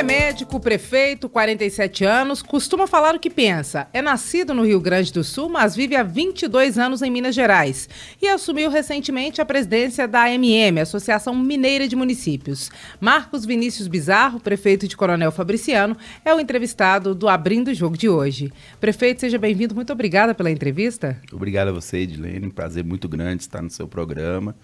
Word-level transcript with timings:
É 0.00 0.02
médico, 0.02 0.58
prefeito, 0.58 1.28
47 1.28 2.06
anos, 2.06 2.40
costuma 2.40 2.86
falar 2.86 3.14
o 3.14 3.20
que 3.20 3.28
pensa. 3.28 3.86
É 3.92 4.00
nascido 4.00 4.54
no 4.54 4.64
Rio 4.64 4.80
Grande 4.80 5.12
do 5.12 5.22
Sul, 5.22 5.50
mas 5.50 5.76
vive 5.76 5.94
há 5.94 6.02
22 6.02 6.78
anos 6.78 7.02
em 7.02 7.10
Minas 7.10 7.34
Gerais. 7.34 7.86
E 8.22 8.26
assumiu 8.26 8.70
recentemente 8.70 9.42
a 9.42 9.44
presidência 9.44 10.08
da 10.08 10.24
AMM, 10.24 10.80
Associação 10.80 11.34
Mineira 11.34 11.86
de 11.86 11.94
Municípios. 11.94 12.70
Marcos 12.98 13.44
Vinícius 13.44 13.88
Bizarro, 13.88 14.40
prefeito 14.40 14.88
de 14.88 14.96
Coronel 14.96 15.30
Fabriciano, 15.30 15.94
é 16.24 16.34
o 16.34 16.40
entrevistado 16.40 17.14
do 17.14 17.28
Abrindo 17.28 17.68
o 17.68 17.74
Jogo 17.74 17.98
de 17.98 18.08
hoje. 18.08 18.50
Prefeito, 18.80 19.20
seja 19.20 19.36
bem-vindo. 19.36 19.74
Muito 19.74 19.92
obrigada 19.92 20.34
pela 20.34 20.50
entrevista. 20.50 21.20
Obrigado 21.30 21.68
a 21.68 21.72
você, 21.72 21.98
Edilene. 21.98 22.50
Prazer 22.50 22.82
muito 22.82 23.06
grande 23.06 23.42
estar 23.42 23.60
no 23.60 23.68
seu 23.68 23.86
programa. 23.86 24.56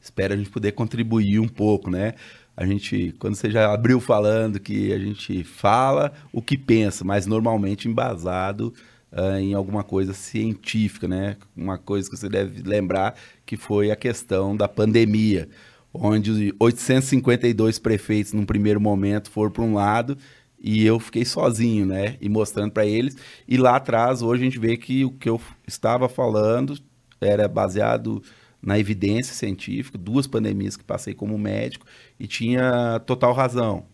Espero 0.00 0.34
a 0.34 0.36
gente 0.36 0.50
poder 0.50 0.70
contribuir 0.72 1.40
um 1.40 1.48
pouco, 1.48 1.90
né? 1.90 2.12
A 2.56 2.64
gente, 2.64 3.14
quando 3.18 3.34
você 3.34 3.50
já 3.50 3.72
abriu 3.72 4.00
falando 4.00 4.60
que 4.60 4.92
a 4.92 4.98
gente 4.98 5.42
fala 5.42 6.12
o 6.32 6.40
que 6.40 6.56
pensa, 6.56 7.04
mas 7.04 7.26
normalmente 7.26 7.88
embasado 7.88 8.72
uh, 9.12 9.38
em 9.38 9.54
alguma 9.54 9.82
coisa 9.82 10.12
científica, 10.12 11.08
né? 11.08 11.36
Uma 11.56 11.78
coisa 11.78 12.08
que 12.08 12.16
você 12.16 12.28
deve 12.28 12.62
lembrar 12.62 13.16
que 13.44 13.56
foi 13.56 13.90
a 13.90 13.96
questão 13.96 14.56
da 14.56 14.68
pandemia, 14.68 15.48
onde 15.92 16.54
852 16.58 17.78
prefeitos 17.78 18.32
num 18.32 18.46
primeiro 18.46 18.80
momento 18.80 19.30
foram 19.30 19.50
para 19.50 19.62
um 19.64 19.74
lado 19.74 20.16
e 20.60 20.86
eu 20.86 20.98
fiquei 21.00 21.24
sozinho, 21.24 21.84
né? 21.84 22.16
E 22.20 22.28
mostrando 22.28 22.70
para 22.70 22.86
eles. 22.86 23.16
E 23.48 23.56
lá 23.56 23.76
atrás, 23.76 24.22
hoje 24.22 24.42
a 24.42 24.44
gente 24.44 24.58
vê 24.58 24.76
que 24.76 25.04
o 25.04 25.10
que 25.10 25.28
eu 25.28 25.40
estava 25.66 26.08
falando 26.08 26.78
era 27.20 27.48
baseado 27.48 28.22
na 28.62 28.78
evidência 28.78 29.34
científica, 29.34 29.98
duas 29.98 30.26
pandemias 30.26 30.76
que 30.76 30.82
passei 30.82 31.12
como 31.12 31.36
médico 31.36 31.84
e 32.18 32.26
tinha 32.26 33.00
total 33.06 33.32
razão. 33.32 33.84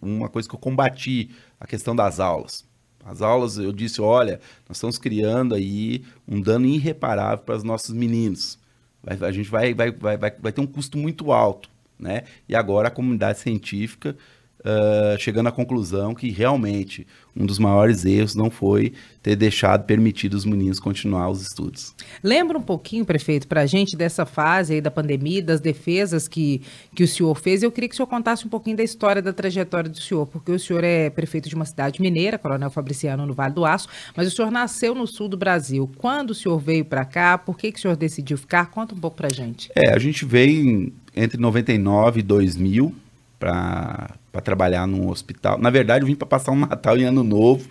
Uma 0.00 0.28
coisa 0.28 0.48
que 0.48 0.54
eu 0.54 0.58
combati, 0.58 1.30
a 1.58 1.66
questão 1.66 1.94
das 1.94 2.20
aulas. 2.20 2.64
As 3.04 3.22
aulas, 3.22 3.56
eu 3.56 3.72
disse, 3.72 4.00
olha, 4.00 4.40
nós 4.68 4.76
estamos 4.76 4.98
criando 4.98 5.54
aí 5.54 6.04
um 6.28 6.40
dano 6.40 6.66
irreparável 6.66 7.44
para 7.44 7.56
os 7.56 7.64
nossos 7.64 7.94
meninos. 7.94 8.58
Vai, 9.02 9.16
a 9.28 9.32
gente 9.32 9.50
vai, 9.50 9.74
vai, 9.74 9.90
vai, 9.90 10.16
vai, 10.16 10.30
vai 10.30 10.52
ter 10.52 10.60
um 10.60 10.66
custo 10.66 10.98
muito 10.98 11.32
alto, 11.32 11.70
né? 11.98 12.24
E 12.48 12.54
agora 12.54 12.88
a 12.88 12.90
comunidade 12.90 13.38
científica 13.38 14.16
uh, 14.60 15.18
chegando 15.18 15.48
à 15.48 15.52
conclusão 15.52 16.14
que 16.14 16.30
realmente 16.30 17.06
um 17.36 17.46
dos 17.46 17.58
maiores 17.58 18.04
erros 18.04 18.34
não 18.34 18.50
foi 18.50 18.92
ter 19.22 19.36
deixado, 19.36 19.84
permitido 19.84 20.34
os 20.34 20.44
meninos 20.44 20.80
continuar 20.80 21.28
os 21.30 21.42
estudos. 21.42 21.94
Lembra 22.22 22.58
um 22.58 22.62
pouquinho, 22.62 23.04
prefeito, 23.04 23.46
para 23.46 23.62
a 23.62 23.66
gente 23.66 23.96
dessa 23.96 24.26
fase 24.26 24.74
aí 24.74 24.80
da 24.80 24.90
pandemia, 24.90 25.42
das 25.42 25.60
defesas 25.60 26.26
que, 26.26 26.62
que 26.94 27.04
o 27.04 27.08
senhor 27.08 27.34
fez. 27.36 27.62
Eu 27.62 27.70
queria 27.70 27.88
que 27.88 27.94
o 27.94 27.96
senhor 27.96 28.08
contasse 28.08 28.46
um 28.46 28.48
pouquinho 28.48 28.76
da 28.76 28.82
história 28.82 29.22
da 29.22 29.32
trajetória 29.32 29.88
do 29.88 30.00
senhor, 30.00 30.26
porque 30.26 30.50
o 30.50 30.58
senhor 30.58 30.82
é 30.82 31.10
prefeito 31.10 31.48
de 31.48 31.54
uma 31.54 31.64
cidade 31.64 32.00
mineira, 32.00 32.38
Coronel 32.38 32.70
Fabriciano, 32.70 33.26
no 33.26 33.34
Vale 33.34 33.54
do 33.54 33.64
Aço, 33.64 33.88
mas 34.16 34.26
o 34.26 34.30
senhor 34.34 34.50
nasceu 34.50 34.94
no 34.94 35.06
sul 35.06 35.28
do 35.28 35.36
Brasil. 35.36 35.90
Quando 35.98 36.30
o 36.30 36.34
senhor 36.34 36.58
veio 36.58 36.84
para 36.84 37.04
cá, 37.04 37.38
por 37.38 37.56
que, 37.56 37.70
que 37.70 37.78
o 37.78 37.82
senhor 37.82 37.96
decidiu 37.96 38.36
ficar? 38.36 38.70
Conta 38.70 38.94
um 38.94 38.98
pouco 38.98 39.16
para 39.16 39.28
a 39.28 39.32
gente. 39.32 39.70
É, 39.74 39.90
a 39.90 39.98
gente 39.98 40.24
veio 40.24 40.92
entre 41.14 41.38
99 41.38 42.20
e 42.20 42.22
2000 42.22 42.94
para 43.40 44.40
trabalhar 44.44 44.86
num 44.86 45.08
hospital. 45.08 45.58
Na 45.58 45.70
verdade, 45.70 46.04
eu 46.04 46.06
vim 46.06 46.14
para 46.14 46.28
passar 46.28 46.52
um 46.52 46.56
Natal 46.68 46.98
e 46.98 47.04
Ano 47.04 47.24
Novo. 47.24 47.66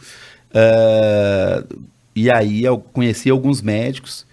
Uh, 0.50 1.84
e 2.16 2.30
aí 2.30 2.64
eu 2.66 2.80
conheci 2.80 3.30
alguns 3.30 3.62
médicos 3.62 4.28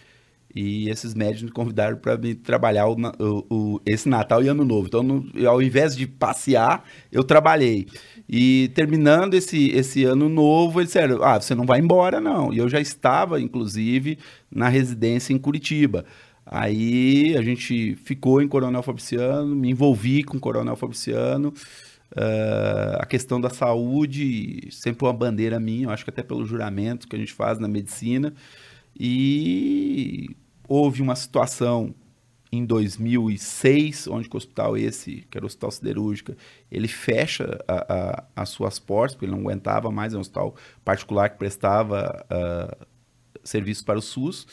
e 0.57 0.89
esses 0.89 1.13
médicos 1.13 1.43
me 1.43 1.51
convidaram 1.51 1.99
para 1.99 2.17
me 2.17 2.35
trabalhar 2.35 2.87
o, 2.89 2.97
o, 3.19 3.47
o, 3.55 3.81
esse 3.85 4.09
Natal 4.09 4.43
e 4.43 4.49
Ano 4.49 4.65
Novo. 4.65 4.87
Então, 4.87 5.03
no, 5.03 5.27
ao 5.47 5.61
invés 5.61 5.95
de 5.95 6.07
passear, 6.07 6.83
eu 7.13 7.23
trabalhei. 7.23 7.87
E 8.27 8.71
terminando 8.75 9.35
esse, 9.35 9.69
esse 9.73 10.05
ano 10.05 10.31
novo, 10.31 10.81
eles 10.81 10.89
disseram: 10.89 11.23
Ah, 11.23 11.39
você 11.39 11.55
não 11.55 11.67
vai 11.67 11.79
embora, 11.79 12.23
não. 12.23 12.55
E 12.55 12.59
eu 12.59 12.71
já 12.71 12.81
estava, 12.81 13.39
inclusive, 13.39 14.19
na 14.51 14.69
residência 14.71 15.35
em 15.35 15.39
Curitiba. 15.39 16.07
Aí 16.47 17.37
a 17.37 17.43
gente 17.43 17.97
ficou 17.97 18.41
em 18.41 18.47
Coronel 18.47 18.83
Fabriciano, 18.83 19.55
me 19.55 19.71
envolvi 19.71 20.23
com 20.23 20.39
Coronel 20.39 20.77
Fabriciano. 20.77 21.53
Uh, 22.13 22.97
a 23.01 23.05
questão 23.05 23.41
da 23.41 23.51
saúde, 23.51 24.69
sempre 24.71 25.05
uma 25.05 25.13
bandeira 25.13 25.59
minha, 25.59 25.91
acho 25.91 26.05
que 26.05 26.11
até 26.11 26.23
pelo 26.23 26.47
juramento 26.47 27.09
que 27.09 27.17
a 27.17 27.19
gente 27.19 27.33
faz 27.33 27.59
na 27.59 27.67
medicina. 27.67 28.33
E 28.99 30.37
houve 30.69 31.03
uma 31.03 31.17
situação 31.17 31.93
em 32.53 32.65
2006, 32.65 34.07
onde 34.07 34.29
o 34.33 34.37
hospital 34.37 34.77
esse, 34.77 35.27
que 35.29 35.37
era 35.37 35.45
o 35.45 35.49
Hospital 35.49 35.71
Siderúrgica, 35.73 36.37
ele 36.71 36.89
fecha 36.89 37.59
a, 37.67 37.95
a, 37.95 38.25
as 38.37 38.49
suas 38.51 38.79
portas, 38.79 39.17
porque 39.17 39.27
ele 39.27 39.33
não 39.33 39.41
aguentava 39.41 39.91
mais, 39.91 40.15
é 40.15 40.17
um 40.17 40.21
hospital 40.21 40.55
particular 40.85 41.29
que 41.31 41.39
prestava 41.39 42.25
uh, 42.31 42.87
serviços 43.43 43.83
para 43.83 43.99
o 43.99 44.03
SUS. 44.03 44.47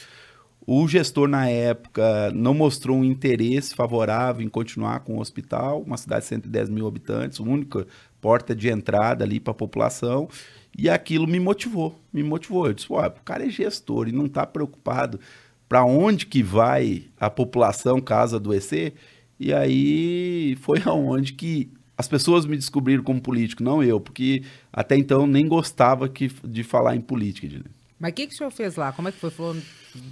O 0.65 0.87
gestor, 0.87 1.27
na 1.27 1.49
época, 1.49 2.31
não 2.33 2.53
mostrou 2.53 2.97
um 2.97 3.03
interesse 3.03 3.75
favorável 3.75 4.45
em 4.45 4.49
continuar 4.49 5.01
com 5.01 5.17
o 5.17 5.19
hospital, 5.19 5.81
uma 5.81 5.97
cidade 5.97 6.21
de 6.21 6.29
110 6.29 6.69
mil 6.69 6.87
habitantes, 6.87 7.39
única 7.39 7.85
porta 8.21 8.55
de 8.55 8.69
entrada 8.69 9.25
ali 9.25 9.41
para 9.41 9.51
a 9.51 9.55
população, 9.55 10.29
e 10.77 10.89
aquilo 10.89 11.27
me 11.27 11.37
motivou, 11.37 11.99
me 12.13 12.23
motivou. 12.23 12.67
Eu 12.67 12.73
disse, 12.73 12.87
o 12.89 13.09
cara 13.25 13.45
é 13.45 13.49
gestor 13.49 14.07
e 14.07 14.13
não 14.13 14.25
está 14.25 14.45
preocupado 14.45 15.19
para 15.67 15.83
onde 15.83 16.25
que 16.25 16.41
vai 16.41 17.07
a 17.19 17.29
população 17.29 17.99
caso 17.99 18.37
adoecer, 18.37 18.93
e 19.37 19.53
aí 19.53 20.55
foi 20.61 20.81
aonde 20.85 21.33
que 21.33 21.69
as 21.97 22.07
pessoas 22.07 22.45
me 22.45 22.55
descobriram 22.55 23.03
como 23.03 23.21
político, 23.21 23.61
não 23.61 23.83
eu, 23.83 23.99
porque 23.99 24.43
até 24.71 24.95
então 24.95 25.27
nem 25.27 25.45
gostava 25.45 26.07
que, 26.07 26.31
de 26.45 26.63
falar 26.63 26.95
em 26.95 27.01
política. 27.01 27.61
Mas 27.99 28.11
o 28.11 28.13
que, 28.13 28.27
que 28.27 28.33
o 28.33 28.37
senhor 28.37 28.49
fez 28.49 28.77
lá? 28.77 28.93
Como 28.93 29.09
é 29.09 29.11
que 29.11 29.19
foi? 29.19 29.29
Falou... 29.29 29.57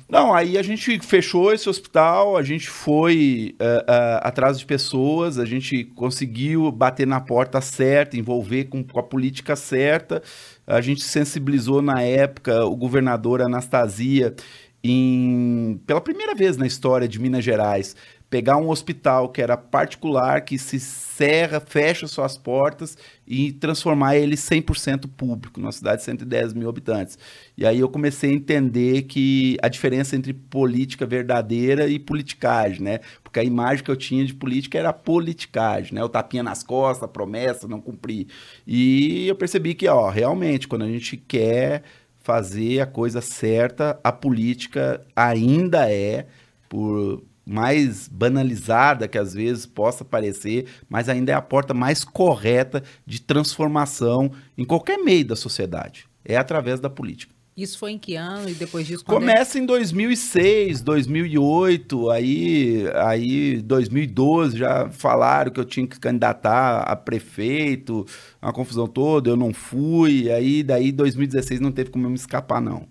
Não, 0.08 0.34
aí 0.34 0.58
a 0.58 0.62
gente 0.62 1.00
fechou 1.00 1.53
esse 1.53 1.69
hospital, 1.69 2.38
a 2.38 2.44
gente 2.44 2.69
foi 2.69 3.56
uh, 3.59 3.64
uh, 3.64 4.19
atrás 4.22 4.59
de 4.59 4.66
pessoas, 4.66 5.40
a 5.40 5.46
gente 5.46 5.84
conseguiu 5.84 6.72
bater 6.72 7.08
na 7.08 7.19
porta 7.19 7.62
certa, 7.62 8.18
envolver 8.18 8.66
com, 8.66 8.84
com, 8.84 9.00
a 9.00 9.03
política 9.03 9.56
certa. 9.56 10.22
A 10.68 10.81
gente 10.81 11.02
sensibilizou 11.03 11.81
na 11.81 12.02
época 12.02 12.66
o 12.66 12.75
governador 12.75 13.41
Anastasia 13.41 14.36
em, 14.84 15.80
pela 15.86 16.02
primeira 16.02 16.34
vez 16.34 16.58
na 16.58 16.66
história 16.66 17.08
de 17.08 17.20
Minas 17.20 17.44
Gerais, 17.44 17.96
pegar 18.31 18.56
um 18.56 18.69
hospital 18.69 19.28
que 19.28 19.42
era 19.42 19.58
particular, 19.58 20.46
que 20.46 20.58
se 20.58 20.80
cerra, 20.80 21.59
fecha 21.59 22.08
suas 22.08 22.38
portas 22.38 22.97
e 23.28 23.52
transformar 23.52 24.16
ele 24.16 24.38
100% 24.38 25.09
público, 25.18 25.59
numa 25.59 25.74
cidade 25.74 25.97
de 25.97 26.06
110 26.06 26.53
mil 26.53 26.70
habitantes. 26.70 27.20
E 27.58 27.66
aí 27.66 27.78
eu 27.78 27.90
comecei 27.90 28.31
a 28.31 28.34
entender 28.34 29.02
que 29.02 29.58
a 29.62 29.68
diferença 29.68 30.16
entre 30.16 30.34
política 30.34 31.06
verdadeira 31.06 31.90
e 31.90 32.00
politicagem, 32.00 32.81
né? 32.81 33.00
Porque 33.22 33.38
a 33.38 33.44
imagem 33.44 33.84
que 33.84 33.91
eu 33.91 33.97
tinha 33.97 34.25
de 34.25 34.34
política 34.34 34.80
era 34.80 34.94
politicagem, 34.94 35.94
né? 35.94 36.02
O 36.02 36.08
tapinha 36.08 36.41
nas 36.41 36.64
costas, 36.64 37.03
a 37.03 37.09
promessa, 37.09 37.68
não 37.68 37.81
cumprir. 37.81 38.28
E 38.66 39.28
eu 39.28 39.36
percebi 39.36 39.75
que, 39.75 39.90
ó, 39.90 40.09
realmente, 40.09 40.70
quando 40.70 40.84
a 40.84 40.88
gente 40.90 41.18
quer 41.18 41.84
fazer 42.24 42.80
a 42.80 42.86
coisa 42.86 43.20
certa, 43.20 44.00
a 44.02 44.12
política 44.12 45.06
ainda 45.14 45.91
é, 45.91 46.28
por 46.70 47.22
mais 47.52 48.08
banalizada 48.08 49.08
que 49.08 49.18
às 49.18 49.34
vezes 49.34 49.66
possa 49.66 50.06
parecer, 50.06 50.68
mas 50.90 51.10
ainda 51.10 51.34
é 51.34 51.36
a 51.36 51.42
porta 51.42 51.74
mais 51.74 52.04
correta 52.04 52.82
de 53.06 53.22
transformação 53.22 54.32
em 54.58 54.64
qualquer 54.64 54.98
meio 54.98 55.26
da 55.26 55.36
sociedade. 55.36 56.06
É 56.24 56.38
através 56.38 56.80
da 56.80 56.90
política. 56.90 57.34
Isso 57.56 57.78
foi 57.78 57.92
em 57.92 57.98
que 58.00 58.16
ano 58.16 58.50
e 58.50 58.54
depois 58.54 58.88
disso? 58.88 59.04
É 59.06 59.12
Começa 59.12 59.58
é? 59.58 59.62
em 59.62 59.66
2006, 59.66 60.82
2008, 60.82 62.09
aí, 62.09 62.86
aí 62.96 63.62
2012 63.62 64.58
já 64.58 64.90
falaram 64.90 65.52
que 65.52 65.59
eu 65.59 65.66
tinha 65.66 65.86
que 65.86 66.00
candidatar 66.00 66.80
a 66.84 66.96
prefeito, 66.96 68.06
uma 68.42 68.54
confusão 68.54 68.88
toda, 68.88 69.30
eu 69.30 69.36
não 69.36 69.54
fui, 69.54 70.32
aí 70.32 70.64
daí 70.64 70.92
2016 70.92 71.59
não 71.59 71.72
teve 71.72 71.90
como 71.90 72.06
eu 72.06 72.09
me 72.09 72.16
escapar 72.16 72.62
não. 72.62 72.88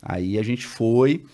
Aí 0.00 0.38
a 0.38 0.42
gente 0.42 0.64
foi, 0.66 1.24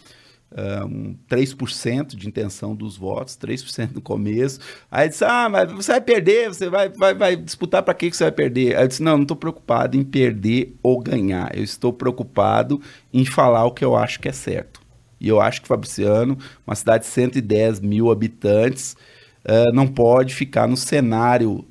um, 0.57 1.15
3% 1.29 2.17
de 2.17 2.27
intenção 2.27 2.75
dos 2.75 2.97
votos, 2.97 3.37
3% 3.37 3.95
no 3.95 4.01
começo. 4.01 4.61
Aí 4.91 5.09
disse: 5.09 5.25
Ah, 5.25 5.49
mas 5.49 5.71
você 5.71 5.93
vai 5.93 6.01
perder, 6.01 6.49
você 6.49 6.69
vai, 6.69 6.89
vai, 6.89 7.15
vai 7.15 7.37
disputar 7.37 7.83
para 7.83 7.95
que 7.95 8.11
você 8.11 8.25
vai 8.25 8.33
perder? 8.33 8.77
Aí 8.77 8.85
eu 8.85 8.89
disse: 8.89 9.03
Não, 9.03 9.17
não 9.17 9.23
estou 9.23 9.37
preocupado 9.37 9.97
em 9.97 10.03
perder 10.03 10.75
ou 10.83 11.01
ganhar. 11.01 11.57
Eu 11.57 11.63
estou 11.63 11.93
preocupado 11.93 12.81
em 13.13 13.25
falar 13.25 13.65
o 13.65 13.73
que 13.73 13.85
eu 13.85 13.95
acho 13.97 14.21
que 14.21 14.29
é 14.29 14.33
certo. 14.33 14.81
E 15.21 15.29
eu 15.29 15.41
acho 15.41 15.63
que 15.63 15.69
Fabriciano, 15.69 16.39
uma 16.67 16.75
cidade 16.75 17.05
de 17.05 17.11
110 17.11 17.81
mil 17.81 18.11
habitantes, 18.11 18.97
uh, 19.45 19.73
não 19.73 19.87
pode 19.87 20.35
ficar 20.35 20.67
no 20.67 20.79
cenário 20.79 21.65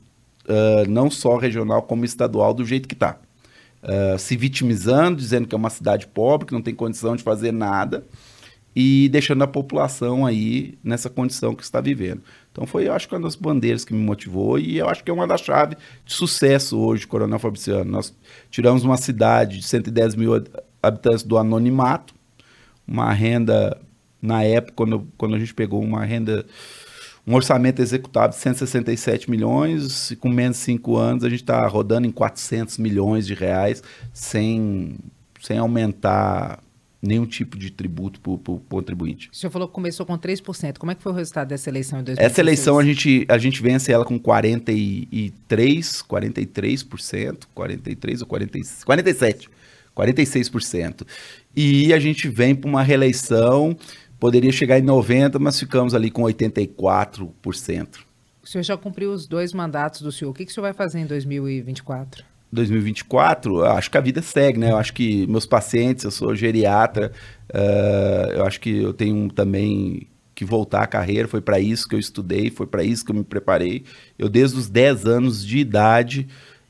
uh, 0.45 0.87
não 0.87 1.09
só 1.09 1.35
regional 1.35 1.81
como 1.81 2.05
estadual 2.05 2.53
do 2.53 2.63
jeito 2.63 2.87
que 2.87 2.93
está. 2.93 3.17
Uh, 3.81 4.19
se 4.19 4.37
vitimizando, 4.37 5.17
dizendo 5.17 5.47
que 5.47 5.55
é 5.55 5.57
uma 5.57 5.69
cidade 5.69 6.05
pobre, 6.05 6.45
que 6.45 6.53
não 6.53 6.61
tem 6.61 6.75
condição 6.75 7.15
de 7.15 7.23
fazer 7.23 7.51
nada 7.51 8.05
e 8.75 9.09
deixando 9.09 9.43
a 9.43 9.47
população 9.47 10.25
aí 10.25 10.77
nessa 10.83 11.09
condição 11.09 11.55
que 11.55 11.63
está 11.63 11.81
vivendo. 11.81 12.21
Então 12.51 12.65
foi, 12.65 12.87
eu 12.87 12.93
acho 12.93 13.07
que 13.07 13.15
uma 13.15 13.21
das 13.21 13.35
bandeiras 13.35 13.83
que 13.83 13.93
me 13.93 14.01
motivou 14.01 14.59
e 14.59 14.77
eu 14.77 14.87
acho 14.87 15.03
que 15.03 15.09
é 15.09 15.13
uma 15.13 15.27
das 15.27 15.41
chaves 15.41 15.77
de 16.05 16.13
sucesso 16.13 16.77
hoje, 16.77 17.07
Coronel 17.07 17.39
Fabriciano. 17.39 17.89
Nós 17.89 18.15
tiramos 18.49 18.83
uma 18.83 18.97
cidade 18.97 19.57
de 19.57 19.63
110 19.65 20.15
mil 20.15 20.33
habitantes 20.81 21.23
do 21.23 21.37
anonimato, 21.37 22.13
uma 22.87 23.11
renda, 23.11 23.79
na 24.21 24.43
época, 24.43 24.73
quando, 24.75 25.07
quando 25.17 25.35
a 25.35 25.39
gente 25.39 25.53
pegou 25.53 25.81
uma 25.81 26.03
renda, 26.03 26.45
um 27.25 27.35
orçamento 27.35 27.81
executável 27.81 28.29
de 28.29 28.37
167 28.37 29.29
milhões, 29.29 30.11
e 30.11 30.15
com 30.15 30.29
menos 30.29 30.57
de 30.57 30.63
cinco 30.63 30.97
anos 30.97 31.23
a 31.23 31.29
gente 31.29 31.41
está 31.41 31.65
rodando 31.67 32.07
em 32.07 32.11
400 32.11 32.77
milhões 32.77 33.25
de 33.25 33.33
reais, 33.33 33.81
sem, 34.13 34.97
sem 35.41 35.57
aumentar 35.57 36.59
nenhum 37.01 37.25
tipo 37.25 37.57
de 37.57 37.71
tributo 37.71 38.19
para 38.19 38.31
o 38.31 38.59
contribuinte. 38.69 39.29
O 39.31 39.35
senhor 39.35 39.51
falou 39.51 39.67
que 39.67 39.73
começou 39.73 40.05
com 40.05 40.17
3%. 40.17 40.77
Como 40.77 40.91
é 40.91 40.95
que 40.95 41.01
foi 41.01 41.11
o 41.11 41.15
resultado 41.15 41.47
dessa 41.47 41.69
eleição 41.69 41.99
em 41.99 42.03
2016? 42.03 42.31
Essa 42.31 42.41
eleição 42.41 42.77
a 42.77 42.83
gente, 42.83 43.25
a 43.29 43.37
gente 43.37 43.61
vence 43.61 43.91
ela 43.91 44.03
com 44.03 44.19
43, 44.19 46.03
43%, 46.03 47.43
43 47.53 48.21
ou 48.21 48.27
40, 48.27 48.59
47, 48.85 49.49
46%. 49.95 51.07
E 51.55 51.93
a 51.93 51.99
gente 51.99 52.27
vem 52.27 52.53
para 52.53 52.69
uma 52.69 52.83
reeleição, 52.83 53.77
poderia 54.19 54.51
chegar 54.51 54.77
em 54.77 54.83
90%, 54.83 55.39
mas 55.39 55.57
ficamos 55.59 55.95
ali 55.95 56.11
com 56.11 56.23
84%. 56.23 57.87
O 58.43 58.47
senhor 58.47 58.63
já 58.63 58.75
cumpriu 58.75 59.11
os 59.11 59.27
dois 59.27 59.53
mandatos 59.53 60.01
do 60.01 60.11
senhor. 60.11 60.31
O 60.31 60.33
que, 60.33 60.45
que 60.45 60.51
o 60.51 60.53
senhor 60.53 60.63
vai 60.63 60.73
fazer 60.73 60.99
em 60.99 61.05
2024? 61.05 62.28
2024, 62.51 63.63
acho 63.63 63.91
que 63.91 63.97
a 63.97 64.01
vida 64.01 64.21
segue, 64.21 64.59
né? 64.59 64.71
Eu 64.71 64.77
acho 64.77 64.93
que 64.93 65.27
meus 65.27 65.45
pacientes, 65.45 66.03
eu 66.03 66.11
sou 66.11 66.35
geriatra, 66.35 67.11
uh, 67.53 68.31
eu 68.31 68.45
acho 68.45 68.59
que 68.59 68.81
eu 68.81 68.93
tenho 68.93 69.29
também 69.29 70.07
que 70.33 70.43
voltar 70.43 70.83
à 70.83 70.87
carreira, 70.87 71.27
foi 71.27 71.41
para 71.41 71.59
isso 71.59 71.87
que 71.87 71.95
eu 71.95 71.99
estudei, 71.99 72.49
foi 72.49 72.65
para 72.65 72.83
isso 72.83 73.05
que 73.05 73.11
eu 73.11 73.15
me 73.15 73.23
preparei. 73.23 73.83
Eu, 74.17 74.29
desde 74.29 74.57
os 74.57 74.69
10 74.69 75.05
anos 75.05 75.45
de 75.45 75.59
idade, 75.59 76.27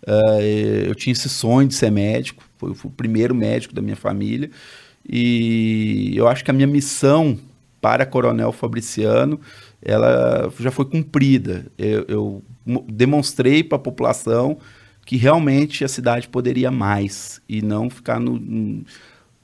uh, 0.08 0.42
eu 0.88 0.96
tinha 0.96 1.14
esse 1.14 1.30
sonho 1.30 1.68
de 1.68 1.76
ser 1.76 1.92
médico, 1.92 2.44
foi, 2.58 2.72
o 2.72 2.90
primeiro 2.90 3.34
médico 3.34 3.74
da 3.74 3.82
minha 3.82 3.96
família, 3.96 4.50
e 5.08 6.14
eu 6.16 6.28
acho 6.28 6.44
que 6.44 6.52
a 6.52 6.54
minha 6.54 6.68
missão 6.68 7.40
para 7.80 8.06
Coronel 8.06 8.52
Fabriciano, 8.52 9.40
ela 9.82 10.52
já 10.60 10.72
foi 10.72 10.86
cumprida. 10.86 11.66
Eu, 11.78 12.06
eu 12.08 12.44
demonstrei 12.88 13.64
para 13.64 13.78
a 13.78 13.80
população 13.80 14.58
que 15.10 15.18
realmente 15.18 15.84
a 15.84 15.88
cidade 15.88 16.30
poderia 16.30 16.70
mais 16.70 17.42
e 17.50 17.64
não 17.64 17.90
ficar 17.90 18.20
no. 18.20 18.38
no... 18.38 18.86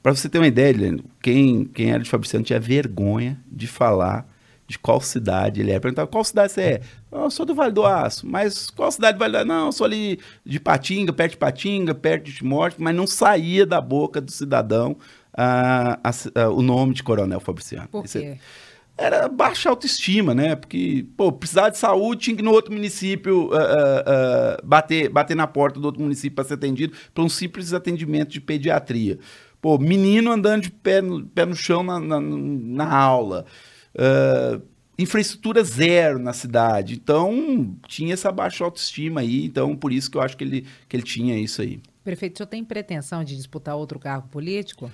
Para 0.00 0.14
você 0.14 0.28
ter 0.28 0.38
uma 0.38 0.46
ideia, 0.46 0.96
quem, 1.20 1.64
quem 1.64 1.90
era 1.90 2.04
de 2.04 2.08
Fabriciano 2.08 2.44
tinha 2.44 2.60
vergonha 2.60 3.36
de 3.50 3.66
falar 3.66 4.32
de 4.64 4.78
qual 4.78 5.00
cidade 5.00 5.60
ele 5.60 5.72
é. 5.72 5.80
Perguntava 5.80 6.06
qual 6.06 6.22
cidade 6.22 6.52
você 6.52 6.60
é. 6.60 6.80
Oh, 7.10 7.24
eu 7.24 7.30
sou 7.32 7.44
do 7.44 7.52
Vale 7.52 7.72
do 7.72 7.84
Aço, 7.84 8.28
mas 8.28 8.70
qual 8.70 8.92
cidade 8.92 9.18
do 9.18 9.18
Vale 9.18 9.32
do 9.32 9.38
Aço? 9.38 9.46
Não, 9.48 9.66
eu 9.66 9.72
sou 9.72 9.84
ali 9.84 10.20
de 10.44 10.60
Patinga, 10.60 11.12
perto 11.12 11.32
de 11.32 11.38
Patinga, 11.38 11.96
perto 11.96 12.26
de 12.26 12.34
Timóteo, 12.34 12.80
mas 12.80 12.94
não 12.94 13.04
saía 13.04 13.66
da 13.66 13.80
boca 13.80 14.20
do 14.20 14.30
cidadão 14.30 14.96
uh, 15.36 15.98
uh, 16.08 16.48
uh, 16.48 16.56
o 16.56 16.62
nome 16.62 16.94
de 16.94 17.02
Coronel 17.02 17.40
Fabriciano. 17.40 17.88
Por 17.88 18.04
quê? 18.04 18.38
Era 18.96 19.28
baixa 19.28 19.68
autoestima, 19.68 20.34
né? 20.34 20.56
Porque, 20.56 21.06
pô, 21.16 21.30
precisar 21.30 21.68
de 21.68 21.76
saúde, 21.76 22.22
tinha 22.22 22.36
que 22.36 22.42
ir 22.42 22.44
no 22.44 22.52
outro 22.52 22.72
município 22.72 23.48
uh, 23.48 23.54
uh, 23.54 23.54
uh, 23.54 24.66
bater, 24.66 25.10
bater 25.10 25.36
na 25.36 25.46
porta 25.46 25.78
do 25.78 25.84
outro 25.84 26.02
município 26.02 26.34
para 26.34 26.44
ser 26.44 26.54
atendido 26.54 26.96
por 27.12 27.22
um 27.22 27.28
simples 27.28 27.72
atendimento 27.74 28.30
de 28.30 28.40
pediatria. 28.40 29.18
Pô, 29.60 29.78
menino 29.78 30.32
andando 30.32 30.62
de 30.62 30.70
pé 30.70 31.02
no, 31.02 31.26
pé 31.26 31.44
no 31.44 31.54
chão 31.54 31.82
na, 31.82 32.00
na, 32.00 32.20
na 32.20 32.94
aula. 32.94 33.44
infraestrutura 34.98 35.62
zero 35.62 36.18
na 36.18 36.32
cidade. 36.32 36.94
Então, 36.94 37.76
tinha 37.86 38.14
essa 38.14 38.32
baixa 38.32 38.64
autoestima 38.64 39.20
aí. 39.20 39.44
Então, 39.44 39.76
por 39.76 39.92
isso 39.92 40.10
que 40.10 40.16
eu 40.16 40.22
acho 40.22 40.36
que 40.36 40.44
ele, 40.44 40.66
que 40.88 40.96
ele 40.96 41.02
tinha 41.02 41.38
isso 41.38 41.60
aí. 41.60 41.80
Prefeito, 42.04 42.36
o 42.36 42.38
senhor 42.38 42.46
tem 42.46 42.64
pretensão 42.64 43.24
de 43.24 43.36
disputar 43.36 43.76
outro 43.76 43.98
cargo 43.98 44.28
político? 44.28 44.90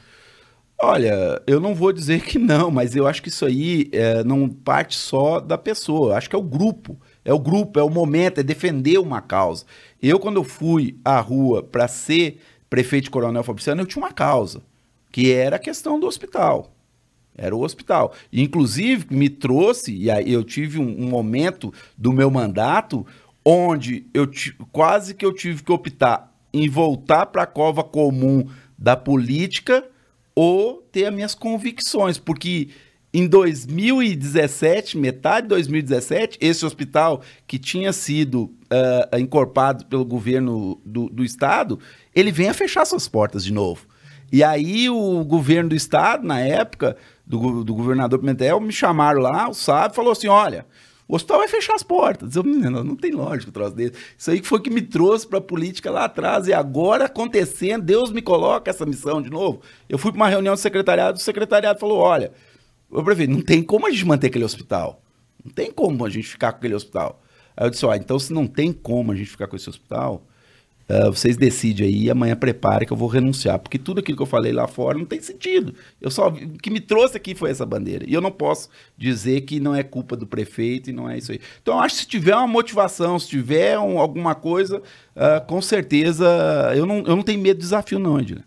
Olha, 0.85 1.41
eu 1.47 1.61
não 1.61 1.77
vou 1.77 1.93
dizer 1.93 2.25
que 2.25 2.41
não, 2.41 2.69
mas 2.69 2.97
eu 2.97 3.07
acho 3.07 3.23
que 3.23 3.29
isso 3.29 3.47
aí 3.47 3.89
é, 3.93 4.25
não 4.25 4.49
parte 4.49 4.97
só 4.97 5.39
da 5.39 5.57
pessoa. 5.57 6.17
Acho 6.17 6.29
que 6.29 6.35
é 6.35 6.39
o 6.39 6.43
grupo. 6.43 6.99
É 7.25 7.33
o 7.33 7.39
grupo, 7.39 7.79
é 7.79 7.83
o 7.85 7.89
momento, 7.89 8.41
é 8.41 8.43
defender 8.43 8.99
uma 8.99 9.21
causa. 9.21 9.65
Eu, 10.03 10.19
quando 10.19 10.39
eu 10.39 10.45
fui 10.45 10.99
à 11.05 11.21
rua 11.21 11.63
para 11.63 11.87
ser 11.87 12.41
prefeito 12.69 13.05
de 13.05 13.11
Coronel 13.11 13.45
Fabriciano, 13.45 13.83
eu 13.83 13.87
tinha 13.87 14.03
uma 14.03 14.13
causa, 14.13 14.61
que 15.13 15.31
era 15.31 15.55
a 15.55 15.61
questão 15.61 16.01
do 16.01 16.07
hospital. 16.09 16.75
Era 17.37 17.55
o 17.55 17.63
hospital. 17.63 18.13
inclusive, 18.33 19.07
me 19.09 19.29
trouxe, 19.29 19.95
e 19.95 20.11
aí 20.11 20.33
eu 20.33 20.43
tive 20.43 20.81
um, 20.81 21.05
um 21.05 21.09
momento 21.09 21.73
do 21.97 22.13
meu 22.13 22.29
mandato 22.29 23.07
onde 23.45 24.05
eu 24.13 24.29
quase 24.73 25.15
que 25.15 25.25
eu 25.25 25.33
tive 25.33 25.63
que 25.63 25.71
optar 25.71 26.35
em 26.53 26.69
voltar 26.69 27.27
para 27.27 27.45
a 27.45 27.47
cova 27.47 27.85
comum 27.85 28.49
da 28.77 28.97
política 28.97 29.85
ou 30.35 30.83
ter 30.91 31.07
as 31.07 31.15
minhas 31.15 31.35
convicções, 31.35 32.19
porque 32.19 32.71
em 33.15 33.27
2017, 33.27 34.97
metade 34.97 35.43
de 35.43 35.49
2017, 35.49 36.39
esse 36.41 36.65
hospital 36.65 37.21
que 37.47 37.59
tinha 37.59 37.93
sido 37.93 38.45
uh, 38.45 39.19
encorpado 39.19 39.85
pelo 39.85 40.05
governo 40.05 40.81
do, 40.85 41.11
do 41.11 41.23
estado, 41.23 41.79
ele 42.15 42.33
vem 42.33 42.49
a 42.49 42.55
fechar 42.55 42.87
suas 42.87 43.07
portas 43.07 43.45
de 43.45 43.53
novo. 43.53 43.87
E 44.33 44.43
aí 44.43 44.89
o 44.89 45.23
governo 45.25 45.69
do 45.69 45.75
estado, 45.75 46.27
na 46.27 46.41
época, 46.41 46.97
do, 47.27 47.63
do 47.63 47.75
governador 47.75 48.19
Pimentel, 48.19 48.59
me 48.61 48.73
chamaram 48.73 49.21
lá, 49.21 49.47
o 49.47 49.53
sábio, 49.53 49.95
falou 49.95 50.13
assim, 50.13 50.29
olha, 50.29 50.65
o 51.09 51.17
hospital 51.17 51.39
vai 51.39 51.49
fechar 51.49 51.75
as 51.75 51.83
portas. 51.83 52.37
Eu, 52.37 52.43
não, 52.43 52.85
não 52.85 52.97
tem 52.97 53.11
lógico 53.13 53.51
o 53.51 53.53
troço 53.53 53.75
desse. 53.75 53.95
Isso 54.17 54.31
aí 54.31 54.41
que 54.41 54.47
foi 54.47 54.61
que 54.61 54.71
me 54.71 54.81
trouxe 54.81 55.27
para 55.27 55.39
a 55.39 55.43
política 55.43 55.91
lá 55.91 56.05
atrás. 56.05 56.47
E 56.47 56.53
agora 56.53 57.07
acontecendo, 57.07 57.85
Deus 57.85 58.11
me 58.11 58.23
coloca 58.23 58.71
essa 58.71 58.87
missão 58.87 59.21
de 59.21 59.31
novo. 59.31 59.61
Eu 59.89 59.99
fui 59.99 60.11
para 60.11 60.17
uma 60.17 60.29
reunião 60.29 60.55
do 60.55 60.61
secretariado, 60.61 61.19
o 61.19 61.21
secretariado 61.21 61.79
falou: 61.79 61.99
olha, 61.99 62.33
o 62.91 63.03
prefeito, 63.03 63.33
não 63.33 63.43
tem 63.43 63.63
como 63.63 63.87
a 63.87 63.91
gente 63.91 64.07
manter 64.07 64.29
aquele 64.29 64.45
hospital. 64.45 65.03
Não 65.45 65.53
tem 65.53 65.71
como 65.71 66.05
a 66.05 66.11
gente 66.11 66.29
ficar 66.29 66.53
com 66.53 66.59
aquele 66.59 66.75
hospital. 66.75 67.21
Aí 67.57 67.67
eu 67.67 67.71
disse: 67.71 67.85
ó, 67.85 67.95
então 67.95 68.19
se 68.19 68.33
não 68.33 68.47
tem 68.47 68.73
como 68.73 69.13
a 69.13 69.17
gente 69.17 69.31
ficar 69.31 69.49
com 69.49 69.57
esse 69.57 69.69
hospital, 69.69 70.27
Uh, 70.89 71.11
vocês 71.11 71.37
decidem 71.37 71.87
aí 71.87 72.11
amanhã 72.11 72.37
prepare 72.37 72.85
que 72.85 72.93
eu 72.93 72.97
vou 72.97 73.09
renunciar. 73.09 73.59
Porque 73.59 73.79
tudo 73.79 74.01
aquilo 74.01 74.17
que 74.17 74.23
eu 74.23 74.27
falei 74.27 74.53
lá 74.53 74.67
fora 74.67 74.99
não 74.99 75.05
tem 75.05 75.21
sentido. 75.21 75.75
Eu 76.01 76.11
só, 76.11 76.29
o 76.29 76.59
que 76.59 76.71
me 76.71 76.81
trouxe 76.81 77.17
aqui 77.17 77.35
foi 77.35 77.51
essa 77.51 77.65
bandeira. 77.65 78.05
E 78.09 78.13
eu 78.13 78.21
não 78.21 78.31
posso 78.31 78.69
dizer 78.97 79.43
que 79.43 79.61
não 79.61 79.75
é 79.75 79.83
culpa 79.83 80.17
do 80.17 80.27
prefeito 80.27 80.91
e 80.91 80.93
não 80.93 81.09
é 81.09 81.19
isso 81.19 81.33
aí. 81.33 81.41
Então, 81.63 81.81
acho 81.81 81.97
que 81.97 82.01
se 82.03 82.09
tiver 82.09 82.35
uma 82.35 82.47
motivação, 82.47 83.19
se 83.19 83.29
tiver 83.29 83.79
um, 83.79 83.99
alguma 83.99 84.35
coisa, 84.35 84.79
uh, 84.79 85.47
com 85.47 85.63
certeza, 85.63 86.27
eu 86.75 86.85
não, 86.85 86.99
eu 86.99 87.17
não 87.17 87.23
tenho 87.23 87.41
medo 87.41 87.59
do 87.59 87.63
desafio, 87.63 87.99
não, 87.99 88.21
Edila. 88.21 88.45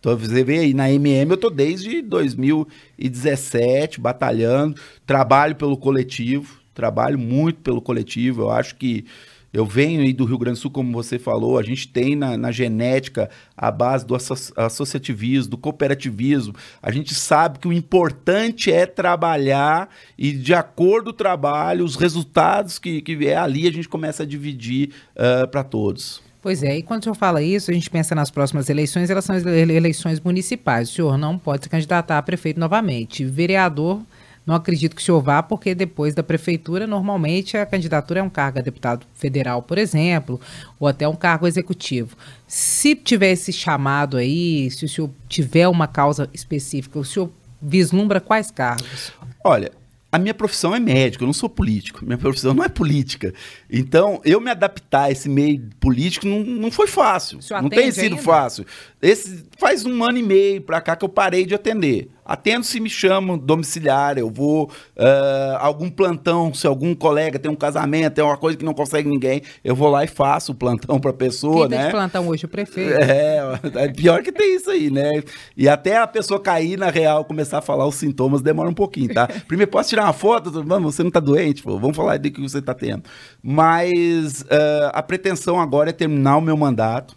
Então, 0.00 0.16
você 0.18 0.44
vê 0.44 0.58
aí, 0.58 0.74
na 0.74 0.90
MM 0.90 1.30
eu 1.30 1.36
tô 1.38 1.48
desde 1.48 2.02
2017 2.02 4.00
batalhando, 4.00 4.78
trabalho 5.06 5.56
pelo 5.56 5.78
coletivo, 5.78 6.60
trabalho 6.74 7.18
muito 7.18 7.60
pelo 7.60 7.80
coletivo. 7.80 8.42
Eu 8.42 8.50
acho 8.50 8.74
que 8.74 9.06
eu 9.54 9.64
venho 9.64 10.00
aí 10.00 10.12
do 10.12 10.24
Rio 10.24 10.36
Grande 10.36 10.58
do 10.58 10.62
Sul, 10.62 10.70
como 10.72 10.92
você 10.92 11.16
falou, 11.16 11.56
a 11.56 11.62
gente 11.62 11.86
tem 11.86 12.16
na, 12.16 12.36
na 12.36 12.50
genética 12.50 13.30
a 13.56 13.70
base 13.70 14.04
do 14.04 14.16
associativismo, 14.56 15.52
do 15.52 15.56
cooperativismo. 15.56 16.52
A 16.82 16.90
gente 16.90 17.14
sabe 17.14 17.60
que 17.60 17.68
o 17.68 17.72
importante 17.72 18.72
é 18.72 18.84
trabalhar 18.84 19.88
e, 20.18 20.32
de 20.32 20.52
acordo 20.52 21.04
com 21.04 21.10
o 21.10 21.12
trabalho, 21.12 21.84
os 21.84 21.94
resultados 21.94 22.80
que, 22.80 23.00
que 23.00 23.14
vier 23.14 23.38
ali, 23.38 23.68
a 23.68 23.72
gente 23.72 23.88
começa 23.88 24.24
a 24.24 24.26
dividir 24.26 24.90
uh, 25.14 25.46
para 25.46 25.62
todos. 25.62 26.20
Pois 26.42 26.64
é, 26.64 26.76
e 26.76 26.82
quando 26.82 27.02
o 27.02 27.04
senhor 27.04 27.14
fala 27.14 27.40
isso, 27.40 27.70
a 27.70 27.74
gente 27.74 27.88
pensa 27.88 28.12
nas 28.12 28.32
próximas 28.32 28.68
eleições, 28.68 29.08
elas 29.08 29.24
são 29.24 29.36
eleições 29.36 30.18
municipais. 30.18 30.90
O 30.90 30.92
senhor 30.92 31.16
não 31.16 31.38
pode 31.38 31.62
se 31.62 31.70
candidatar 31.70 32.18
a 32.18 32.22
prefeito 32.22 32.58
novamente. 32.58 33.24
Vereador 33.24 34.02
não 34.46 34.54
acredito 34.54 34.94
que 34.94 35.00
o 35.00 35.04
senhor 35.04 35.20
vá, 35.20 35.42
porque 35.42 35.74
depois 35.74 36.14
da 36.14 36.22
prefeitura, 36.22 36.86
normalmente 36.86 37.56
a 37.56 37.64
candidatura 37.64 38.20
é 38.20 38.22
um 38.22 38.28
cargo 38.28 38.58
a 38.58 38.62
deputado 38.62 39.06
federal, 39.14 39.62
por 39.62 39.78
exemplo, 39.78 40.40
ou 40.78 40.86
até 40.86 41.08
um 41.08 41.16
cargo 41.16 41.46
executivo. 41.46 42.16
Se 42.46 42.94
tiver 42.94 43.32
esse 43.32 43.52
chamado 43.52 44.16
aí, 44.16 44.70
se 44.70 44.84
o 44.84 44.88
senhor 44.88 45.10
tiver 45.28 45.66
uma 45.68 45.86
causa 45.86 46.28
específica, 46.32 46.98
o 46.98 47.04
senhor 47.04 47.30
vislumbra 47.60 48.20
quais 48.20 48.50
cargos? 48.50 49.12
Olha, 49.42 49.72
a 50.14 50.18
minha 50.18 50.32
profissão 50.32 50.72
é 50.72 50.78
médico, 50.78 51.24
eu 51.24 51.26
não 51.26 51.32
sou 51.32 51.48
político. 51.48 52.04
Minha 52.04 52.16
profissão 52.16 52.54
não 52.54 52.62
é 52.62 52.68
política. 52.68 53.34
Então, 53.68 54.20
eu 54.24 54.40
me 54.40 54.48
adaptar 54.48 55.04
a 55.04 55.10
esse 55.10 55.28
meio 55.28 55.68
político 55.80 56.24
não, 56.24 56.44
não 56.44 56.70
foi 56.70 56.86
fácil. 56.86 57.40
Não 57.60 57.68
tem 57.68 57.90
sido 57.90 58.12
ainda? 58.12 58.22
fácil. 58.22 58.64
Esse, 59.02 59.44
faz 59.58 59.84
um 59.84 60.04
ano 60.04 60.18
e 60.18 60.22
meio 60.22 60.60
para 60.60 60.80
cá 60.80 60.94
que 60.94 61.04
eu 61.04 61.08
parei 61.08 61.44
de 61.44 61.52
atender. 61.52 62.08
Atendo 62.24 62.64
se 62.64 62.80
me 62.80 62.88
chamam 62.88 63.36
domiciliar, 63.36 64.16
eu 64.18 64.30
vou 64.30 64.70
uh, 64.96 65.56
algum 65.58 65.90
plantão, 65.90 66.54
se 66.54 66.66
algum 66.66 66.94
colega 66.94 67.38
tem 67.38 67.50
um 67.50 67.56
casamento, 67.56 68.14
tem 68.14 68.24
uma 68.24 68.36
coisa 68.36 68.56
que 68.56 68.64
não 68.64 68.72
consegue 68.72 69.08
ninguém, 69.08 69.42
eu 69.62 69.74
vou 69.74 69.88
lá 69.88 70.04
e 70.04 70.06
faço 70.06 70.52
o 70.52 70.54
plantão 70.54 70.98
para 70.98 71.10
a 71.10 71.14
pessoa, 71.14 71.68
Quem 71.68 71.76
né? 71.76 71.84
Tem 71.84 71.92
plantão 71.92 72.28
hoje 72.28 72.46
o 72.46 72.48
prefeito. 72.48 72.94
É, 72.94 73.60
é, 73.74 73.88
pior 73.88 74.22
que 74.22 74.32
tem 74.32 74.56
isso 74.56 74.70
aí, 74.70 74.90
né? 74.90 75.22
E 75.56 75.68
até 75.68 75.98
a 75.98 76.06
pessoa 76.06 76.40
cair 76.40 76.78
na 76.78 76.88
real, 76.90 77.24
começar 77.24 77.58
a 77.58 77.62
falar 77.62 77.86
os 77.86 77.96
sintomas, 77.96 78.40
demora 78.40 78.68
um 78.68 78.74
pouquinho, 78.74 79.12
tá? 79.12 79.28
Primeiro, 79.46 79.70
posso 79.70 79.90
tirar 79.90 80.04
uma 80.04 80.12
foto? 80.12 80.50
Vamos, 80.50 80.94
você 80.94 81.02
não 81.02 81.10
tá 81.10 81.20
doente, 81.20 81.62
pô, 81.62 81.78
vamos 81.78 81.96
falar 81.96 82.18
do 82.18 82.30
que 82.30 82.40
você 82.40 82.62
tá 82.62 82.72
tendo. 82.72 83.02
Mas 83.42 84.42
uh, 84.42 84.90
a 84.92 85.02
pretensão 85.02 85.60
agora 85.60 85.90
é 85.90 85.92
terminar 85.92 86.36
o 86.38 86.40
meu 86.40 86.56
mandato 86.56 87.16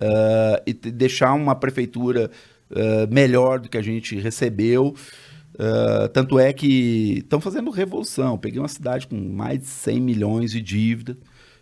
uh, 0.00 0.62
e 0.66 0.72
deixar 0.72 1.32
uma 1.32 1.54
prefeitura 1.54 2.30
uh, 2.70 3.12
melhor 3.12 3.60
do 3.60 3.68
que 3.68 3.78
a 3.78 3.82
gente 3.82 4.16
recebeu. 4.16 4.94
Uh, 5.54 6.08
tanto 6.12 6.38
é 6.38 6.52
que 6.52 7.18
estão 7.18 7.40
fazendo 7.40 7.70
revolução. 7.70 8.38
Peguei 8.38 8.60
uma 8.60 8.68
cidade 8.68 9.06
com 9.06 9.16
mais 9.16 9.60
de 9.60 9.66
100 9.66 10.00
milhões 10.00 10.50
de 10.50 10.60
dívida. 10.60 11.16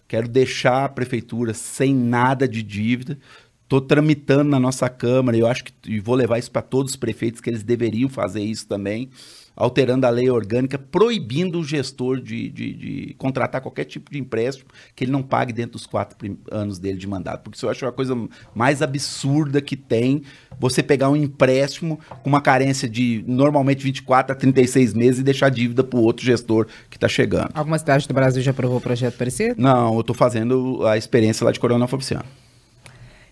Quero 0.09 0.29
deixar 0.29 0.85
a 0.85 0.89
prefeitura 0.89 1.55
sem 1.55 1.95
nada 1.95 2.47
de 2.47 2.63
dívida. 2.63 3.19
Estou 3.63 3.81
tramitando 3.81 4.51
na 4.51 4.61
nossa 4.61 4.89
Câmara, 4.89 5.37
eu 5.37 5.47
acho 5.47 5.65
que 5.65 5.73
e 5.87 5.99
vou 5.99 6.15
levar 6.15 6.39
isso 6.39 6.51
para 6.51 6.61
todos 6.61 6.93
os 6.93 6.97
prefeitos, 6.97 7.41
que 7.41 7.49
eles 7.49 7.63
deveriam 7.63 8.09
fazer 8.09 8.43
isso 8.43 8.67
também 8.69 9.09
alterando 9.57 10.07
a 10.07 10.11
lei 10.11 10.29
orgânica, 10.29 10.79
proibindo 10.79 11.61
o 11.61 11.65
gestor 11.65 12.21
de, 12.21 12.49
de, 12.49 12.73
de, 12.75 13.15
contratar 13.19 13.61
qualquer 13.61 13.85
tipo 13.85 14.11
de 14.11 14.19
empréstimo 14.19 14.69
que 14.95 15.05
ele 15.05 15.13
não 15.13 15.23
pague 15.23 15.53
dentro 15.53 15.73
dos 15.73 15.87
quatro 15.87 16.17
anos 16.51 16.79
dele 16.79 16.99
de 16.99 17.07
mandato. 17.07 17.43
Porque 17.43 17.57
isso 17.57 17.67
eu 17.67 17.71
acho 17.71 17.87
a 17.87 17.93
coisa 17.93 18.17
mais 18.55 18.83
absurda 18.83 19.61
que 19.61 19.77
tem 19.77 20.23
você 20.59 20.83
pegar 20.83 21.09
um 21.11 21.17
empréstimo 21.17 21.99
com 22.23 22.29
uma 22.29 22.41
carência 22.41 22.89
de 22.89 23.25
normalmente 23.27 23.83
24 23.83 24.33
a 24.33 24.37
36 24.37 24.95
meses 24.95 25.21
e 25.21 25.23
deixar 25.23 25.49
dívida 25.49 25.85
para 25.85 25.99
o 25.99 26.03
outro 26.03 26.25
gestor 26.25 26.67
que 26.91 26.97
está 26.97 27.09
chegando. 27.09 27.51
Alguma 27.55 27.79
cidade 27.79 28.09
do 28.09 28.15
Brasil 28.15 28.43
já 28.43 28.51
aprovou 28.51 28.79
o 28.79 28.81
projeto 28.81 29.17
parecido? 29.17 29.55
Não, 29.61 29.95
eu 29.95 30.01
estou 30.01 30.15
fazendo 30.15 30.87
a 30.87 30.97
experiência 30.97 31.45
lá 31.45 31.53
de 31.53 31.61
Coronel 31.61 31.89
Fabriciano. 31.89 32.25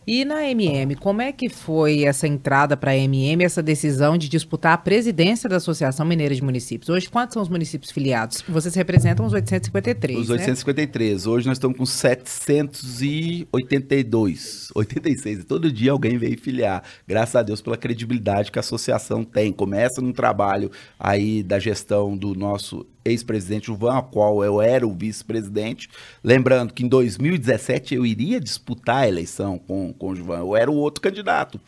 E 0.06 0.24
na 0.24 0.48
MM, 0.48 0.94
como 0.96 1.20
é 1.22 1.30
que 1.30 1.48
foi 1.48 2.02
essa 2.02 2.26
entrada 2.26 2.76
para 2.76 2.90
a 2.90 2.96
MM, 2.96 3.44
essa 3.44 3.62
decisão 3.62 4.18
de 4.18 4.28
disputar 4.28 4.72
a 4.72 4.78
presidência 4.78 5.48
da 5.48 5.54
Associação 5.56 6.04
Mineira 6.04 6.34
de 6.34 6.42
Municípios? 6.42 6.88
Hoje, 6.88 7.08
quantos 7.08 7.34
são 7.34 7.42
os 7.42 7.48
municípios 7.48 7.92
filiados? 7.92 8.42
Vocês 8.48 8.74
representam 8.74 9.24
os 9.24 9.32
853, 9.32 10.18
Os 10.18 10.30
853. 10.30 11.24
Né? 11.24 11.30
Hoje 11.30 11.46
nós 11.46 11.56
estamos 11.56 11.78
com 11.78 11.86
782, 11.86 14.70
86. 14.74 15.44
Todo 15.44 15.70
dia 15.70 15.92
alguém 15.92 16.18
veio 16.18 16.36
filiar. 16.40 16.82
Graças 17.06 17.36
a 17.36 17.42
Deus 17.42 17.62
pela 17.62 17.76
credibilidade 17.76 18.50
que 18.50 18.58
a 18.58 18.60
associação 18.60 19.22
tem. 19.22 19.52
Começa 19.52 20.00
num 20.00 20.12
trabalho 20.12 20.68
aí 20.98 21.44
da 21.44 21.60
gestão 21.60 22.16
do 22.16 22.34
nosso 22.34 22.84
ex-presidente 23.04 23.66
Juvan, 23.66 23.98
a 23.98 24.02
qual 24.02 24.44
eu 24.44 24.60
era 24.60 24.86
o 24.86 24.92
vice-presidente. 24.92 25.88
Lembrando 26.22 26.72
que 26.72 26.84
em 26.84 26.88
2017 26.88 27.94
eu 27.94 28.06
iria 28.06 28.40
disputar 28.40 29.04
a 29.04 29.08
eleição 29.08 29.58
com, 29.58 29.92
com 29.92 30.10
o 30.10 30.16
Juvan, 30.16 30.38
eu 30.38 30.56
era 30.56 30.70
o 30.70 30.76
outro 30.76 31.00
candidato. 31.00 31.60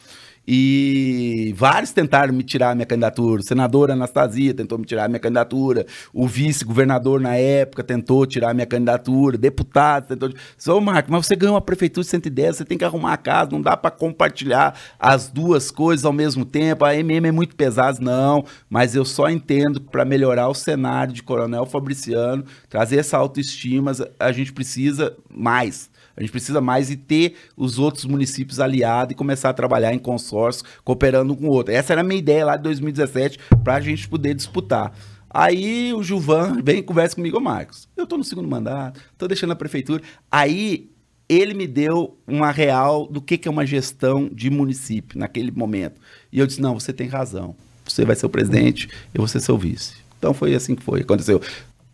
E 0.47 1.55
vários 1.57 1.93
tentaram 1.93 2.35
me 2.35 2.43
tirar 2.43 2.71
a 2.71 2.75
minha 2.75 2.87
candidatura. 2.87 3.41
O 3.41 3.45
senador 3.45 3.91
Anastasia 3.91 4.53
tentou 4.53 4.79
me 4.79 4.85
tirar 4.85 5.07
a 5.07 5.09
minha 5.09 5.19
candidatura. 5.19 5.87
O 6.13 6.29
vice-governador, 6.29 7.21
na 7.21 7.35
época, 7.37 7.83
tentou 7.83 8.27
tirar 8.27 8.51
a 8.51 8.55
minha 8.55 8.67
candidatura. 8.67 9.39
Deputado 9.39 10.09
tentou. 10.09 10.31
Só, 10.59 10.79
Marco, 10.81 11.11
mas 11.11 11.27
você 11.27 11.35
ganhou 11.35 11.55
uma 11.55 11.61
prefeitura 11.61 12.05
de 12.05 12.11
110, 12.11 12.57
você 12.57 12.65
tem 12.65 12.77
que 12.77 12.85
arrumar 12.85 13.15
a 13.15 13.17
casa, 13.17 13.51
não 13.53 13.63
dá 13.63 13.77
para 13.77 13.91
compartilhar 13.91 14.79
as 14.99 15.29
duas 15.31 15.71
coisas 15.71 16.05
ao 16.05 16.13
mesmo 16.13 16.45
tempo. 16.45 16.85
A 16.85 16.95
MM 16.95 17.29
é 17.29 17.33
muito 17.33 17.57
pesada, 17.57 17.99
não. 18.01 18.45
Mas 18.69 18.95
eu 18.95 19.05
só 19.05 19.31
entendo 19.31 19.81
que 19.81 19.89
para 19.89 20.05
melhorar 20.05 20.49
o 20.49 20.55
cenário 20.55 21.13
de 21.15 21.23
Coronel 21.23 21.65
Fabriciano, 21.65 22.45
trazer 22.69 22.99
essa 22.99 23.17
autoestima, 23.17 23.93
a 24.19 24.33
gente 24.33 24.53
precisa 24.53 25.17
mais. 25.31 25.91
A 26.17 26.21
gente 26.21 26.31
precisa 26.31 26.61
mais 26.61 26.91
e 26.91 26.97
ter 26.97 27.35
os 27.57 27.79
outros 27.79 28.05
municípios 28.05 28.61
aliados 28.61 29.13
e 29.13 29.17
começar 29.17 29.51
a 29.51 29.55
trabalhar 29.55 29.93
em 29.93 29.99
consórcio, 29.99 30.65
cooperando 30.85 31.35
com 31.37 31.47
o 31.47 31.51
outro. 31.51 31.73
Essa 31.73 31.93
era 31.93 32.01
a 32.01 32.05
minha 32.05 32.19
ideia 32.19 32.45
lá 32.45 32.57
de 32.57 32.63
2017, 32.63 33.39
para 33.63 33.75
a 33.75 33.81
gente 33.81 34.09
poder 34.09 34.35
disputar. 34.35 34.93
Aí 35.29 35.93
o 35.93 36.03
Juvan 36.03 36.63
vem 36.63 36.79
e 36.79 36.83
conversa 36.83 37.17
comigo, 37.17 37.41
Marcos. 37.41 37.89
Eu 37.97 38.05
estou 38.05 38.17
no 38.17 38.23
segundo 38.23 38.49
mandato, 38.49 39.01
estou 39.13 39.27
deixando 39.27 39.53
a 39.53 39.57
prefeitura. 39.57 40.01
Aí 40.31 40.91
ele 41.29 41.55
me 41.55 41.67
deu 41.67 42.17
uma 42.27 42.51
real 42.51 43.07
do 43.09 43.21
que, 43.21 43.37
que 43.37 43.49
é 43.49 43.51
uma 43.51 43.67
gestão 43.67 44.29
de 44.33 44.49
município 44.51 45.19
naquele 45.19 45.51
momento. 45.51 46.01
E 46.33 46.39
eu 46.39 46.47
disse: 46.47 46.61
não, 46.61 46.79
você 46.79 46.93
tem 46.93 47.09
razão. 47.09 47.57
Você 47.85 48.05
vai 48.05 48.17
ser 48.17 48.27
o 48.27 48.31
presidente, 48.31 48.89
eu 49.13 49.19
vou 49.19 49.29
ser 49.29 49.41
seu 49.41 49.59
vice. 49.59 49.95
Então 50.19 50.33
foi 50.33 50.55
assim 50.55 50.75
que 50.75 50.83
foi. 50.83 51.01
Aconteceu. 51.01 51.41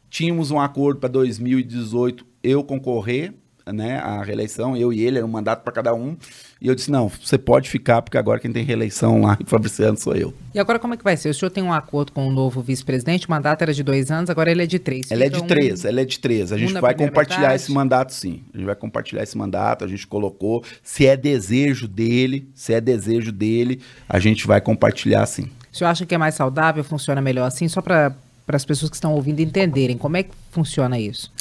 Tínhamos 0.08 0.50
um 0.50 0.60
acordo 0.60 1.00
para 1.00 1.08
2018 1.08 2.26
eu 2.42 2.62
concorrer 2.62 3.34
né, 3.72 3.98
a 3.98 4.22
reeleição, 4.22 4.76
eu 4.76 4.92
e 4.92 5.02
ele, 5.02 5.18
era 5.18 5.26
um 5.26 5.30
mandato 5.30 5.62
para 5.62 5.72
cada 5.72 5.94
um. 5.94 6.16
E 6.60 6.68
eu 6.68 6.74
disse: 6.74 6.90
não, 6.90 7.08
você 7.08 7.38
pode 7.38 7.70
ficar, 7.70 8.02
porque 8.02 8.18
agora 8.18 8.38
quem 8.38 8.52
tem 8.52 8.64
reeleição 8.64 9.22
lá 9.22 9.36
em 9.40 9.44
Fabriciano 9.48 9.96
sou 9.96 10.14
eu. 10.14 10.34
E 10.54 10.58
agora 10.58 10.78
como 10.78 10.94
é 10.94 10.96
que 10.96 11.04
vai 11.04 11.16
ser? 11.16 11.30
O 11.30 11.34
senhor 11.34 11.50
tem 11.50 11.62
um 11.62 11.72
acordo 11.72 12.12
com 12.12 12.28
o 12.28 12.30
novo 12.30 12.60
vice-presidente, 12.60 13.26
o 13.26 13.30
mandato 13.30 13.62
era 13.62 13.72
de 13.72 13.82
dois 13.82 14.10
anos, 14.10 14.28
agora 14.28 14.50
ele 14.50 14.62
é 14.62 14.66
de 14.66 14.78
três. 14.78 15.10
Ela 15.10 15.24
é 15.24 15.28
de 15.28 15.42
três, 15.44 15.84
um... 15.84 15.88
ela 15.88 16.00
é 16.00 16.04
de 16.04 16.18
três. 16.18 16.52
A 16.52 16.58
gente 16.58 16.74
vai 16.74 16.94
compartilhar 16.94 17.40
metade. 17.40 17.62
esse 17.62 17.72
mandato, 17.72 18.12
sim. 18.12 18.42
A 18.52 18.58
gente 18.58 18.66
vai 18.66 18.76
compartilhar 18.76 19.22
esse 19.22 19.38
mandato, 19.38 19.84
a 19.84 19.88
gente 19.88 20.06
colocou. 20.06 20.62
Se 20.82 21.06
é 21.06 21.16
desejo 21.16 21.88
dele, 21.88 22.48
se 22.54 22.74
é 22.74 22.80
desejo 22.80 23.32
dele, 23.32 23.80
a 24.08 24.18
gente 24.18 24.46
vai 24.46 24.60
compartilhar 24.60 25.24
sim. 25.26 25.48
O 25.72 25.76
senhor 25.76 25.90
acha 25.90 26.04
que 26.04 26.14
é 26.14 26.18
mais 26.18 26.34
saudável, 26.34 26.82
funciona 26.82 27.20
melhor 27.20 27.46
assim? 27.46 27.68
Só 27.68 27.80
para 27.80 28.14
as 28.48 28.64
pessoas 28.64 28.90
que 28.90 28.96
estão 28.96 29.14
ouvindo 29.14 29.40
entenderem, 29.40 29.96
como 29.96 30.16
é 30.16 30.24
que 30.24 30.32
funciona 30.50 30.98
isso? 30.98 31.32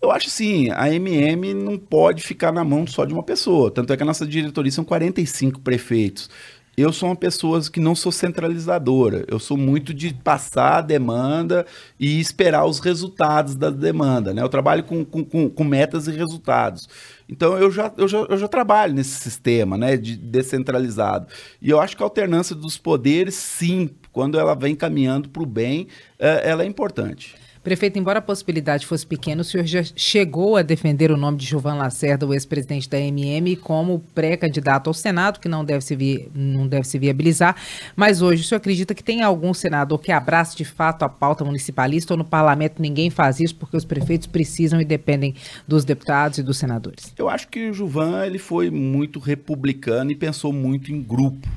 Eu 0.00 0.10
acho 0.10 0.28
assim, 0.28 0.70
a 0.70 0.92
MM 0.92 1.54
não 1.54 1.78
pode 1.78 2.22
ficar 2.22 2.52
na 2.52 2.62
mão 2.62 2.86
só 2.86 3.04
de 3.04 3.14
uma 3.14 3.22
pessoa. 3.22 3.70
Tanto 3.70 3.92
é 3.92 3.96
que 3.96 4.02
a 4.02 4.06
nossa 4.06 4.26
diretoria 4.26 4.70
são 4.70 4.84
45 4.84 5.60
prefeitos. 5.60 6.28
Eu 6.76 6.92
sou 6.92 7.08
uma 7.08 7.16
pessoa 7.16 7.58
que 7.70 7.80
não 7.80 7.94
sou 7.94 8.12
centralizadora. 8.12 9.24
Eu 9.28 9.38
sou 9.38 9.56
muito 9.56 9.94
de 9.94 10.12
passar 10.12 10.76
a 10.76 10.80
demanda 10.82 11.64
e 11.98 12.20
esperar 12.20 12.66
os 12.66 12.80
resultados 12.80 13.54
da 13.54 13.70
demanda. 13.70 14.34
Né? 14.34 14.42
Eu 14.42 14.48
trabalho 14.50 14.84
com, 14.84 15.02
com, 15.02 15.48
com 15.48 15.64
metas 15.64 16.06
e 16.06 16.10
resultados. 16.10 16.86
Então 17.26 17.56
eu 17.56 17.70
já, 17.70 17.90
eu, 17.96 18.06
já, 18.06 18.18
eu 18.18 18.36
já 18.36 18.46
trabalho 18.46 18.92
nesse 18.92 19.18
sistema 19.18 19.78
né, 19.78 19.96
de 19.96 20.16
descentralizado. 20.18 21.28
E 21.62 21.70
eu 21.70 21.80
acho 21.80 21.96
que 21.96 22.02
a 22.02 22.06
alternância 22.06 22.54
dos 22.54 22.76
poderes, 22.76 23.34
sim, 23.34 23.88
quando 24.12 24.38
ela 24.38 24.54
vem 24.54 24.74
caminhando 24.74 25.30
para 25.30 25.42
o 25.42 25.46
bem, 25.46 25.88
é, 26.18 26.50
ela 26.50 26.62
é 26.62 26.66
importante. 26.66 27.45
Prefeito, 27.66 27.98
embora 27.98 28.20
a 28.20 28.22
possibilidade 28.22 28.86
fosse 28.86 29.04
pequena, 29.04 29.42
o 29.42 29.44
senhor 29.44 29.66
já 29.66 29.82
chegou 29.96 30.56
a 30.56 30.62
defender 30.62 31.10
o 31.10 31.16
nome 31.16 31.36
de 31.36 31.46
Gilvan 31.46 31.74
Lacerda, 31.74 32.24
o 32.24 32.32
ex-presidente 32.32 32.88
da 32.88 32.96
MM, 32.96 33.56
como 33.56 34.04
pré-candidato 34.14 34.86
ao 34.86 34.94
Senado, 34.94 35.40
que 35.40 35.48
não 35.48 35.64
deve, 35.64 35.80
se 35.80 35.96
vi, 35.96 36.30
não 36.32 36.68
deve 36.68 36.86
se 36.86 36.96
viabilizar. 36.96 37.56
Mas 37.96 38.22
hoje, 38.22 38.42
o 38.42 38.44
senhor 38.44 38.58
acredita 38.58 38.94
que 38.94 39.02
tem 39.02 39.20
algum 39.20 39.52
senador 39.52 39.98
que 39.98 40.12
abrace 40.12 40.56
de 40.56 40.64
fato 40.64 41.02
a 41.02 41.08
pauta 41.08 41.44
municipalista 41.44 42.14
ou 42.14 42.18
no 42.18 42.24
parlamento 42.24 42.80
ninguém 42.80 43.10
faz 43.10 43.40
isso 43.40 43.56
porque 43.56 43.76
os 43.76 43.84
prefeitos 43.84 44.28
precisam 44.28 44.80
e 44.80 44.84
dependem 44.84 45.34
dos 45.66 45.84
deputados 45.84 46.38
e 46.38 46.44
dos 46.44 46.58
senadores? 46.58 47.12
Eu 47.18 47.28
acho 47.28 47.48
que 47.48 47.68
o 47.68 47.74
Gilvan 47.74 48.24
ele 48.24 48.38
foi 48.38 48.70
muito 48.70 49.18
republicano 49.18 50.12
e 50.12 50.14
pensou 50.14 50.52
muito 50.52 50.92
em 50.92 51.02
grupo. 51.02 51.48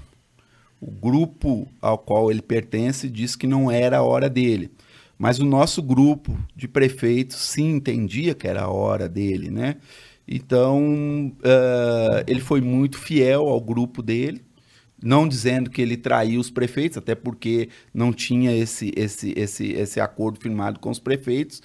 O 0.82 0.90
grupo 0.90 1.68
ao 1.80 2.00
qual 2.00 2.32
ele 2.32 2.42
pertence 2.42 3.08
disse 3.08 3.38
que 3.38 3.46
não 3.46 3.70
era 3.70 4.00
a 4.00 4.02
hora 4.02 4.28
dele. 4.28 4.72
Mas 5.20 5.38
o 5.38 5.46
nosso 5.46 5.84
grupo 5.84 6.40
de 6.56 6.66
prefeitos 6.66 7.36
sim 7.36 7.72
entendia 7.76 8.34
que 8.34 8.48
era 8.48 8.62
a 8.62 8.70
hora 8.70 9.10
dele, 9.10 9.52
né? 9.52 9.76
Então, 10.26 11.34
uh, 11.40 12.24
ele 12.26 12.40
foi 12.40 12.62
muito 12.62 12.98
fiel 12.98 13.50
ao 13.50 13.60
grupo 13.60 14.02
dele, 14.02 14.42
não 15.04 15.28
dizendo 15.28 15.70
que 15.70 15.82
ele 15.82 15.98
traiu 15.98 16.40
os 16.40 16.50
prefeitos, 16.50 16.98
até 16.98 17.16
porque 17.16 17.68
não 17.94 18.14
tinha 18.14 18.56
esse, 18.56 18.94
esse, 18.96 19.34
esse, 19.36 19.74
esse 19.74 20.00
acordo 20.00 20.40
firmado 20.40 20.80
com 20.80 20.90
os 20.90 21.00
prefeitos. 21.00 21.60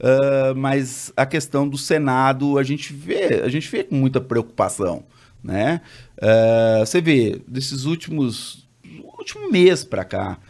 Uh, 0.00 0.56
mas 0.56 1.12
a 1.16 1.24
questão 1.24 1.68
do 1.68 1.78
Senado, 1.78 2.58
a 2.58 2.64
gente 2.64 2.92
vê, 2.92 3.40
a 3.44 3.48
gente 3.48 3.70
vê 3.70 3.84
com 3.84 3.94
muita 3.94 4.20
preocupação, 4.20 5.04
né? 5.44 5.80
Uh, 6.18 6.84
você 6.84 7.00
vê, 7.00 7.40
desses 7.46 7.84
últimos, 7.84 8.68
último 9.16 9.48
mês 9.48 9.84
para 9.84 10.04
cá, 10.04 10.40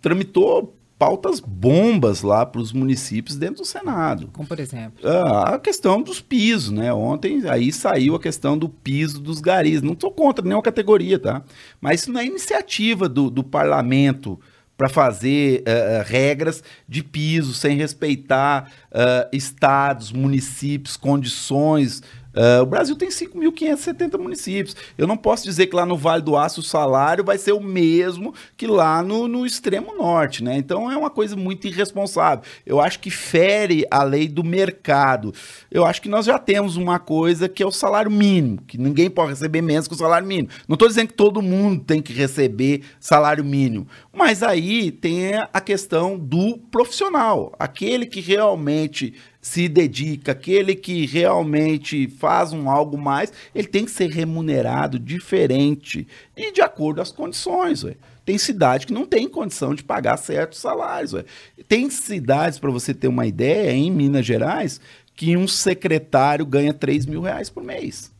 tramitou 0.00 0.76
pautas 1.00 1.40
bombas 1.40 2.20
lá 2.20 2.44
para 2.44 2.60
os 2.60 2.74
municípios 2.74 3.34
dentro 3.34 3.62
do 3.62 3.64
Senado. 3.64 4.28
Como 4.34 4.46
por 4.46 4.60
exemplo? 4.60 5.00
Ah, 5.02 5.54
a 5.54 5.58
questão 5.58 6.02
dos 6.02 6.20
pisos, 6.20 6.70
né? 6.70 6.92
Ontem 6.92 7.48
aí 7.48 7.72
saiu 7.72 8.14
a 8.14 8.20
questão 8.20 8.58
do 8.58 8.68
piso 8.68 9.18
dos 9.18 9.40
garis. 9.40 9.80
Não 9.80 9.94
estou 9.94 10.10
contra 10.10 10.44
nenhuma 10.44 10.62
categoria, 10.62 11.18
tá? 11.18 11.42
Mas 11.80 12.02
isso 12.02 12.12
não 12.12 12.20
é 12.20 12.26
iniciativa 12.26 13.08
do, 13.08 13.30
do 13.30 13.42
parlamento 13.42 14.38
para 14.76 14.90
fazer 14.90 15.62
uh, 15.62 16.04
regras 16.06 16.62
de 16.86 17.02
piso 17.02 17.54
sem 17.54 17.78
respeitar 17.78 18.70
uh, 18.90 19.28
estados, 19.34 20.12
municípios, 20.12 20.98
condições 20.98 22.02
Uh, 22.34 22.62
o 22.62 22.66
Brasil 22.66 22.94
tem 22.96 23.08
5.570 23.08 24.18
municípios. 24.18 24.76
Eu 24.96 25.06
não 25.06 25.16
posso 25.16 25.44
dizer 25.44 25.66
que 25.66 25.74
lá 25.74 25.84
no 25.84 25.96
Vale 25.96 26.22
do 26.22 26.36
Aço 26.36 26.60
o 26.60 26.64
salário 26.64 27.24
vai 27.24 27.38
ser 27.38 27.52
o 27.52 27.60
mesmo 27.60 28.32
que 28.56 28.66
lá 28.66 29.02
no, 29.02 29.26
no 29.26 29.44
extremo 29.44 29.96
norte, 29.96 30.42
né? 30.42 30.56
Então 30.56 30.90
é 30.90 30.96
uma 30.96 31.10
coisa 31.10 31.34
muito 31.36 31.66
irresponsável. 31.66 32.44
Eu 32.64 32.80
acho 32.80 33.00
que 33.00 33.10
fere 33.10 33.84
a 33.90 34.02
lei 34.02 34.28
do 34.28 34.44
mercado. 34.44 35.34
Eu 35.70 35.84
acho 35.84 36.00
que 36.00 36.08
nós 36.08 36.26
já 36.26 36.38
temos 36.38 36.76
uma 36.76 36.98
coisa 36.98 37.48
que 37.48 37.62
é 37.62 37.66
o 37.66 37.72
salário 37.72 38.10
mínimo, 38.10 38.62
que 38.66 38.78
ninguém 38.78 39.10
pode 39.10 39.30
receber 39.30 39.62
menos 39.62 39.88
que 39.88 39.94
o 39.94 39.98
salário 39.98 40.26
mínimo. 40.26 40.48
Não 40.68 40.74
estou 40.74 40.88
dizendo 40.88 41.08
que 41.08 41.14
todo 41.14 41.42
mundo 41.42 41.82
tem 41.82 42.00
que 42.00 42.12
receber 42.12 42.82
salário 43.00 43.44
mínimo, 43.44 43.86
mas 44.12 44.42
aí 44.42 44.90
tem 44.90 45.34
a 45.36 45.60
questão 45.60 46.18
do 46.18 46.58
profissional, 46.70 47.54
aquele 47.58 48.06
que 48.06 48.20
realmente 48.20 49.14
se 49.40 49.68
dedica, 49.68 50.32
aquele 50.32 50.74
que 50.74 51.06
realmente 51.06 52.08
faz 52.08 52.52
um 52.52 52.68
algo 52.68 52.98
mais, 52.98 53.32
ele 53.54 53.68
tem 53.68 53.84
que 53.84 53.90
ser 53.90 54.10
remunerado 54.10 54.98
diferente 54.98 56.06
e 56.36 56.52
de 56.52 56.60
acordo 56.60 57.00
as 57.00 57.12
condições. 57.12 57.84
Ué. 57.84 57.94
Tem 58.24 58.36
cidade 58.36 58.86
que 58.86 58.92
não 58.92 59.06
tem 59.06 59.28
condição 59.28 59.74
de 59.74 59.82
pagar 59.82 60.16
certos 60.16 60.58
salários. 60.58 61.14
Ué. 61.14 61.24
Tem 61.68 61.88
cidades, 61.88 62.58
para 62.58 62.70
você 62.70 62.92
ter 62.92 63.08
uma 63.08 63.26
ideia, 63.26 63.72
em 63.72 63.90
Minas 63.90 64.26
Gerais, 64.26 64.80
que 65.14 65.36
um 65.36 65.46
secretário 65.46 66.44
ganha 66.44 66.74
3 66.74 67.06
mil 67.06 67.22
reais 67.22 67.48
por 67.48 67.62
mês. 67.62 68.12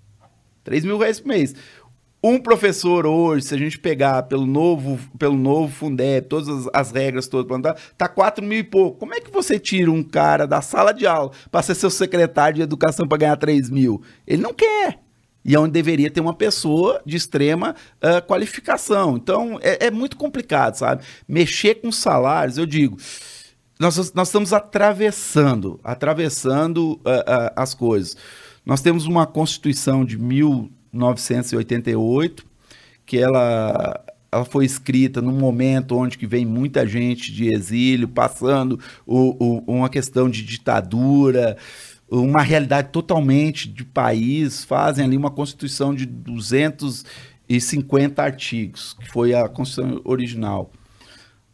3 0.64 0.84
mil 0.84 0.98
reais 0.98 1.20
por 1.20 1.28
mês. 1.28 1.54
Um 2.22 2.38
professor 2.38 3.06
hoje, 3.06 3.46
se 3.46 3.54
a 3.54 3.58
gente 3.58 3.78
pegar 3.78 4.24
pelo 4.24 4.44
novo, 4.44 4.98
pelo 5.18 5.36
novo 5.36 5.72
Fundeb, 5.72 6.28
todas 6.28 6.48
as, 6.48 6.68
as 6.72 6.90
regras 6.92 7.26
todas, 7.26 7.74
tá 7.96 8.08
4 8.08 8.44
mil 8.44 8.58
e 8.58 8.64
pouco. 8.64 8.98
Como 8.98 9.14
é 9.14 9.20
que 9.20 9.30
você 9.30 9.58
tira 9.58 9.90
um 9.90 10.02
cara 10.02 10.46
da 10.46 10.60
sala 10.60 10.92
de 10.92 11.06
aula 11.06 11.30
para 11.50 11.62
ser 11.62 11.74
seu 11.74 11.88
secretário 11.88 12.56
de 12.56 12.62
educação 12.62 13.08
para 13.08 13.16
ganhar 13.16 13.36
3 13.36 13.70
mil? 13.70 14.02
Ele 14.26 14.42
não 14.42 14.52
quer. 14.52 14.98
E 15.42 15.54
é 15.54 15.58
onde 15.58 15.72
deveria 15.72 16.10
ter 16.10 16.20
uma 16.20 16.34
pessoa 16.34 17.00
de 17.06 17.16
extrema 17.16 17.74
uh, 18.02 18.26
qualificação. 18.26 19.16
Então, 19.16 19.58
é, 19.62 19.86
é, 19.86 19.90
muito 19.90 20.18
complicado, 20.18 20.74
sabe? 20.74 21.02
Mexer 21.26 21.76
com 21.76 21.90
salários, 21.90 22.58
eu 22.58 22.66
digo, 22.66 22.98
nós, 23.78 24.12
nós 24.12 24.28
estamos 24.28 24.52
atravessando, 24.52 25.80
atravessando 25.82 26.92
uh, 26.96 26.96
uh, 26.96 27.52
as 27.56 27.72
coisas. 27.72 28.14
Nós 28.66 28.82
temos 28.82 29.06
uma 29.06 29.26
Constituição 29.26 30.04
de 30.04 30.18
mil 30.18 30.70
1988, 30.92 32.44
que 33.06 33.18
ela, 33.18 34.04
ela 34.30 34.44
foi 34.44 34.64
escrita 34.64 35.20
num 35.20 35.32
momento 35.32 35.96
onde 35.96 36.16
que 36.16 36.26
vem 36.26 36.46
muita 36.46 36.86
gente 36.86 37.32
de 37.32 37.52
exílio, 37.52 38.08
passando 38.08 38.78
o, 39.06 39.44
o, 39.44 39.76
uma 39.76 39.88
questão 39.88 40.28
de 40.28 40.42
ditadura, 40.42 41.56
uma 42.10 42.42
realidade 42.42 42.88
totalmente 42.88 43.68
de 43.68 43.84
país, 43.84 44.64
fazem 44.64 45.04
ali 45.04 45.16
uma 45.16 45.30
constituição 45.30 45.94
de 45.94 46.06
250 46.06 48.22
artigos, 48.22 48.94
que 48.94 49.08
foi 49.08 49.34
a 49.34 49.48
constituição 49.48 50.00
original. 50.04 50.72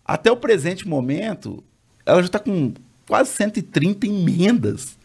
Até 0.05 0.31
o 0.31 0.37
presente 0.37 0.89
momento, 0.89 1.65
ela 2.05 2.21
já 2.21 2.27
está 2.27 2.39
com 2.39 2.73
quase 3.07 3.31
130 3.31 4.07
emendas. 4.07 4.99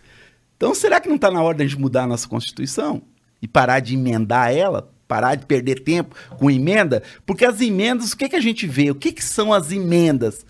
Então, 0.55 0.75
será 0.75 1.01
que 1.01 1.09
não 1.09 1.15
está 1.15 1.31
na 1.31 1.41
hora 1.41 1.65
de 1.65 1.77
mudar 1.77 2.03
a 2.03 2.07
nossa 2.07 2.27
Constituição? 2.27 3.01
E 3.41 3.47
parar 3.47 3.79
de 3.79 3.95
emendar 3.95 4.51
ela, 4.51 4.91
parar 5.07 5.35
de 5.35 5.45
perder 5.45 5.83
tempo 5.83 6.15
com 6.37 6.49
emenda, 6.49 7.03
porque 7.25 7.43
as 7.43 7.59
emendas, 7.59 8.13
o 8.13 8.17
que, 8.17 8.29
que 8.29 8.35
a 8.35 8.41
gente 8.41 8.65
vê? 8.67 8.91
O 8.91 8.95
que, 8.95 9.11
que 9.11 9.23
são 9.23 9.51
as 9.51 9.71
emendas? 9.71 10.45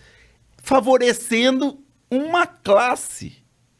Favorecendo 0.57 1.79
uma 2.09 2.45
classe 2.45 3.37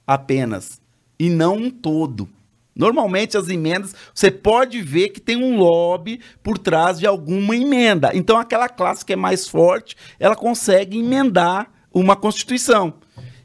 apenas 0.07 0.81
e 1.19 1.29
não 1.29 1.55
um 1.55 1.69
todo. 1.69 2.27
Normalmente 2.75 3.37
as 3.37 3.49
emendas, 3.49 3.93
você 4.13 4.31
pode 4.31 4.81
ver 4.81 5.09
que 5.09 5.19
tem 5.19 5.35
um 5.35 5.57
lobby 5.57 6.21
por 6.41 6.57
trás 6.57 6.97
de 6.97 7.05
alguma 7.05 7.55
emenda. 7.55 8.11
Então 8.13 8.37
aquela 8.37 8.69
classe 8.69 9.05
que 9.05 9.13
é 9.13 9.15
mais 9.15 9.47
forte, 9.47 9.95
ela 10.19 10.35
consegue 10.35 10.97
emendar 10.97 11.69
uma 11.93 12.15
constituição. 12.15 12.93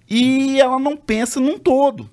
E 0.08 0.60
ela 0.60 0.78
não 0.78 0.96
pensa 0.96 1.40
num 1.40 1.58
todo. 1.58 2.08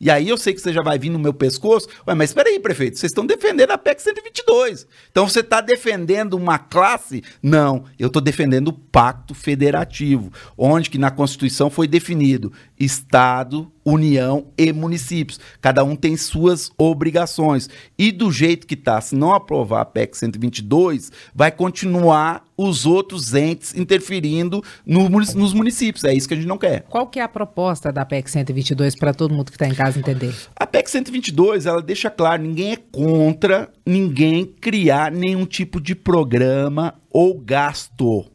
E 0.00 0.10
aí 0.10 0.28
eu 0.28 0.36
sei 0.36 0.54
que 0.54 0.60
você 0.60 0.72
já 0.72 0.82
vai 0.82 0.98
vir 0.98 1.10
no 1.10 1.18
meu 1.18 1.32
pescoço. 1.32 1.88
Ué, 2.06 2.14
mas 2.14 2.30
espera 2.30 2.48
aí, 2.48 2.58
prefeito, 2.58 2.98
vocês 2.98 3.10
estão 3.10 3.26
defendendo 3.26 3.70
a 3.70 3.78
PEC 3.78 4.02
122. 4.02 4.86
Então 5.10 5.28
você 5.28 5.40
está 5.40 5.60
defendendo 5.60 6.34
uma 6.34 6.58
classe? 6.58 7.22
Não, 7.42 7.84
eu 7.98 8.08
estou 8.08 8.22
defendendo 8.22 8.68
o 8.68 8.72
pacto 8.72 9.34
federativo, 9.34 10.32
onde 10.56 10.90
que 10.90 10.98
na 10.98 11.10
Constituição 11.10 11.70
foi 11.70 11.86
definido 11.86 12.52
Estado, 12.78 13.70
União 13.86 14.48
e 14.58 14.72
municípios. 14.72 15.38
Cada 15.60 15.84
um 15.84 15.94
tem 15.94 16.16
suas 16.16 16.72
obrigações. 16.76 17.70
E 17.96 18.10
do 18.10 18.32
jeito 18.32 18.66
que 18.66 18.74
está, 18.74 19.00
se 19.00 19.14
não 19.14 19.32
aprovar 19.32 19.82
a 19.82 19.84
PEC 19.84 20.18
122, 20.18 21.12
vai 21.32 21.52
continuar 21.52 22.44
os 22.56 22.84
outros 22.84 23.32
entes 23.34 23.74
interferindo 23.76 24.60
no, 24.84 25.08
nos 25.08 25.54
municípios. 25.54 26.02
É 26.02 26.12
isso 26.12 26.26
que 26.26 26.34
a 26.34 26.36
gente 26.36 26.48
não 26.48 26.58
quer. 26.58 26.82
Qual 26.88 27.06
que 27.06 27.20
é 27.20 27.22
a 27.22 27.28
proposta 27.28 27.92
da 27.92 28.04
PEC 28.04 28.28
122 28.28 28.96
para 28.96 29.14
todo 29.14 29.32
mundo 29.32 29.52
que 29.52 29.56
está 29.56 29.68
em 29.68 29.74
casa 29.74 29.98
entender? 29.98 30.34
A 30.56 30.66
PEC 30.66 30.90
122, 30.90 31.66
ela 31.66 31.80
deixa 31.80 32.10
claro, 32.10 32.42
ninguém 32.42 32.72
é 32.72 32.76
contra 32.76 33.70
ninguém 33.86 34.44
criar 34.44 35.12
nenhum 35.12 35.46
tipo 35.46 35.80
de 35.80 35.94
programa 35.94 36.94
ou 37.10 37.38
gasto 37.38 38.26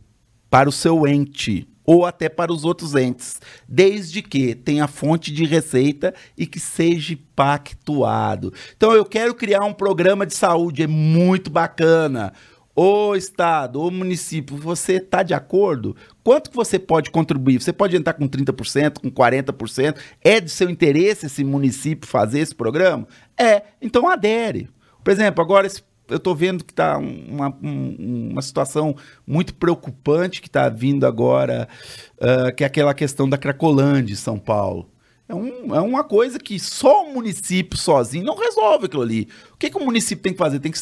para 0.50 0.70
o 0.70 0.72
seu 0.72 1.08
ente 1.08 1.68
ou 1.86 2.06
até 2.06 2.30
para 2.30 2.52
os 2.52 2.64
outros 2.66 2.96
entes, 2.96 3.40
desde 3.68 4.22
que 4.22 4.56
tenha 4.56 4.88
fonte 4.88 5.32
de 5.32 5.46
receita 5.46 6.14
e 6.38 6.46
que 6.46 6.60
seja 6.60 7.18
pactuado. 7.36 8.54
Então 8.76 8.94
eu 8.94 9.06
quero 9.06 9.34
criar 9.34 9.64
um 9.64 9.74
programa 9.74 10.26
de 10.26 10.34
saúde, 10.34 10.84
é 10.84 10.88
muito 10.88 11.50
bacana. 11.50 12.34
O 12.74 13.16
estado, 13.16 13.82
o 13.82 13.92
município, 13.92 14.56
você 14.56 14.94
está 14.94 15.24
de 15.24 15.34
acordo? 15.34 15.96
Quanto 16.24 16.50
que 16.50 16.56
você 16.56 16.80
pode 16.80 17.12
contribuir? 17.12 17.62
Você 17.62 17.74
pode 17.74 17.98
entrar 17.98 18.14
com 18.14 18.28
30%, 18.28 19.00
com 19.00 19.12
40%? 19.12 19.98
É 20.22 20.40
de 20.40 20.50
seu 20.50 20.70
interesse 20.70 21.26
esse 21.26 21.44
município 21.44 22.10
fazer 22.10 22.40
esse 22.40 22.56
programa? 22.56 23.06
É, 23.38 23.64
então 23.82 24.08
adere. 24.08 24.70
Por 25.04 25.12
exemplo, 25.12 25.44
agora 25.44 25.68
esse 25.68 25.84
eu 26.12 26.18
estou 26.18 26.36
vendo 26.36 26.64
que 26.64 26.74
está 26.74 26.98
uma, 26.98 27.56
uma 27.62 28.42
situação 28.42 28.96
muito 29.26 29.54
preocupante 29.56 30.42
que 30.42 30.48
está 30.48 30.70
vindo 30.70 31.06
agora, 31.06 31.68
uh, 32.18 32.54
que 32.56 32.64
é 32.64 32.68
aquela 32.68 32.94
questão 32.94 33.28
da 33.28 33.38
Cracolândia, 33.38 34.16
São 34.16 34.38
Paulo. 34.38 34.90
É, 35.32 35.34
um, 35.34 35.74
é 35.74 35.80
uma 35.80 36.04
coisa 36.04 36.38
que 36.38 36.60
só 36.60 37.06
o 37.06 37.14
município 37.14 37.78
sozinho 37.78 38.26
não 38.26 38.36
resolve 38.36 38.86
aquilo 38.86 39.02
ali. 39.02 39.30
O 39.54 39.58
que, 39.58 39.70
que 39.70 39.78
o 39.78 39.86
município 39.86 40.22
tem 40.22 40.34
que 40.34 40.38
fazer? 40.38 40.60
Tem 40.60 40.72
que 40.72 40.80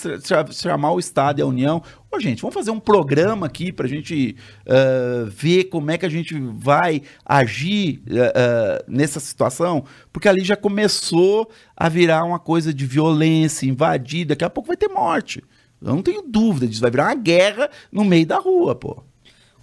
chamar 0.53 0.91
o 0.91 0.99
Estado 0.99 1.37
e 1.37 1.43
a 1.43 1.45
União. 1.45 1.83
Ô, 2.11 2.19
gente, 2.19 2.41
vamos 2.41 2.55
fazer 2.55 2.71
um 2.71 2.79
programa 2.79 3.45
aqui 3.45 3.71
para 3.71 3.85
a 3.85 3.89
gente 3.89 4.35
uh, 4.65 5.29
ver 5.29 5.65
como 5.65 5.91
é 5.91 5.99
que 5.99 6.05
a 6.05 6.09
gente 6.09 6.33
vai 6.55 7.03
agir 7.23 8.01
uh, 8.07 8.15
uh, 8.15 8.83
nessa 8.87 9.19
situação, 9.19 9.83
porque 10.11 10.27
ali 10.27 10.43
já 10.43 10.55
começou 10.55 11.51
a 11.77 11.87
virar 11.87 12.23
uma 12.23 12.39
coisa 12.39 12.73
de 12.73 12.87
violência, 12.87 13.67
invadir, 13.67 14.25
daqui 14.25 14.43
a 14.43 14.49
pouco 14.49 14.67
vai 14.69 14.77
ter 14.77 14.87
morte. 14.87 15.43
Eu 15.79 15.93
não 15.93 16.01
tenho 16.01 16.23
dúvida 16.23 16.67
disso, 16.67 16.81
vai 16.81 16.89
virar 16.89 17.09
uma 17.09 17.15
guerra 17.15 17.69
no 17.91 18.03
meio 18.03 18.25
da 18.25 18.39
rua, 18.39 18.73
pô. 18.73 19.03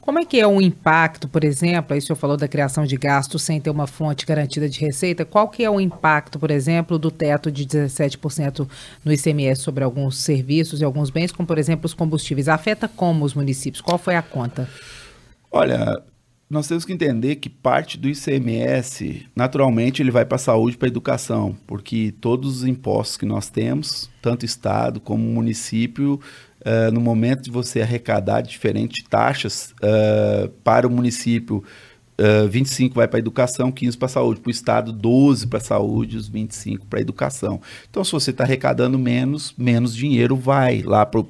Como 0.06 0.20
é 0.20 0.24
que 0.24 0.38
é 0.38 0.46
o 0.46 0.60
impacto, 0.60 1.26
por 1.26 1.42
exemplo, 1.42 1.92
aí 1.92 1.98
o 1.98 2.02
senhor 2.02 2.14
falou 2.14 2.36
da 2.36 2.46
criação 2.46 2.84
de 2.84 2.96
gastos 2.96 3.42
sem 3.42 3.60
ter 3.60 3.70
uma 3.70 3.88
fonte 3.88 4.24
garantida 4.24 4.68
de 4.68 4.78
receita, 4.78 5.24
qual 5.24 5.48
que 5.48 5.64
é 5.64 5.68
o 5.68 5.80
impacto, 5.80 6.38
por 6.38 6.48
exemplo, 6.52 6.96
do 6.96 7.10
teto 7.10 7.50
de 7.50 7.66
17% 7.66 8.68
no 9.04 9.12
ICMS 9.12 9.62
sobre 9.62 9.82
alguns 9.82 10.18
serviços 10.18 10.80
e 10.80 10.84
alguns 10.84 11.10
bens, 11.10 11.32
como 11.32 11.44
por 11.44 11.58
exemplo 11.58 11.86
os 11.86 11.92
combustíveis? 11.92 12.48
Afeta 12.48 12.86
como 12.86 13.24
os 13.24 13.34
municípios? 13.34 13.80
Qual 13.80 13.98
foi 13.98 14.14
a 14.14 14.22
conta? 14.22 14.70
Olha, 15.50 16.00
nós 16.48 16.68
temos 16.68 16.84
que 16.84 16.92
entender 16.92 17.36
que 17.36 17.50
parte 17.50 17.98
do 17.98 18.08
ICMS, 18.08 19.26
naturalmente, 19.34 20.00
ele 20.00 20.12
vai 20.12 20.24
para 20.24 20.36
a 20.36 20.38
saúde 20.38 20.76
para 20.76 20.86
a 20.86 20.88
educação, 20.88 21.56
porque 21.66 22.14
todos 22.20 22.58
os 22.58 22.64
impostos 22.64 23.16
que 23.16 23.26
nós 23.26 23.50
temos, 23.50 24.08
tanto 24.22 24.46
Estado 24.46 25.00
como 25.00 25.24
município, 25.24 26.20
uh, 26.66 26.92
no 26.92 27.00
momento 27.00 27.42
de 27.42 27.50
você 27.50 27.80
arrecadar 27.80 28.40
diferentes 28.40 29.04
taxas 29.08 29.72
uh, 29.82 30.48
para 30.64 30.86
o 30.86 30.90
município, 30.90 31.62
uh, 32.18 32.48
25 32.48 32.96
vai 32.96 33.06
para 33.06 33.18
a 33.18 33.20
educação, 33.20 33.70
15 33.70 33.96
para 33.96 34.06
a 34.06 34.08
saúde, 34.08 34.40
para 34.40 34.48
o 34.48 34.50
Estado, 34.50 34.92
12 34.92 35.46
para 35.46 35.58
a 35.58 35.62
saúde, 35.62 36.16
os 36.16 36.28
25 36.28 36.86
para 36.86 36.98
a 36.98 37.02
educação. 37.02 37.60
Então, 37.88 38.02
se 38.02 38.10
você 38.10 38.32
está 38.32 38.42
arrecadando 38.42 38.98
menos, 38.98 39.54
menos 39.56 39.94
dinheiro 39.94 40.34
vai 40.34 40.82
lá 40.82 41.06
para 41.06 41.20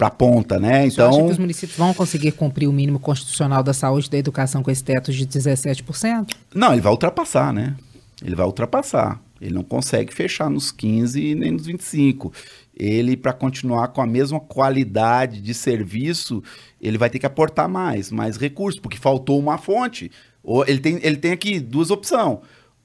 a 0.00 0.10
ponta, 0.10 0.60
né? 0.60 0.86
Então, 0.86 1.10
você 1.10 1.16
acha 1.16 1.26
que 1.26 1.32
os 1.32 1.38
municípios 1.38 1.78
vão 1.78 1.94
conseguir 1.94 2.32
cumprir 2.32 2.68
o 2.68 2.72
mínimo 2.72 2.98
constitucional 3.00 3.62
da 3.62 3.72
saúde 3.72 4.06
e 4.08 4.10
da 4.10 4.18
educação 4.18 4.62
com 4.62 4.70
esse 4.70 4.84
teto 4.84 5.12
de 5.12 5.26
17%? 5.26 6.34
Não, 6.54 6.72
ele 6.72 6.82
vai 6.82 6.92
ultrapassar, 6.92 7.52
né? 7.52 7.74
Ele 8.22 8.34
vai 8.34 8.46
ultrapassar. 8.46 9.20
Ele 9.40 9.54
não 9.54 9.62
consegue 9.62 10.12
fechar 10.12 10.50
nos 10.50 10.72
15 10.72 11.36
nem 11.36 11.52
nos 11.52 11.66
25 11.66 12.32
ele 12.78 13.16
para 13.16 13.32
continuar 13.32 13.88
com 13.88 14.00
a 14.00 14.06
mesma 14.06 14.38
qualidade 14.38 15.40
de 15.40 15.52
serviço, 15.52 16.42
ele 16.80 16.96
vai 16.96 17.10
ter 17.10 17.18
que 17.18 17.26
aportar 17.26 17.68
mais, 17.68 18.12
mais 18.12 18.36
recursos, 18.36 18.80
porque 18.80 18.96
faltou 18.96 19.38
uma 19.38 19.58
fonte. 19.58 20.12
Ou 20.42 20.64
ele 20.64 20.78
tem, 20.78 21.00
ele 21.02 21.16
tem 21.16 21.32
aqui 21.32 21.58
duas 21.58 21.90
opções. 21.90 22.38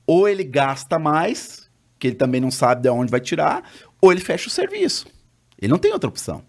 Ou 0.08 0.28
ele 0.28 0.44
gasta 0.44 0.98
mais, 0.98 1.70
que 2.00 2.08
ele 2.08 2.16
também 2.16 2.42
não 2.42 2.50
sabe 2.50 2.82
de 2.82 2.90
onde 2.90 3.12
vai 3.12 3.20
tirar, 3.20 3.70
ou 4.02 4.12
ele 4.12 4.20
fecha 4.20 4.48
o 4.48 4.52
serviço. 4.52 5.06
Ele 5.62 5.72
não 5.72 5.78
tem 5.78 5.94
outra 5.94 6.10
opção. 6.10 6.44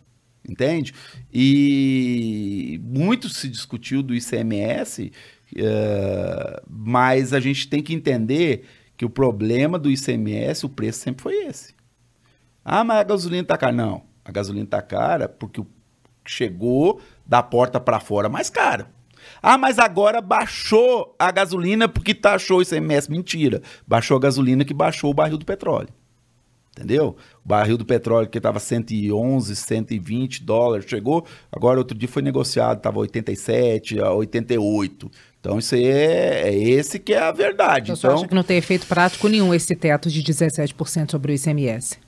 Entende? 0.46 0.92
E 1.32 2.80
muito 2.82 3.28
se 3.28 3.48
discutiu 3.48 4.02
do 4.02 4.14
ICMS, 4.14 5.04
uh, 5.04 5.10
eh, 5.56 6.62
mas 6.68 7.32
a 7.32 7.40
gente 7.40 7.66
tem 7.66 7.82
que 7.82 7.94
entender 7.94 8.66
que 8.94 9.06
o 9.06 9.10
problema 9.10 9.78
do 9.78 9.90
ICMS, 9.90 10.66
o 10.66 10.68
preço 10.68 11.00
sempre 11.00 11.22
foi 11.22 11.46
esse. 11.46 11.74
Ah, 12.64 12.82
mas 12.82 12.98
a 12.98 13.02
gasolina 13.02 13.42
está 13.42 13.56
cara. 13.56 13.72
Não, 13.72 14.02
a 14.24 14.32
gasolina 14.32 14.64
está 14.64 14.80
cara 14.80 15.28
porque 15.28 15.62
chegou 16.26 17.00
da 17.26 17.42
porta 17.42 17.78
para 17.78 18.00
fora 18.00 18.28
mais 18.28 18.48
cara. 18.48 18.88
Ah, 19.42 19.58
mas 19.58 19.78
agora 19.78 20.20
baixou 20.20 21.14
a 21.18 21.30
gasolina 21.30 21.88
porque 21.88 22.14
taxou 22.14 22.58
o 22.58 22.62
ICMS. 22.62 23.10
Mentira. 23.10 23.62
Baixou 23.86 24.16
a 24.16 24.20
gasolina 24.20 24.64
que 24.64 24.74
baixou 24.74 25.10
o 25.10 25.14
barril 25.14 25.38
do 25.38 25.44
petróleo. 25.44 25.88
Entendeu? 26.76 27.16
O 27.44 27.48
barril 27.48 27.78
do 27.78 27.84
petróleo 27.84 28.28
que 28.28 28.38
estava 28.38 28.58
111, 28.58 29.54
120 29.54 30.42
dólares, 30.42 30.86
chegou, 30.88 31.24
agora 31.52 31.78
outro 31.78 31.96
dia 31.96 32.08
foi 32.08 32.20
negociado, 32.20 32.78
estava 32.78 32.98
87, 32.98 34.00
88. 34.00 35.10
Então 35.38 35.58
isso 35.58 35.76
aí 35.76 35.84
é, 35.84 36.48
é, 36.48 36.58
esse 36.58 36.98
que 36.98 37.14
é 37.14 37.20
a 37.20 37.30
verdade. 37.30 37.92
Então, 37.92 37.96
você 37.96 38.06
acha 38.08 38.26
que 38.26 38.34
não 38.34 38.42
tem 38.42 38.56
efeito 38.56 38.86
prático 38.86 39.28
nenhum 39.28 39.54
esse 39.54 39.76
teto 39.76 40.10
de 40.10 40.20
17% 40.20 41.12
sobre 41.12 41.32
o 41.32 41.34
ICMS? 41.36 41.98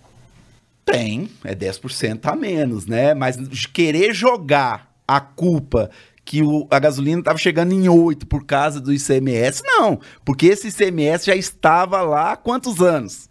Tem, 0.87 1.29
é 1.45 1.53
10% 1.53 2.21
a 2.25 2.37
menos, 2.37 2.87
né? 2.87 3.13
Mas 3.13 3.37
querer 3.67 4.15
jogar 4.15 4.93
a 5.07 5.21
culpa 5.21 5.91
que 6.25 6.43
o, 6.43 6.67
a 6.71 6.79
gasolina 6.79 7.19
estava 7.19 7.39
chegando 7.39 7.73
em 7.73 7.89
8 7.89 8.27
por 8.27 8.47
causa 8.47 8.81
do 8.81 8.93
ICMS, 8.93 9.63
não. 9.65 10.01
Porque 10.25 10.47
esse 10.47 10.69
ICMS 10.69 11.27
já 11.27 11.35
estava 11.35 12.03
lá 12.03 12.33
há 12.33 12.37
quantos 12.37 12.81
anos? 12.81 13.29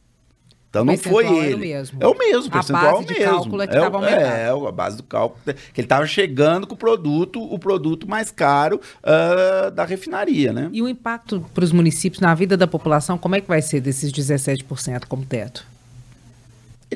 Então 0.69 0.83
não 0.83 0.97
foi 0.97 1.25
ele. 1.25 1.53
É 1.53 1.55
o 1.55 1.59
mesmo. 1.59 1.97
É 2.01 2.07
o 2.07 2.17
mesmo, 2.17 2.51
percentual 2.51 2.85
a 2.85 2.91
base 2.91 3.05
de 3.05 3.13
mesmo. 3.13 3.33
cálculo 3.33 3.61
é 3.61 3.67
que 3.67 3.73
estava 3.73 3.97
é, 3.97 3.99
aumentando. 3.99 4.65
É, 4.65 4.67
a 4.67 4.71
base 4.73 4.97
do 4.97 5.03
cálculo. 5.03 5.41
Que 5.45 5.79
ele 5.79 5.85
estava 5.85 6.05
chegando 6.05 6.67
com 6.67 6.73
o 6.73 6.77
produto, 6.77 7.41
o 7.41 7.57
produto 7.57 8.05
mais 8.09 8.29
caro 8.31 8.81
uh, 9.01 9.71
da 9.71 9.85
refinaria, 9.85 10.51
né? 10.51 10.69
E 10.73 10.81
o 10.81 10.89
impacto 10.89 11.45
para 11.53 11.63
os 11.63 11.71
municípios 11.71 12.19
na 12.19 12.35
vida 12.35 12.57
da 12.57 12.67
população, 12.67 13.17
como 13.17 13.35
é 13.35 13.41
que 13.41 13.47
vai 13.47 13.61
ser 13.61 13.79
desses 13.79 14.11
17% 14.11 15.05
como 15.07 15.25
teto? 15.25 15.65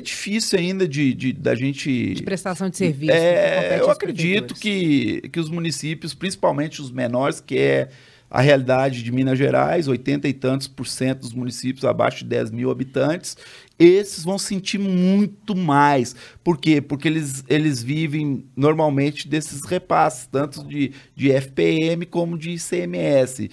É 0.00 0.02
difícil 0.02 0.58
ainda 0.58 0.88
de, 0.88 1.12
de 1.12 1.32
da 1.32 1.54
gente. 1.54 2.14
De 2.14 2.22
prestação 2.22 2.70
de 2.70 2.78
serviço. 2.78 3.12
É, 3.12 3.78
eu 3.78 3.90
acredito 3.90 4.54
que, 4.54 5.28
que 5.30 5.38
os 5.38 5.50
municípios, 5.50 6.14
principalmente 6.14 6.80
os 6.80 6.90
menores, 6.90 7.38
que 7.38 7.58
é 7.58 7.90
a 8.30 8.40
realidade 8.40 9.02
de 9.02 9.12
Minas 9.12 9.36
Gerais, 9.36 9.88
80 9.88 10.26
e 10.26 10.32
tantos 10.32 10.68
por 10.68 10.86
cento 10.86 11.20
dos 11.20 11.34
municípios 11.34 11.84
abaixo 11.84 12.20
de 12.20 12.30
10 12.30 12.50
mil 12.50 12.70
habitantes, 12.70 13.36
esses 13.78 14.24
vão 14.24 14.38
sentir 14.38 14.78
muito 14.78 15.54
mais. 15.54 16.16
Por 16.42 16.56
quê? 16.56 16.80
Porque 16.80 17.08
eles, 17.08 17.44
eles 17.46 17.82
vivem 17.82 18.44
normalmente 18.56 19.28
desses 19.28 19.66
repasses, 19.66 20.26
tanto 20.26 20.66
de, 20.66 20.92
de 21.14 21.30
FPM 21.30 22.06
como 22.06 22.38
de 22.38 22.52
ICMS. 22.52 23.50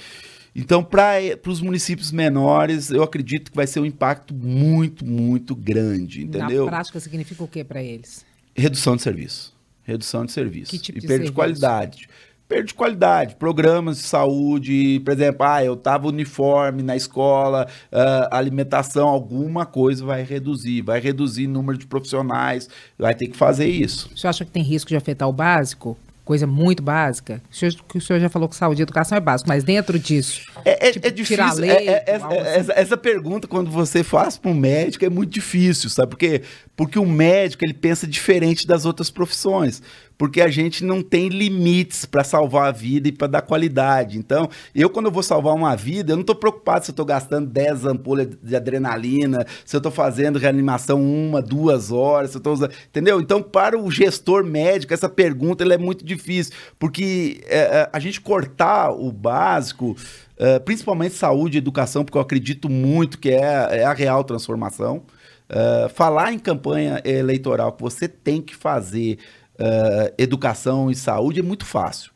Então, 0.57 0.83
para 0.83 1.21
os 1.45 1.61
municípios 1.61 2.11
menores, 2.11 2.89
eu 2.89 3.03
acredito 3.03 3.51
que 3.51 3.55
vai 3.55 3.67
ser 3.67 3.79
um 3.79 3.85
impacto 3.85 4.33
muito, 4.33 5.05
muito 5.05 5.55
grande, 5.55 6.23
entendeu? 6.23 6.65
Na 6.65 6.71
prática, 6.71 6.99
significa 6.99 7.43
o 7.43 7.47
que 7.47 7.63
para 7.63 7.81
eles? 7.81 8.25
Redução 8.55 8.95
de 8.95 9.03
serviço. 9.03 9.55
Redução 9.83 10.25
de 10.25 10.31
serviço. 10.31 10.71
Que 10.71 10.79
tipo 10.79 10.97
e 10.97 11.01
de 11.01 11.07
perda 11.07 11.23
serviço? 11.25 11.31
de 11.31 11.35
qualidade 11.35 12.09
perda 12.47 12.65
de 12.65 12.73
qualidade. 12.73 13.35
Programas 13.35 13.97
de 13.97 14.03
saúde, 14.03 15.01
por 15.03 15.11
exemplo, 15.11 15.45
ah, 15.45 15.63
eu 15.63 15.75
tava 15.75 16.07
uniforme 16.07 16.81
na 16.81 16.95
escola, 16.95 17.67
uh, 17.91 18.27
alimentação, 18.31 19.07
alguma 19.07 19.65
coisa 19.65 20.05
vai 20.05 20.23
reduzir, 20.23 20.81
vai 20.81 20.99
reduzir 20.99 21.45
o 21.45 21.49
número 21.49 21.77
de 21.77 21.85
profissionais, 21.85 22.69
vai 22.97 23.13
ter 23.13 23.27
que 23.27 23.35
fazer 23.35 23.67
isso. 23.67 24.09
Você 24.15 24.27
acha 24.27 24.45
que 24.45 24.51
tem 24.51 24.63
risco 24.63 24.89
de 24.89 24.95
afetar 24.95 25.27
o 25.27 25.33
básico? 25.33 25.97
Coisa 26.27 26.45
muito 26.45 26.83
básica. 26.83 27.41
O 27.49 27.55
senhor, 27.55 27.73
o 27.95 28.01
senhor 28.01 28.19
já 28.19 28.27
falou 28.27 28.49
que 28.49 28.55
saúde 28.55 28.81
e 28.81 28.83
educação 28.83 29.17
é 29.17 29.21
básico, 29.21 29.47
mas 29.47 29.63
dentro 29.63 29.97
disso. 29.97 30.41
É, 30.65 30.89
é, 30.89 30.91
tipo, 30.91 31.07
é 31.07 31.09
difícil. 31.09 31.37
Tirar 31.37 31.53
lei, 31.53 31.69
é, 31.69 32.03
é, 32.05 32.15
assim. 32.17 32.35
essa, 32.35 32.73
essa, 32.73 32.97
pergunta, 32.97 33.47
quando 33.47 33.71
você 33.71 34.03
faz 34.03 34.37
para 34.37 34.51
um 34.51 34.53
médico, 34.53 35.05
é 35.05 35.09
muito 35.09 35.31
difícil, 35.31 35.89
sabe? 35.89 36.09
Porque, 36.09 36.41
porque 36.77 36.97
o 36.97 37.05
médico 37.05 37.65
ele 37.65 37.73
pensa 37.73 38.07
diferente 38.07 38.65
das 38.65 38.85
outras 38.85 39.09
profissões 39.09 39.81
porque 40.17 40.41
a 40.41 40.47
gente 40.49 40.83
não 40.83 41.01
tem 41.01 41.29
limites 41.29 42.05
para 42.05 42.23
salvar 42.23 42.69
a 42.69 42.71
vida 42.71 43.07
e 43.07 43.11
para 43.11 43.27
dar 43.27 43.41
qualidade. 43.41 44.17
Então, 44.17 44.49
eu 44.73 44.89
quando 44.89 45.05
eu 45.05 45.11
vou 45.11 45.21
salvar 45.21 45.53
uma 45.53 45.75
vida, 45.75 46.11
eu 46.11 46.15
não 46.15 46.21
estou 46.21 46.35
preocupado 46.35 46.85
se 46.85 46.91
eu 46.91 46.93
estou 46.93 47.05
gastando 47.05 47.47
10 47.47 47.85
ampulhas 47.85 48.29
de 48.41 48.55
adrenalina, 48.55 49.45
se 49.63 49.75
eu 49.75 49.79
estou 49.79 49.91
fazendo 49.91 50.39
reanimação 50.39 51.01
uma, 51.01 51.41
duas 51.41 51.91
horas, 51.91 52.31
se 52.31 52.37
eu 52.37 52.41
tô 52.41 52.51
usando, 52.51 52.71
entendeu? 52.89 53.21
Então, 53.21 53.43
para 53.43 53.77
o 53.77 53.91
gestor 53.91 54.43
médico, 54.43 54.93
essa 54.93 55.09
pergunta 55.09 55.63
é 55.63 55.77
muito 55.77 56.03
difícil, 56.03 56.53
porque 56.79 57.41
é, 57.45 57.57
é, 57.57 57.89
a 57.93 57.99
gente 57.99 58.19
cortar 58.19 58.91
o 58.91 59.11
básico, 59.11 59.95
é, 60.37 60.57
principalmente 60.59 61.13
saúde 61.13 61.57
e 61.57 61.59
educação, 61.59 62.03
porque 62.03 62.17
eu 62.17 62.21
acredito 62.21 62.69
muito 62.69 63.19
que 63.19 63.29
é, 63.29 63.79
é 63.79 63.83
a 63.83 63.93
real 63.93 64.23
transformação. 64.23 65.03
Uh, 65.49 65.87
falar 65.89 66.33
em 66.33 66.39
campanha 66.39 67.01
eleitoral 67.05 67.71
que 67.71 67.81
você 67.81 68.07
tem 68.07 68.41
que 68.41 68.55
fazer 68.55 69.17
uh, 69.55 70.13
educação 70.17 70.91
e 70.91 70.95
saúde 70.95 71.39
é 71.39 71.43
muito 71.43 71.65
fácil. 71.65 72.11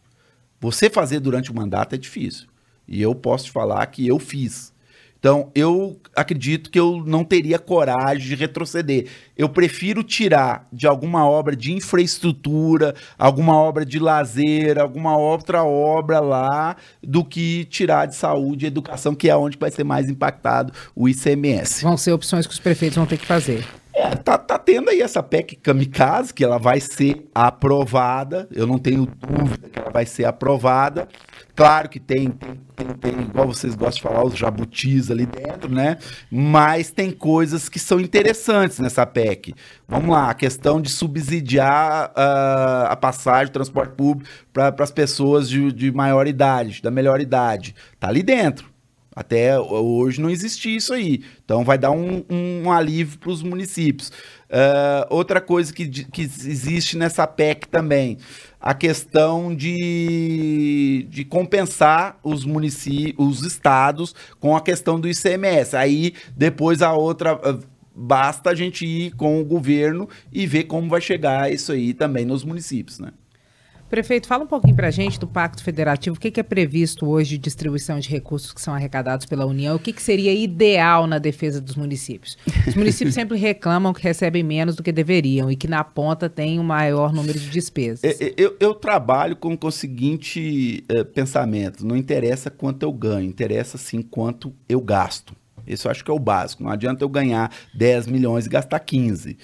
Você 0.60 0.90
fazer 0.90 1.20
durante 1.20 1.52
o 1.52 1.56
mandato 1.56 1.96
é 1.96 1.98
difícil. 1.98 2.48
E 2.88 3.02
eu 3.02 3.16
posso 3.16 3.46
te 3.46 3.52
falar 3.52 3.86
que 3.88 4.06
eu 4.06 4.20
fiz. 4.20 4.71
Então, 5.22 5.52
eu 5.54 6.02
acredito 6.16 6.72
que 6.72 6.80
eu 6.80 7.04
não 7.06 7.24
teria 7.24 7.60
coragem 7.60 8.28
de 8.28 8.34
retroceder. 8.34 9.06
Eu 9.38 9.48
prefiro 9.48 10.04
tirar 10.04 10.68
de 10.74 10.88
alguma 10.88 11.30
obra 11.30 11.56
de 11.56 11.72
infraestrutura, 11.72 12.96
alguma 13.20 13.56
obra 13.56 13.86
de 13.86 14.00
lazer, 14.00 14.80
alguma 14.80 15.16
outra 15.16 15.64
obra 15.64 16.20
lá, 16.20 16.76
do 17.04 17.24
que 17.24 17.66
tirar 17.66 18.08
de 18.08 18.16
saúde 18.16 18.66
e 18.66 18.68
educação, 18.68 19.14
que 19.14 19.30
é 19.30 19.38
onde 19.38 19.60
vai 19.60 19.70
ser 19.70 19.84
mais 19.84 20.10
impactado 20.10 20.74
o 20.96 21.08
ICMS. 21.08 21.84
Vão 21.84 21.98
ser 21.98 22.14
opções 22.14 22.48
que 22.48 22.54
os 22.54 22.60
prefeitos 22.60 22.96
vão 22.96 23.06
ter 23.06 23.18
que 23.18 23.26
fazer. 23.28 23.64
É, 23.94 24.16
tá, 24.16 24.40
tá 24.40 24.58
tendo 24.58 24.90
aí 24.90 25.02
essa 25.02 25.22
PEC 25.22 25.58
kamikaze, 25.58 26.34
que 26.34 26.44
ela 26.44 26.58
vai 26.58 26.80
ser 26.80 27.30
aprovada. 27.36 28.48
Eu 28.52 28.66
não 28.66 28.80
tenho 28.80 29.06
dúvida 29.06 29.70
que 29.70 29.78
ela 29.78 29.92
vai 29.92 30.08
ser 30.08 30.26
aprovada. 30.26 31.08
Claro 31.56 31.90
que 31.90 32.00
tem, 32.00 32.30
tem, 32.30 32.60
tem, 32.76 32.88
tem, 32.88 33.22
igual 33.22 33.48
vocês 33.48 33.76
gostam 33.76 33.96
de 33.96 34.02
falar, 34.02 34.26
os 34.26 34.38
jabutis 34.38 35.12
ali 35.12 35.26
dentro, 35.26 35.70
né? 35.70 35.98
Mas 36.32 36.92
tem 36.92 37.12
coisas 37.12 37.68
que 37.68 37.80
são 37.80 38.00
interessantes 38.00 38.80
nessa 38.80 39.06
PEC. 39.06 39.54
Vamos 39.88 40.10
lá, 40.10 40.30
a 40.30 40.34
questão 40.34 40.82
de 40.82 40.90
subsidiar 40.90 42.12
uh, 42.12 42.88
a 42.90 42.96
passagem, 42.96 43.50
o 43.50 43.54
transporte 43.54 43.94
público 43.96 44.30
para 44.54 44.74
as 44.80 44.92
pessoas 44.92 45.50
de, 45.50 45.72
de 45.72 45.92
maior 45.92 46.28
idade, 46.28 46.82
da 46.82 46.90
melhor 46.90 47.20
idade. 47.20 47.76
Tá 48.00 48.08
ali 48.08 48.24
dentro. 48.24 48.71
Até 49.14 49.60
hoje 49.60 50.22
não 50.22 50.30
existe 50.30 50.74
isso 50.74 50.94
aí. 50.94 51.24
Então 51.44 51.66
vai 51.66 51.78
dar 51.78 51.92
um, 51.92 52.24
um 52.30 52.72
alívio 52.72 53.20
para 53.20 53.30
os 53.30 53.44
municípios. 53.44 54.10
Uh, 54.50 55.06
outra 55.10 55.42
coisa 55.42 55.74
que, 55.74 55.88
que 55.88 56.22
existe 56.22 56.98
nessa 56.98 57.28
PEC 57.28 57.68
também, 57.68 58.18
a 58.60 58.74
questão 58.74 59.54
de, 59.54 61.06
de 61.10 61.26
compensar 61.26 62.20
os 62.24 62.46
municípios, 62.46 63.16
os 63.18 63.46
estados 63.46 64.16
com 64.40 64.56
a 64.56 64.62
questão 64.62 65.00
do 65.00 65.10
ICMS. 65.10 65.76
Aí 65.76 66.14
depois 66.36 66.82
a 66.82 66.94
outra. 66.94 67.40
Ah, 67.44 67.58
basta 67.94 68.50
a 68.52 68.56
gente 68.56 68.86
ir 68.86 69.12
com 69.16 69.42
o 69.42 69.46
governo 69.46 70.08
e 70.32 70.48
ver 70.48 70.64
como 70.64 70.90
vai 70.90 71.02
chegar 71.02 71.52
isso 71.52 71.74
aí 71.74 71.94
também 71.94 72.26
nos 72.26 72.44
municípios, 72.44 73.00
né? 73.00 73.12
Prefeito, 73.92 74.26
fala 74.26 74.46
um 74.46 74.48
pouquinho 74.48 74.74
para 74.74 74.88
a 74.88 74.92
gente 74.92 75.20
do 75.20 75.28
Pacto 75.28 75.62
Federativo. 75.62 76.16
O 76.16 76.20
que, 76.20 76.32
que, 76.32 76.40
é 76.40 76.44
previsto 76.44 77.06
hoje 77.06 77.32
de 77.32 77.40
distribuição 77.40 78.00
de 78.00 78.08
recursos 78.08 78.54
que 78.54 78.62
são 78.62 78.74
arrecadados 78.74 79.26
pela 79.26 79.46
União? 79.46 79.76
O 79.76 79.80
que, 79.80 79.92
que 79.92 80.02
seria 80.02 80.34
ideal 80.34 81.06
na 81.06 81.20
defesa 81.20 81.60
dos 81.60 81.76
municípios? 81.76 82.38
Os 82.66 82.74
municípios 82.74 83.14
sempre 83.14 83.38
reclamam 83.38 83.92
que 83.92 84.02
recebem 84.02 84.44
menos 84.44 84.78
do 84.78 84.82
que 84.82 84.94
deveriam 84.94 85.52
e 85.52 85.58
que 85.58 85.68
na 85.68 85.84
ponta 85.84 86.30
tem 86.30 86.58
um 86.58 86.64
maior 86.64 87.12
número 87.12 87.38
de 87.38 87.50
despesas. 87.50 88.02
Eu, 88.02 88.12
é, 88.12 88.30
é, 88.30 88.34
eu, 88.38 88.56
eu 88.62 88.74
trabalho 88.74 89.36
com, 89.36 89.58
com 89.58 89.68
o 89.68 89.72
seguinte 89.72 90.86
uh, 90.90 91.04
pensamento: 91.04 91.86
não 91.86 91.98
interessa 91.98 92.50
quanto 92.50 92.84
eu 92.84 92.94
ganho, 92.94 93.28
interessa 93.28 93.78
sim 93.78 94.02
quanto 94.02 94.54
eu 94.70 94.80
gasto. 94.80 95.36
Esse 95.68 95.86
eu 95.86 95.92
acho 95.92 96.04
que 96.04 96.12
é 96.12 96.14
o 96.14 96.20
básico. 96.20 96.64
Não 96.64 96.72
adianta 96.72 97.04
eu 97.04 97.10
ganhar 97.10 97.52
10 97.74 98.08
milhões 98.08 98.46
e 98.46 98.50
gastar 98.50 98.80
15. 98.80 99.38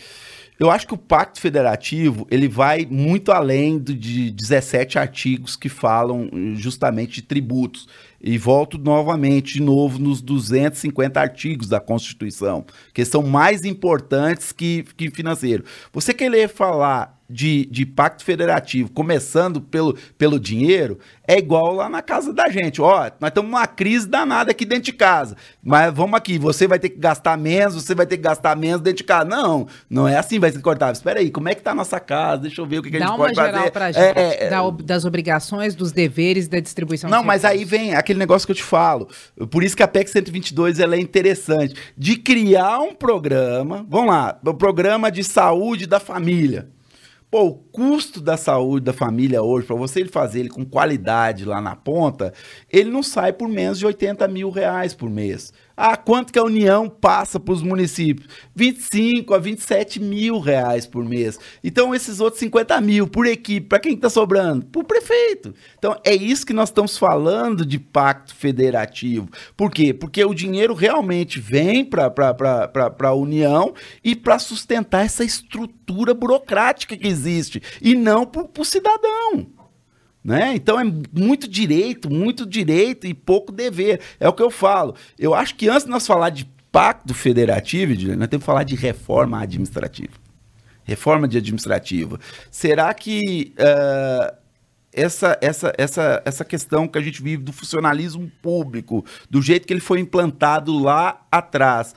Eu 0.60 0.72
acho 0.72 0.88
que 0.88 0.94
o 0.94 0.98
Pacto 0.98 1.40
Federativo 1.40 2.26
ele 2.32 2.48
vai 2.48 2.88
muito 2.90 3.32
além 3.32 3.78
do, 3.78 3.94
de 3.94 4.32
17 4.32 4.98
artigos 4.98 5.56
que 5.56 5.70
falam 5.70 6.30
eh, 6.34 6.56
justamente 6.56 7.16
de 7.16 7.22
tributos. 7.22 7.88
E 8.20 8.38
volto 8.38 8.80
novamente, 8.80 9.54
de 9.54 9.62
novo, 9.62 10.00
nos 10.00 10.22
250 10.22 11.20
artigos 11.22 11.70
da 11.70 11.80
Constituição, 11.80 12.66
que 12.92 13.06
são 13.06 13.22
mais 13.22 13.64
importantes 13.64 14.52
que, 14.52 14.84
que 14.98 15.12
financeiro. 15.12 15.64
Você 15.94 16.16
querer 16.16 16.50
falar 16.50 17.17
de, 17.30 17.66
de 17.66 17.86
pacto 17.86 18.24
federativo, 18.24 18.90
começando 18.92 19.60
pelo, 19.60 19.98
pelo 20.18 20.40
dinheiro, 20.40 20.98
é 21.28 21.38
igual 21.38 21.74
lá 21.74 21.90
na 21.90 22.02
casa 22.02 22.34
da 22.34 22.50
gente. 22.50 22.82
Ó, 22.82 23.12
nós 23.20 23.30
estamos 23.30 23.52
numa 23.52 23.68
crise 23.68 24.08
danada 24.08 24.52
aqui 24.52 24.66
dentro 24.66 24.86
de 24.86 24.94
casa. 24.94 25.36
Mas 25.62 25.94
vamos 25.94 26.18
aqui, 26.18 26.38
você 26.38 26.68
vai 26.68 26.80
ter 26.80 26.90
que 26.90 27.00
gastar 27.00 27.38
menos, 27.38 27.76
você 27.76 27.94
vai 27.94 28.06
ter 28.06 28.18
que 28.18 28.24
gastar 28.24 28.56
menos 28.56 28.82
dentro 28.82 28.98
de 28.98 29.04
casa. 29.04 29.26
Não, 29.26 29.68
não 29.90 30.08
é 30.08 30.18
assim, 30.18 30.40
vai 30.40 30.52
ser 30.52 30.62
cortável. 30.62 30.94
Espera 30.94 31.20
aí, 31.20 31.30
como 31.30 31.50
é 31.50 31.56
que 31.56 31.62
tá 31.62 31.72
a 31.72 31.76
nossa 31.76 32.00
casa? 32.00 32.44
Deixa 32.44 32.62
eu 32.62 32.66
ver 32.66 32.80
o 32.80 32.84
que, 32.84 32.90
que 32.90 32.98
a 32.98 33.00
gente 33.02 33.18
pode 33.18 33.36
fazer. 33.36 33.52
Dá 33.52 33.58
uma 33.58 33.58
geral 33.58 33.72
pra 33.72 33.92
gente, 33.92 34.18
é, 34.18 34.46
é, 34.46 34.50
da, 34.50 34.70
das 34.70 35.04
obrigações, 35.04 35.76
dos 35.76 35.92
deveres 35.92 36.48
da 36.48 36.60
distribuição. 36.60 37.10
Não, 37.10 37.24
mas 37.24 37.44
aí 37.44 37.66
vem 37.66 37.94
aquele 37.94 38.20
negócio 38.20 38.46
que 38.46 38.52
eu 38.54 38.56
te 38.56 38.64
falo. 38.64 39.10
Por 39.50 39.64
isso 39.64 39.76
que 39.76 39.84
a 39.84 39.88
PEC 39.88 40.10
122 40.10 40.80
ela 40.80 40.96
é 40.96 41.00
interessante. 41.00 41.76
De 41.98 42.16
criar 42.16 42.80
um 42.80 42.96
programa, 42.96 43.86
vamos 43.90 44.08
lá, 44.08 44.40
o 44.46 44.54
programa 44.54 45.12
de 45.12 45.24
saúde 45.24 45.86
da 45.86 46.00
família. 46.00 46.70
Pô, 47.38 47.44
o 47.50 47.54
custo 47.54 48.20
da 48.20 48.36
saúde 48.36 48.86
da 48.86 48.94
família 48.94 49.44
hoje, 49.44 49.68
para 49.68 49.76
você 49.76 50.04
fazer 50.06 50.40
ele 50.40 50.50
com 50.50 50.66
qualidade 50.66 51.46
lá 51.46 51.62
na 51.62 51.76
ponta, 51.76 52.34
ele 52.68 52.90
não 52.90 53.04
sai 53.04 53.32
por 53.32 53.48
menos 53.48 53.78
de 53.78 53.86
80 53.86 54.28
mil 54.28 54.50
reais 54.50 54.96
por 54.96 55.08
mês. 55.08 55.54
Ah, 55.80 55.96
quanto 55.96 56.34
que 56.34 56.40
a 56.40 56.44
União 56.44 56.90
passa 56.90 57.40
para 57.40 57.54
os 57.54 57.62
municípios? 57.62 58.28
25 58.56 59.36
a 59.36 59.38
27 59.38 60.00
mil 60.00 60.40
reais 60.40 60.88
por 60.88 61.06
mês. 61.06 61.40
Então, 61.64 61.94
esses 61.94 62.20
outros 62.20 62.40
50 62.40 62.82
mil 62.82 63.08
por 63.08 63.28
equipe, 63.28 63.68
para 63.68 63.78
quem 63.78 63.94
está 63.94 64.10
sobrando? 64.10 64.66
Para 64.66 64.82
o 64.82 64.84
prefeito. 64.84 65.54
Então, 65.78 65.96
é 66.04 66.16
isso 66.16 66.48
que 66.48 66.54
nós 66.54 66.70
estamos 66.70 66.98
falando 66.98 67.64
de 67.64 67.78
pacto 67.78 68.34
federativo. 68.34 69.30
Por 69.56 69.70
quê? 69.70 69.94
Porque 69.94 70.26
o 70.26 70.34
dinheiro 70.34 70.74
realmente 70.74 71.40
vem 71.40 71.86
para 71.86 72.12
a 73.04 73.14
União 73.14 73.76
e 74.04 74.16
para 74.16 74.40
sustentar 74.40 75.06
essa 75.06 75.24
estrutura 75.24 76.16
burocrática 76.16 76.98
que 76.98 77.08
existe, 77.08 77.62
e 77.80 77.94
não 77.94 78.26
para 78.26 78.48
o 78.58 78.66
cidadão. 78.66 79.57
Né? 80.28 80.56
Então 80.56 80.78
é 80.78 80.84
muito 80.84 81.48
direito, 81.48 82.10
muito 82.10 82.46
direito 82.46 83.08
e 83.08 83.14
pouco 83.14 83.50
dever. 83.50 84.02
É 84.20 84.28
o 84.28 84.34
que 84.34 84.44
eu 84.44 84.52
falo. 84.52 84.94
Eu 85.18 85.34
acho 85.34 85.56
que 85.56 85.70
antes 85.70 85.86
de 85.86 85.90
nós 85.90 86.06
falar 86.06 86.32
de 86.32 86.46
pacto 86.70 87.14
federativo, 87.14 87.94
nós 88.18 88.28
temos 88.28 88.44
que 88.44 88.46
falar 88.46 88.66
de 88.66 88.76
reforma 88.76 89.42
administrativa. 89.42 90.12
Reforma 90.84 91.30
de 91.30 91.38
administrativa. 91.38 92.20
Será 92.52 92.94
que 92.94 93.54
uh, 93.58 94.36
essa, 94.92 95.38
essa, 95.40 95.74
essa, 95.78 96.22
essa 96.26 96.44
questão 96.44 96.90
que 96.90 97.00
a 97.00 97.02
gente 97.02 97.24
vive 97.24 97.44
do 97.44 97.54
funcionalismo 97.54 98.30
público, 98.42 99.06
do 99.30 99.42
jeito 99.42 99.66
que 99.66 99.72
ele 99.72 99.80
foi 99.80 100.02
implantado 100.02 100.78
lá 100.78 101.26
atrás, 101.32 101.96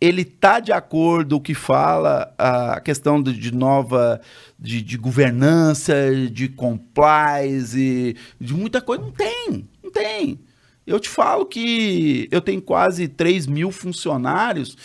ele 0.00 0.22
está 0.22 0.60
de 0.60 0.72
acordo 0.72 1.36
o 1.36 1.40
que 1.40 1.54
fala 1.54 2.32
a 2.38 2.80
questão 2.80 3.22
de, 3.22 3.32
de 3.32 3.52
nova 3.52 4.20
de, 4.58 4.80
de, 4.80 4.96
governança, 4.96 5.94
de 6.30 6.48
compliance, 6.48 8.16
de 8.40 8.54
muita 8.54 8.80
coisa. 8.80 9.02
Não 9.02 9.12
tem, 9.12 9.68
não 9.82 9.90
tem. 9.90 10.38
Eu 10.86 11.00
te 11.00 11.08
falo 11.08 11.46
que 11.46 12.28
eu 12.30 12.40
tenho 12.40 12.62
quase 12.62 13.08
3 13.08 13.46
mil 13.46 13.70
funcionários 13.70 14.76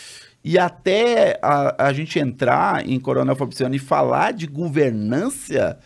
e 0.44 0.60
até 0.60 1.40
a, 1.42 1.88
a 1.88 1.94
gente 1.94 2.20
entrar 2.20 2.88
em 2.88 3.00
Coronel 3.00 3.36
Fabriciano 3.36 3.76
e 3.76 3.80
falar 3.80 4.34
de 4.34 4.46
governança, 4.46 5.80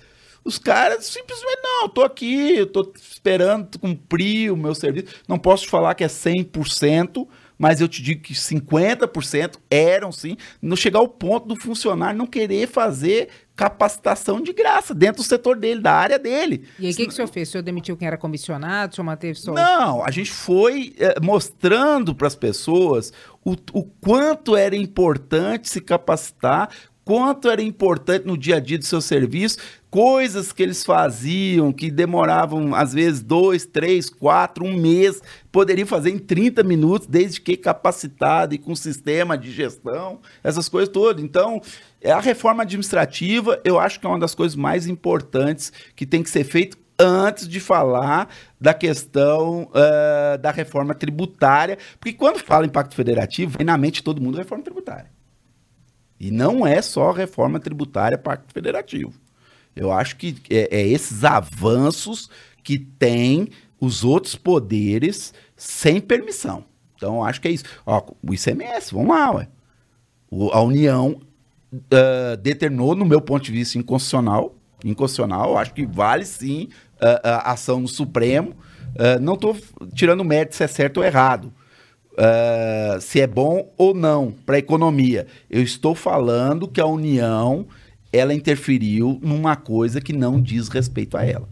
os 0.43 0.57
caras 0.57 1.05
simplesmente, 1.05 1.59
não, 1.61 1.89
tô 1.89 2.03
aqui, 2.03 2.65
tô 2.67 2.91
esperando 2.95 3.77
cumprir 3.77 4.51
o 4.51 4.57
meu 4.57 4.73
serviço. 4.73 5.13
Não 5.27 5.37
posso 5.37 5.63
te 5.63 5.69
falar 5.69 5.93
que 5.93 6.03
é 6.03 6.07
100%, 6.07 7.27
mas 7.58 7.82
eu 7.82 7.88
te 7.88 8.02
digo 8.02 8.22
que 8.22 8.34
50% 8.34 9.58
eram 9.70 10.12
sim, 10.12 10.38
não 10.62 10.76
chegar 10.76 11.00
ao 11.00 11.08
ponto 11.08 11.48
do 11.48 11.56
funcionário 11.56 12.17
não 12.17 12.28
querer 12.28 12.67
fazer 12.67 13.30
capacitação 13.56 14.39
de 14.39 14.54
graça 14.54 14.93
dentro 14.93 15.24
do 15.24 15.28
setor 15.28 15.58
dele, 15.58 15.82
da 15.82 15.91
área 15.91 16.20
dele. 16.20 16.67
E 16.78 16.86
aí 16.86 16.93
o 16.93 16.96
que, 16.96 17.08
que 17.08 17.12
o 17.12 17.15
senhor 17.15 17.28
fez? 17.28 17.50
O 17.50 17.52
senhor 17.54 17.63
demitiu 17.63 17.98
quem 17.98 18.08
era 18.08 18.17
comissionado? 18.17 18.93
O 18.93 18.96
senhor 18.96 19.06
manteve 19.06 19.39
só... 19.39 19.52
Não, 19.54 20.06
a 20.06 20.12
gente 20.12 20.32
foi 20.32 20.93
é, 21.00 21.20
mostrando 21.20 22.13
para 22.13 22.28
as 22.28 22.36
pessoas 22.36 23.12
o, 23.43 23.56
o 23.74 23.84
quanto 23.84 24.56
era 24.56 24.76
importante 24.76 25.70
se 25.70 25.82
capacitar, 25.82 26.70
quanto 27.04 27.50
era 27.50 27.62
importante 27.62 28.28
no 28.28 28.38
dia 28.38 28.58
a 28.58 28.60
dia 28.60 28.78
do 28.78 28.86
seu 28.86 29.02
serviço, 29.02 29.58
coisas 29.89 30.52
que 30.52 30.62
eles 30.62 30.84
faziam 30.84 31.71
que 31.71 31.89
demoravam 31.89 32.76
às 32.76 32.93
vezes 32.93 33.21
dois, 33.21 33.65
três, 33.65 34.10
quatro, 34.10 34.65
um 34.65 34.76
mês, 34.76 35.21
poderiam 35.52 35.88
fazer 35.88 36.10
em 36.10 36.19
30 36.19 36.63
minutos, 36.63 37.08
desde 37.08 37.39
que 37.39 37.56
capacitado 37.56 38.54
e 38.54 38.58
com 38.58 38.76
sistema 38.76 39.38
de 39.38 39.52
gestão, 39.52 40.19
essas 40.43 40.67
coisas 40.67 40.89
todas. 40.89 41.23
Então, 41.23 41.62
é 42.02 42.12
a 42.12 42.19
reforma 42.19 42.63
administrativa, 42.63 43.60
eu 43.63 43.80
acho 43.80 44.00
que 44.00 44.06
é 44.06 44.10
uma 44.10 44.19
das 44.19 44.36
coisas 44.36 44.56
mais 44.56 44.88
importantes 44.88 45.71
que 45.95 46.06
tem 46.06 46.21
que 46.21 46.30
ser 46.30 46.43
feito 46.43 46.78
antes 47.00 47.47
de 47.47 47.60
falar 47.60 48.28
da 48.60 48.73
questão 48.73 49.69
uh, 49.69 50.38
da 50.39 50.52
reforma 50.52 50.95
tributária, 50.95 51.78
porque 52.00 52.17
quando 52.17 52.39
fala 52.39 52.65
em 52.65 52.69
pacto 52.69 52.95
federativo, 52.95 53.58
vem 53.58 53.65
na 53.65 53.78
mente 53.78 54.04
todo 54.04 54.21
mundo 54.21 54.38
reforma 54.38 54.63
tributária. 54.63 55.12
E 56.19 56.32
não 56.32 56.65
é 56.65 56.82
só 56.82 57.12
reforma 57.12 57.60
tributária 57.60 58.17
pacto 58.17 58.52
federativo. 58.52 59.13
Eu 59.77 59.91
acho 59.91 60.17
que 60.17 60.35
é, 60.49 60.79
é 60.79 60.87
esses 60.87 61.23
avanços 61.23 62.29
que 62.63 62.79
tem 62.79 63.49
os 63.79 64.03
outros 64.03 64.35
poderes 64.35 65.33
sem 65.55 66.01
permissão. 66.01 66.65
Então, 66.95 67.23
acho 67.23 67.39
que 67.39 67.47
é 67.47 67.51
isso. 67.51 67.63
Ó, 67.85 68.03
o 68.27 68.33
ICMS, 68.33 68.91
vamos 68.91 69.15
lá, 69.15 69.31
ué. 69.31 69.47
O, 70.29 70.49
a 70.51 70.61
União 70.61 71.21
uh, 71.71 72.37
determinou, 72.41 72.95
no 72.95 73.05
meu 73.05 73.21
ponto 73.21 73.43
de 73.43 73.51
vista, 73.51 73.77
inconstitucional. 73.77 74.55
Inconstitucional, 74.83 75.57
acho 75.57 75.73
que 75.73 75.85
vale 75.85 76.25
sim 76.25 76.69
uh, 76.95 77.21
a 77.23 77.51
ação 77.51 77.79
no 77.79 77.87
Supremo. 77.87 78.55
Uh, 78.95 79.19
não 79.21 79.35
estou 79.35 79.55
tirando 79.93 80.23
mérito 80.23 80.55
se 80.55 80.63
é 80.63 80.67
certo 80.67 80.97
ou 80.97 81.03
errado. 81.03 81.53
Se 82.99 83.21
é 83.21 83.27
bom 83.27 83.71
ou 83.77 83.93
não 83.93 84.33
para 84.43 84.55
a 84.55 84.59
economia. 84.59 85.27
Eu 85.47 85.61
estou 85.61 85.93
falando 85.93 86.67
que 86.67 86.81
a 86.81 86.85
União 86.87 87.67
ela 88.17 88.34
interferiu 88.34 89.19
numa 89.21 89.56
coisa 89.56 90.01
que 90.01 90.13
não 90.13 90.41
diz 90.41 90.67
respeito 90.67 91.17
a 91.17 91.23
ela. 91.23 91.47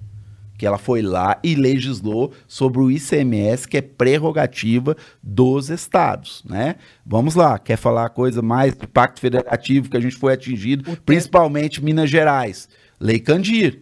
Que 0.58 0.66
ela 0.66 0.78
foi 0.78 1.02
lá 1.02 1.38
e 1.44 1.54
legislou 1.54 2.32
sobre 2.48 2.80
o 2.80 2.90
ICMS, 2.90 3.68
que 3.68 3.78
é 3.78 3.82
prerrogativa 3.82 4.96
dos 5.22 5.70
estados, 5.70 6.44
né? 6.46 6.76
Vamos 7.06 7.36
lá, 7.36 7.60
quer 7.60 7.76
falar 7.78 8.06
a 8.06 8.10
coisa 8.10 8.42
mais 8.42 8.74
do 8.74 8.88
pacto 8.88 9.20
federativo 9.20 9.90
que 9.90 9.98
a 9.98 10.00
gente 10.00 10.16
foi 10.16 10.34
atingido, 10.34 10.98
principalmente 11.06 11.84
Minas 11.84 12.10
Gerais. 12.10 12.70
Lei 13.00 13.20
Candir. 13.20 13.82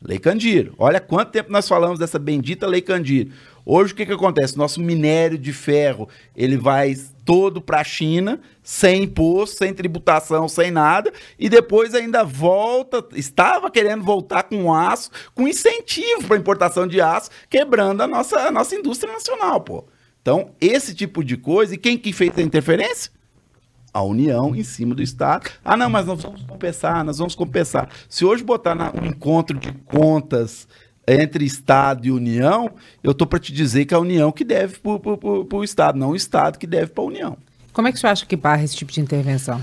Lei 0.00 0.18
Candir. 0.18 0.72
Olha 0.78 1.00
quanto 1.00 1.32
tempo 1.32 1.50
nós 1.50 1.68
falamos 1.68 1.98
dessa 1.98 2.18
bendita 2.18 2.66
Lei 2.66 2.80
Candir. 2.80 3.32
Hoje 3.64 3.92
o 3.92 3.96
que, 3.96 4.06
que 4.06 4.12
acontece? 4.12 4.56
Nosso 4.56 4.80
minério 4.80 5.38
de 5.38 5.52
ferro 5.52 6.08
ele 6.36 6.56
vai 6.56 6.96
todo 7.24 7.60
para 7.60 7.80
a 7.80 7.84
China, 7.84 8.40
sem 8.62 9.04
imposto, 9.04 9.58
sem 9.58 9.72
tributação, 9.72 10.48
sem 10.48 10.70
nada, 10.70 11.12
e 11.38 11.48
depois 11.48 11.94
ainda 11.94 12.24
volta, 12.24 13.04
estava 13.14 13.70
querendo 13.70 14.02
voltar 14.02 14.44
com 14.44 14.72
aço, 14.72 15.10
com 15.34 15.46
incentivo 15.46 16.26
para 16.26 16.36
importação 16.36 16.86
de 16.86 17.00
aço, 17.00 17.30
quebrando 17.48 18.02
a 18.02 18.06
nossa, 18.06 18.38
a 18.40 18.50
nossa 18.50 18.74
indústria 18.74 19.12
nacional, 19.12 19.60
pô. 19.60 19.84
Então, 20.20 20.50
esse 20.60 20.94
tipo 20.94 21.24
de 21.24 21.36
coisa, 21.36 21.74
e 21.74 21.78
quem 21.78 21.98
que 21.98 22.12
fez 22.12 22.32
a 22.38 22.42
interferência? 22.42 23.10
A 23.92 24.02
União 24.02 24.54
em 24.54 24.62
cima 24.62 24.94
do 24.94 25.02
Estado. 25.02 25.50
Ah, 25.64 25.76
não, 25.76 25.90
mas 25.90 26.06
nós 26.06 26.22
vamos 26.22 26.42
compensar, 26.44 27.04
nós 27.04 27.18
vamos 27.18 27.34
compensar. 27.34 27.88
Se 28.08 28.24
hoje 28.24 28.42
botar 28.42 28.74
na, 28.74 28.90
um 28.90 29.04
encontro 29.04 29.58
de 29.58 29.72
contas 29.72 30.66
entre 31.06 31.44
Estado 31.44 32.06
e 32.06 32.10
União, 32.10 32.70
eu 33.02 33.12
estou 33.12 33.26
para 33.26 33.38
te 33.38 33.52
dizer 33.52 33.84
que 33.84 33.94
é 33.94 33.96
a 33.96 34.00
União 34.00 34.30
que 34.30 34.44
deve 34.44 34.78
para 34.78 35.56
o 35.56 35.64
Estado, 35.64 35.98
não 35.98 36.10
o 36.10 36.16
Estado 36.16 36.58
que 36.58 36.66
deve 36.66 36.92
para 36.92 37.02
a 37.02 37.06
União. 37.06 37.36
Como 37.72 37.88
é 37.88 37.92
que 37.92 37.98
você 37.98 38.06
acha 38.06 38.26
que 38.26 38.36
barra 38.36 38.62
esse 38.62 38.76
tipo 38.76 38.92
de 38.92 39.00
intervenção? 39.00 39.62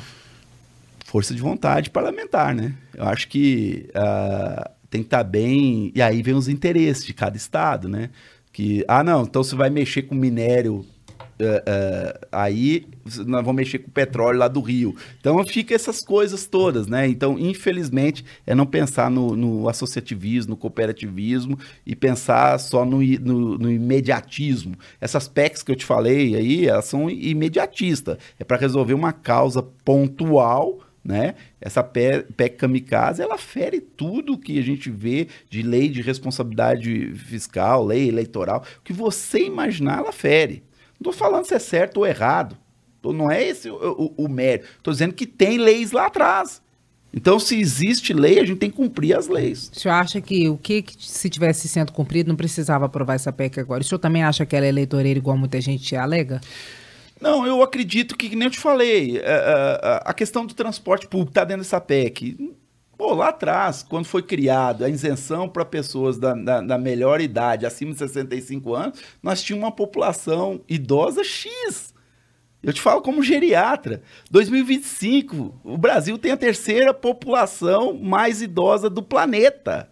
Força 1.06 1.34
de 1.34 1.41
vontade 1.41 1.89
parlamentar, 1.89 2.54
né? 2.54 2.73
Eu 2.93 3.06
acho 3.06 3.28
que 3.28 3.89
uh, 3.89 4.69
tem 4.89 5.02
que 5.02 5.08
estar 5.08 5.19
tá 5.19 5.23
bem. 5.23 5.91
E 5.95 6.02
aí 6.02 6.21
vem 6.21 6.34
os 6.34 6.47
interesses 6.47 7.06
de 7.06 7.13
cada 7.13 7.38
Estado, 7.38 7.88
né? 7.88 8.10
Que, 8.52 8.84
ah, 8.88 9.04
não, 9.04 9.23
então 9.23 9.43
você 9.43 9.56
vai 9.56 9.69
mexer 9.69 10.04
com 10.04 10.15
minério 10.15 10.86
Uh, 11.41 12.28
aí 12.34 12.86
nós 13.25 13.45
vamos 13.45 13.56
mexer 13.56 13.80
com 13.80 13.88
o 13.88 13.93
petróleo 13.93 14.39
lá 14.39 14.49
do 14.49 14.60
Rio. 14.60 14.93
Então 15.21 15.41
fica 15.45 15.73
essas 15.73 16.02
coisas 16.02 16.45
todas, 16.45 16.86
né? 16.88 17.08
Então, 17.08 17.39
infelizmente, 17.39 18.25
é 18.45 18.54
não 18.54 18.65
pensar 18.65 19.10
no, 19.10 19.38
no 19.38 19.69
associativismo, 19.69 20.52
no 20.52 20.58
cooperativismo 20.58 21.58
e 21.86 21.95
pensar 21.95 22.60
só 22.60 22.84
no, 22.84 23.02
no, 23.02 23.58
no, 23.58 23.71
imediatismo. 23.71 24.75
Essas 24.99 25.30
PECs 25.30 25.63
que 25.63 25.71
eu 25.71 25.78
te 25.78 25.86
falei 25.86 26.36
aí, 26.36 26.67
elas 26.67 26.86
são 26.86 27.10
imediatistas. 27.10 28.17
É 28.38 28.43
para 28.43 28.58
resolver 28.58 28.93
uma 28.93 29.13
causa 29.13 29.63
pontual. 29.63 30.80
Né? 31.02 31.36
Essa 31.62 31.82
PEC 31.82 32.58
kamikaze, 32.58 33.21
ela 33.21 33.38
fere 33.38 33.80
tudo 33.80 34.38
que 34.38 34.60
a 34.60 34.62
gente 34.62 34.91
vê 34.91 35.30
de 35.49 35.62
lei 35.62 35.88
de 35.88 36.02
responsabilidade 36.02 37.13
fiscal, 37.15 37.86
lei 37.86 38.10
eleitoral, 38.10 38.63
o 38.78 38.84
que 38.84 38.91
você 38.91 39.39
imaginar, 39.39 39.99
ela 39.99 40.12
fere. 40.12 40.62
Não 40.99 41.12
estou 41.12 41.13
falando 41.13 41.45
se 41.45 41.53
é 41.53 41.59
certo 41.59 41.97
ou 41.97 42.07
errado. 42.07 42.57
Não 43.03 43.31
é 43.31 43.41
esse 43.41 43.69
o, 43.69 44.13
o, 44.17 44.25
o 44.25 44.27
mérito. 44.27 44.67
Estou 44.77 44.91
dizendo 44.91 45.13
que 45.13 45.25
tem 45.25 45.57
leis 45.57 45.91
lá 45.91 46.07
atrás. 46.07 46.62
Então, 47.13 47.39
se 47.39 47.59
existe 47.59 48.13
lei, 48.13 48.39
a 48.39 48.45
gente 48.45 48.59
tem 48.59 48.69
que 48.69 48.75
cumprir 48.75 49.17
as 49.17 49.27
leis. 49.27 49.71
O 49.75 49.79
senhor 49.79 49.95
acha 49.95 50.21
que 50.21 50.47
o 50.47 50.57
que, 50.57 50.85
se 50.99 51.29
tivesse 51.29 51.67
sendo 51.67 51.91
cumprido 51.91 52.29
não 52.29 52.35
precisava 52.35 52.85
aprovar 52.85 53.15
essa 53.15 53.33
PEC 53.33 53.59
agora? 53.59 53.81
O 53.81 53.83
senhor 53.83 53.99
também 53.99 54.23
acha 54.23 54.45
que 54.45 54.55
ela 54.55 54.65
é 54.65 54.69
eleitoreira 54.69 55.17
igual 55.17 55.35
muita 55.35 55.59
gente 55.59 55.95
alega? 55.95 56.39
Não, 57.19 57.45
eu 57.45 57.63
acredito 57.63 58.15
que, 58.15 58.35
nem 58.35 58.45
eu 58.45 58.51
te 58.51 58.59
falei, 58.59 59.19
a, 59.19 59.21
a, 59.21 59.25
é, 59.25 59.79
é, 59.83 60.01
a 60.05 60.13
questão 60.13 60.45
do 60.45 60.53
transporte 60.53 61.07
público 61.07 61.31
está 61.31 61.43
dentro 61.43 61.63
dessa 61.63 61.81
PEC. 61.81 62.38
Pô, 62.99 63.13
lá 63.13 63.29
atrás, 63.29 63.81
quando 63.81 64.07
foi 64.07 64.21
criado 64.21 64.83
a 64.83 64.89
isenção 64.89 65.47
para 65.47 65.63
pessoas 65.63 66.17
da, 66.17 66.33
da, 66.33 66.59
da, 66.59 66.77
melhor 66.77 67.21
idade, 67.21 67.65
acima 67.65 67.93
de 67.93 67.97
65 67.97 68.75
anos, 68.75 68.99
nós 69.23 69.41
tínhamos 69.41 69.63
uma 69.63 69.71
população 69.71 70.59
idosa 70.67 71.23
X. 71.23 71.93
Eu 72.62 72.73
te 72.73 72.81
falo 72.81 73.01
como 73.01 73.23
geriatra. 73.23 74.01
2025, 74.29 75.62
o 75.63 75.77
Brasil 75.77 76.17
tem 76.17 76.33
a 76.33 76.38
terceira 76.38 76.93
população 76.93 77.93
mais 77.93 78.41
idosa 78.41 78.89
do 78.89 79.01
planeta. 79.01 79.89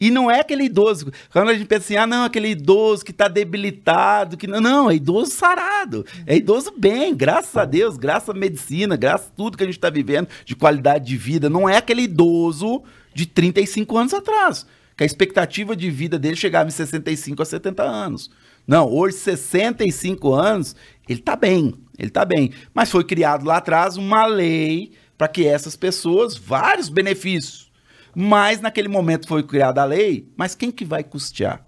E 0.00 0.10
não 0.10 0.30
é 0.30 0.40
aquele 0.40 0.64
idoso. 0.64 1.10
Quando 1.32 1.48
a 1.48 1.54
gente 1.54 1.66
pensa 1.66 1.84
assim, 1.84 1.96
ah, 1.96 2.06
não, 2.06 2.24
aquele 2.24 2.50
idoso 2.50 3.04
que 3.04 3.10
está 3.10 3.26
debilitado, 3.26 4.36
que 4.36 4.46
não, 4.46 4.60
não, 4.60 4.90
é 4.90 4.94
idoso 4.94 5.32
sarado. 5.32 6.06
É 6.26 6.36
idoso 6.36 6.72
bem, 6.76 7.14
graças 7.14 7.56
a 7.56 7.64
Deus, 7.64 7.96
graças 7.96 8.28
à 8.28 8.34
medicina, 8.34 8.96
graças 8.96 9.26
a 9.28 9.36
tudo 9.36 9.56
que 9.56 9.64
a 9.64 9.66
gente 9.66 9.76
está 9.76 9.90
vivendo 9.90 10.28
de 10.44 10.54
qualidade 10.54 11.06
de 11.06 11.16
vida. 11.16 11.50
Não 11.50 11.68
é 11.68 11.76
aquele 11.76 12.02
idoso 12.02 12.82
de 13.12 13.26
35 13.26 13.98
anos 13.98 14.14
atrás, 14.14 14.64
que 14.96 15.02
a 15.02 15.06
expectativa 15.06 15.74
de 15.74 15.90
vida 15.90 16.18
dele 16.18 16.36
chegava 16.36 16.68
em 16.68 16.72
65 16.72 17.42
a 17.42 17.44
70 17.44 17.82
anos. 17.82 18.30
Não, 18.66 18.88
hoje, 18.88 19.16
65 19.16 20.32
anos, 20.32 20.76
ele 21.08 21.18
está 21.18 21.34
bem, 21.34 21.74
ele 21.98 22.08
está 22.08 22.24
bem. 22.24 22.52
Mas 22.72 22.90
foi 22.90 23.02
criado 23.02 23.44
lá 23.44 23.56
atrás 23.56 23.96
uma 23.96 24.26
lei 24.26 24.92
para 25.16 25.26
que 25.26 25.46
essas 25.46 25.74
pessoas, 25.74 26.36
vários 26.36 26.88
benefícios, 26.88 27.67
mas 28.14 28.60
naquele 28.60 28.88
momento 28.88 29.28
foi 29.28 29.42
criada 29.42 29.82
a 29.82 29.84
lei, 29.84 30.32
mas 30.36 30.54
quem 30.54 30.70
que 30.70 30.84
vai 30.84 31.02
custear? 31.02 31.64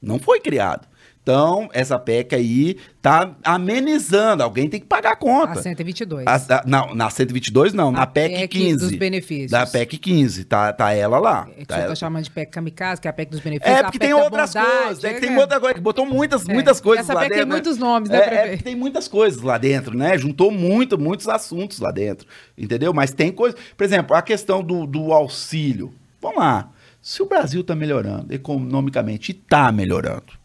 Não 0.00 0.18
foi 0.18 0.40
criado. 0.40 0.86
Então, 1.22 1.68
essa 1.74 1.98
PEC 1.98 2.34
aí 2.34 2.76
tá 3.02 3.36
amenizando. 3.44 4.42
Alguém 4.42 4.68
tem 4.68 4.80
que 4.80 4.86
pagar 4.86 5.12
a 5.12 5.16
conta. 5.16 5.52
A 5.52 5.62
122. 5.62 6.26
A, 6.26 6.34
a, 6.34 6.62
não, 6.66 6.94
na 6.94 7.10
122 7.10 7.74
não, 7.74 7.88
a 7.88 7.92
na 7.92 8.06
PEC, 8.06 8.34
PEC 8.34 8.58
15. 8.58 8.76
dos 8.78 8.94
benefícios. 8.98 9.50
Da 9.50 9.66
PEC 9.66 9.98
15, 9.98 10.44
tá, 10.44 10.72
tá 10.72 10.92
ela 10.92 11.18
lá. 11.18 11.46
É 11.50 11.60
que 11.60 11.66
tá 11.66 11.74
você 11.74 11.80
ela. 11.80 11.88
tá 11.90 11.94
chamando 11.96 12.24
de 12.24 12.30
PEC 12.30 12.50
kamikaze, 12.50 13.00
que 13.00 13.08
é 13.08 13.10
a 13.10 13.12
PEC 13.12 13.30
dos 13.30 13.40
benefícios. 13.40 13.78
É, 13.78 13.82
porque 13.82 13.98
tem 13.98 14.14
outras 14.14 14.54
bondade, 14.54 14.84
coisas. 14.84 15.04
É 15.04 15.14
que 15.14 15.20
tem 15.20 15.36
outra 15.36 15.60
coisa, 15.60 15.80
botou 15.80 16.06
muitas, 16.06 16.48
é. 16.48 16.52
muitas 16.54 16.80
coisas 16.80 17.04
essa 17.04 17.12
lá 17.12 17.20
PEC 17.20 17.30
dentro. 17.30 17.44
tem 17.44 17.52
muitos 17.52 17.78
nomes, 17.78 18.08
né, 18.08 18.18
é? 18.18 18.54
É, 18.54 18.56
tem 18.56 18.74
muitas 18.74 19.06
coisas 19.06 19.42
lá 19.42 19.58
dentro, 19.58 19.96
né? 19.96 20.16
Juntou 20.16 20.50
muito, 20.50 20.98
muitos 20.98 21.28
assuntos 21.28 21.78
lá 21.78 21.90
dentro, 21.90 22.26
entendeu? 22.56 22.94
Mas 22.94 23.12
tem 23.12 23.30
coisa... 23.30 23.54
Por 23.76 23.84
exemplo, 23.84 24.16
a 24.16 24.22
questão 24.22 24.62
do, 24.62 24.86
do 24.86 25.12
auxílio. 25.12 25.92
Vamos 26.22 26.38
lá. 26.38 26.70
Se 27.00 27.22
o 27.22 27.26
Brasil 27.26 27.60
está 27.60 27.74
melhorando 27.74 28.34
economicamente, 28.34 29.32
e 29.32 29.34
está 29.34 29.70
melhorando, 29.70 30.37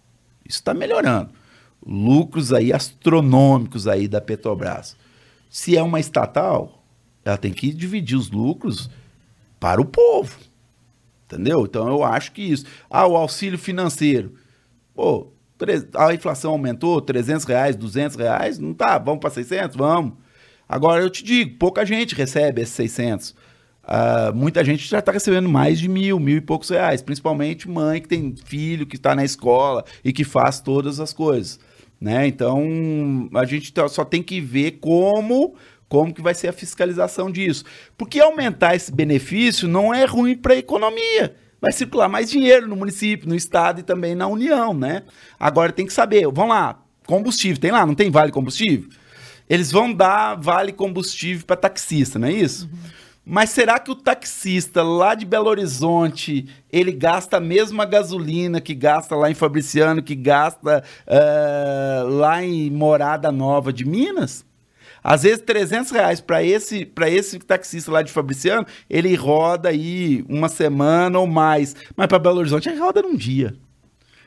isso 0.46 0.60
está 0.60 0.74
melhorando. 0.74 1.32
Lucros 1.86 2.54
aí 2.54 2.72
astronômicos 2.72 3.88
aí 3.88 4.08
da 4.08 4.22
Petrobras. 4.22 4.96
Se 5.50 5.78
é 5.78 5.84
uma 5.84 6.00
estatal, 6.00 6.84
ela 7.24 7.38
tem 7.38 7.52
que 7.52 7.74
dividir 7.74 8.18
os 8.18 8.32
lucros 8.32 8.90
para 9.60 9.82
o 9.82 9.86
povo. 9.86 10.38
Entendeu? 11.26 11.66
Então 11.66 11.88
eu 11.88 12.04
acho 12.04 12.32
que 12.32 12.42
isso. 12.42 12.66
Ah, 12.90 13.08
o 13.08 13.16
auxílio 13.16 13.58
financeiro. 13.58 14.34
Pô, 14.94 15.28
a 15.96 16.14
inflação 16.14 16.52
aumentou, 16.52 17.02
300 17.02 17.46
reais, 17.46 17.76
200 17.76 18.18
reais, 18.18 18.60
não 18.60 18.74
tá, 18.74 18.98
vamos 18.98 19.20
para 19.20 19.30
600? 19.30 19.76
Vamos. 19.76 20.14
Agora 20.68 21.02
eu 21.02 21.10
te 21.10 21.24
digo, 21.24 21.58
pouca 21.58 21.86
gente 21.86 22.16
recebe 22.16 22.62
esses 22.62 22.76
600. 22.76 23.36
Uh, 23.84 24.34
muita 24.34 24.64
gente 24.64 24.88
já 24.88 25.00
está 25.00 25.12
recebendo 25.12 25.50
mais 25.50 25.78
de 25.78 25.90
mil, 25.90 26.18
mil 26.18 26.38
e 26.38 26.42
poucos 26.42 26.70
reais, 26.70 27.02
principalmente 27.02 27.70
mãe 27.70 28.00
que 28.02 28.08
tem 28.08 28.34
filho 28.46 28.86
que 28.86 28.96
está 28.96 29.14
na 29.14 29.26
escola 29.26 29.84
e 30.06 30.14
que 30.14 30.24
faz 30.24 30.62
todas 30.62 31.02
as 31.02 31.12
coisas, 31.12 31.60
né? 32.00 32.26
Então 32.26 33.30
a 33.36 33.44
gente 33.44 33.74
tá, 33.74 33.88
só 33.90 34.06
tem 34.06 34.24
que 34.24 34.40
ver 34.40 34.80
como 34.80 35.56
como 35.90 36.14
que 36.14 36.24
vai 36.24 36.34
ser 36.34 36.48
a 36.48 36.54
fiscalização 36.54 37.30
disso, 37.30 37.66
porque 37.96 38.20
aumentar 38.20 38.74
esse 38.74 38.92
benefício 38.92 39.68
não 39.68 39.94
é 39.94 40.06
ruim 40.06 40.36
para 40.36 40.54
a 40.54 40.58
economia. 40.58 41.36
Vai 41.62 41.72
circular 41.72 42.10
mais 42.10 42.32
dinheiro 42.32 42.68
no 42.68 42.76
município, 42.76 43.30
no 43.30 43.36
estado 43.36 43.80
e 43.80 43.84
também 43.84 44.16
na 44.16 44.26
União, 44.26 44.74
né? 44.74 45.04
Agora 45.40 45.72
tem 45.72 45.86
que 45.86 45.94
saber, 45.94 46.24
vamos 46.24 46.50
lá, 46.50 46.82
combustível, 47.06 47.60
tem 47.60 47.72
lá, 47.72 47.86
não 47.86 47.94
tem 47.94 48.10
vale 48.10 48.32
combustível? 48.32 48.90
Eles 49.48 49.72
vão 49.72 49.94
dar 49.94 50.36
vale 50.36 50.72
combustível 50.72 51.46
para 51.46 51.56
taxista, 51.56 52.18
não 52.18 52.28
é 52.28 52.34
isso? 52.34 52.66
Uhum. 52.66 53.03
Mas 53.26 53.52
será 53.52 53.80
que 53.80 53.90
o 53.90 53.96
taxista 53.96 54.84
lá 54.84 55.16
de 55.16 55.26
Belo 55.26 55.50
Horizonte 55.50 56.46
ele 56.70 56.92
gasta 56.92 57.38
a 57.38 57.40
mesma 57.40 57.86
gasolina 57.86 58.60
que 58.60 58.76
gasta 58.76 59.16
lá 59.16 59.32
em 59.32 59.34
Fabriciano, 59.34 60.04
que 60.04 60.14
gasta 60.14 60.84
uh, 61.08 62.08
lá 62.10 62.44
em 62.44 62.70
Morada 62.70 63.32
Nova 63.32 63.72
de 63.72 63.86
Minas? 63.86 64.46
Às 65.02 65.24
vezes 65.24 65.42
300 65.42 65.92
reais 65.92 66.22
para 66.22 66.44
esse, 66.44 66.90
esse 67.08 67.40
taxista 67.40 67.92
lá 67.92 68.02
de 68.02 68.12
Fabriciano, 68.12 68.66
ele 68.90 69.16
roda 69.16 69.70
aí 69.70 70.24
uma 70.28 70.50
semana 70.50 71.18
ou 71.20 71.28
mais. 71.28 71.76
Mas 71.96 72.08
para 72.08 72.20
Belo 72.20 72.40
Horizonte 72.40 72.68
ele 72.68 72.80
roda 72.80 73.02
num 73.02 73.16
dia. 73.16 73.56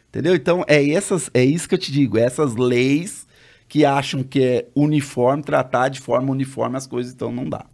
Entendeu? 0.08 0.34
Então 0.34 0.64
é, 0.66 0.88
essas, 0.90 1.30
é 1.34 1.44
isso 1.44 1.68
que 1.68 1.74
eu 1.74 1.78
te 1.78 1.92
digo, 1.92 2.16
essas 2.16 2.54
leis 2.56 3.26
que 3.68 3.84
acham 3.84 4.22
que 4.22 4.42
é 4.42 4.68
uniforme, 4.74 5.42
tratar 5.42 5.88
de 5.88 6.00
forma 6.00 6.30
uniforme 6.30 6.76
as 6.76 6.86
coisas, 6.86 7.12
então 7.12 7.32
não 7.32 7.48
dá. 7.48 7.66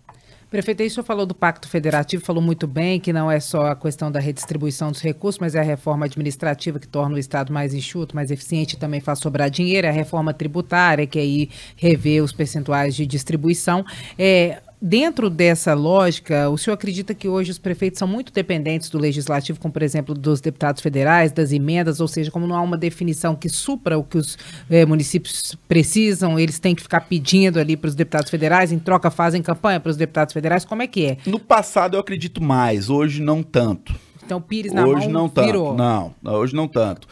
Prefeito, 0.53 0.83
aí 0.83 0.88
o 0.88 0.91
senhor 0.91 1.05
falou 1.05 1.25
do 1.25 1.35
Pacto 1.35 1.67
Federativo, 1.67 2.23
falou 2.23 2.43
muito 2.43 2.67
bem 2.67 3.01
que 3.01 3.11
não 3.11 3.31
é 3.31 3.41
só 3.41 3.69
a 3.69 3.75
questão 3.75 4.12
da 4.12 4.21
redistribuição 4.21 4.93
dos 4.93 5.01
recursos, 5.01 5.38
mas 5.38 5.55
é 5.55 5.61
a 5.61 5.62
reforma 5.62 6.05
administrativa 6.05 6.79
que 6.79 6.87
torna 6.87 7.17
o 7.17 7.19
Estado 7.19 7.51
mais 7.51 7.73
enxuto, 7.73 8.15
mais 8.15 8.31
eficiente 8.31 8.77
também 8.77 9.01
faz 9.01 9.19
sobrar 9.19 9.49
dinheiro, 9.49 9.87
é 9.87 9.91
a 9.91 9.93
reforma 9.95 10.35
tributária, 10.35 11.07
que 11.07 11.19
aí 11.19 11.49
revê 11.75 12.21
os 12.21 12.33
percentuais 12.33 12.95
de 12.95 13.07
distribuição. 13.07 13.83
É, 14.19 14.61
Dentro 14.85 15.31
dessa 15.31 15.75
lógica, 15.75 16.51
o 16.51 16.59
senhor 16.59 16.75
acredita 16.75 17.14
que 17.14 17.29
hoje 17.29 17.53
os 17.53 17.59
prefeitos 17.59 18.01
são 18.01 18.09
muito 18.09 18.33
dependentes 18.33 18.90
do 18.90 18.99
legislativo, 18.99 19.61
como 19.61 19.73
por 19.73 19.81
exemplo 19.81 20.12
dos 20.12 20.40
deputados 20.40 20.83
federais, 20.83 21.31
das 21.31 21.53
emendas, 21.53 22.01
ou 22.01 22.09
seja, 22.09 22.33
como 22.33 22.49
não 22.49 22.57
há 22.57 22.61
uma 22.61 22.77
definição 22.77 23.37
que 23.37 23.49
supra 23.49 23.97
o 23.97 24.03
que 24.03 24.18
os 24.18 24.37
eh, 24.68 24.85
municípios 24.85 25.57
precisam, 25.68 26.37
eles 26.37 26.59
têm 26.59 26.75
que 26.75 26.83
ficar 26.83 27.03
pedindo 27.03 27.61
ali 27.61 27.77
para 27.77 27.87
os 27.87 27.95
deputados 27.95 28.29
federais, 28.29 28.73
em 28.73 28.79
troca 28.81 29.09
fazem 29.09 29.40
campanha 29.40 29.79
para 29.79 29.90
os 29.90 29.97
deputados 29.97 30.33
federais, 30.33 30.64
como 30.64 30.83
é 30.83 30.88
que 30.88 31.07
é? 31.07 31.16
No 31.27 31.38
passado 31.38 31.95
eu 31.97 32.01
acredito 32.01 32.42
mais, 32.42 32.90
hoje 32.90 33.23
não 33.23 33.40
tanto. 33.40 33.95
Então 34.25 34.40
Pires 34.40 34.73
na 34.73 34.85
hoje 34.85 35.09
mão 35.09 35.31
não 35.33 35.45
virou. 35.45 35.77
tanto. 35.77 35.79
Não, 35.79 36.14
hoje 36.35 36.57
não 36.57 36.66
tanto 36.66 37.07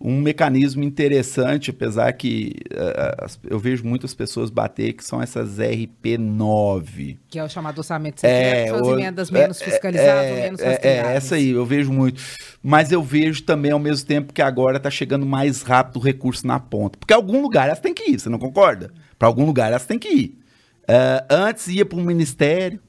um 0.00 0.18
mecanismo 0.18 0.82
interessante, 0.82 1.70
apesar 1.70 2.10
que 2.14 2.54
uh, 2.72 3.30
eu 3.44 3.58
vejo 3.58 3.84
muitas 3.84 4.14
pessoas 4.14 4.48
bater, 4.48 4.94
que 4.94 5.04
são 5.04 5.20
essas 5.20 5.58
RP9. 5.58 7.18
Que 7.28 7.38
é 7.38 7.44
o 7.44 7.48
chamado 7.50 7.78
orçamento 7.78 8.20
secreto, 8.20 8.56
é, 8.56 8.68
são 8.68 8.80
as 8.80 8.88
emendas 8.88 9.30
menos 9.30 9.60
é, 9.60 9.64
fiscalizadas, 9.64 10.24
é, 10.24 10.42
menos 10.42 10.60
é, 10.60 10.78
é, 10.82 10.96
essa 11.14 11.34
aí, 11.34 11.50
eu 11.50 11.66
vejo 11.66 11.92
muito. 11.92 12.22
Mas 12.62 12.90
eu 12.90 13.02
vejo 13.02 13.42
também, 13.42 13.72
ao 13.72 13.78
mesmo 13.78 14.06
tempo, 14.06 14.32
que 14.32 14.40
agora 14.40 14.78
está 14.78 14.90
chegando 14.90 15.26
mais 15.26 15.60
rápido 15.60 15.96
o 15.96 16.00
recurso 16.02 16.46
na 16.46 16.58
ponta. 16.58 16.98
Porque 16.98 17.12
algum 17.12 17.42
lugar 17.42 17.66
elas 17.66 17.80
têm 17.80 17.92
que 17.92 18.12
ir, 18.12 18.18
você 18.18 18.30
não 18.30 18.38
concorda? 18.38 18.90
Para 19.18 19.28
algum 19.28 19.44
lugar 19.44 19.68
elas 19.68 19.84
têm 19.84 19.98
que 19.98 20.08
ir. 20.08 20.38
Uh, 20.84 21.22
antes 21.28 21.68
ia 21.68 21.84
para 21.84 21.98
um 21.98 22.04
ministério, 22.04 22.80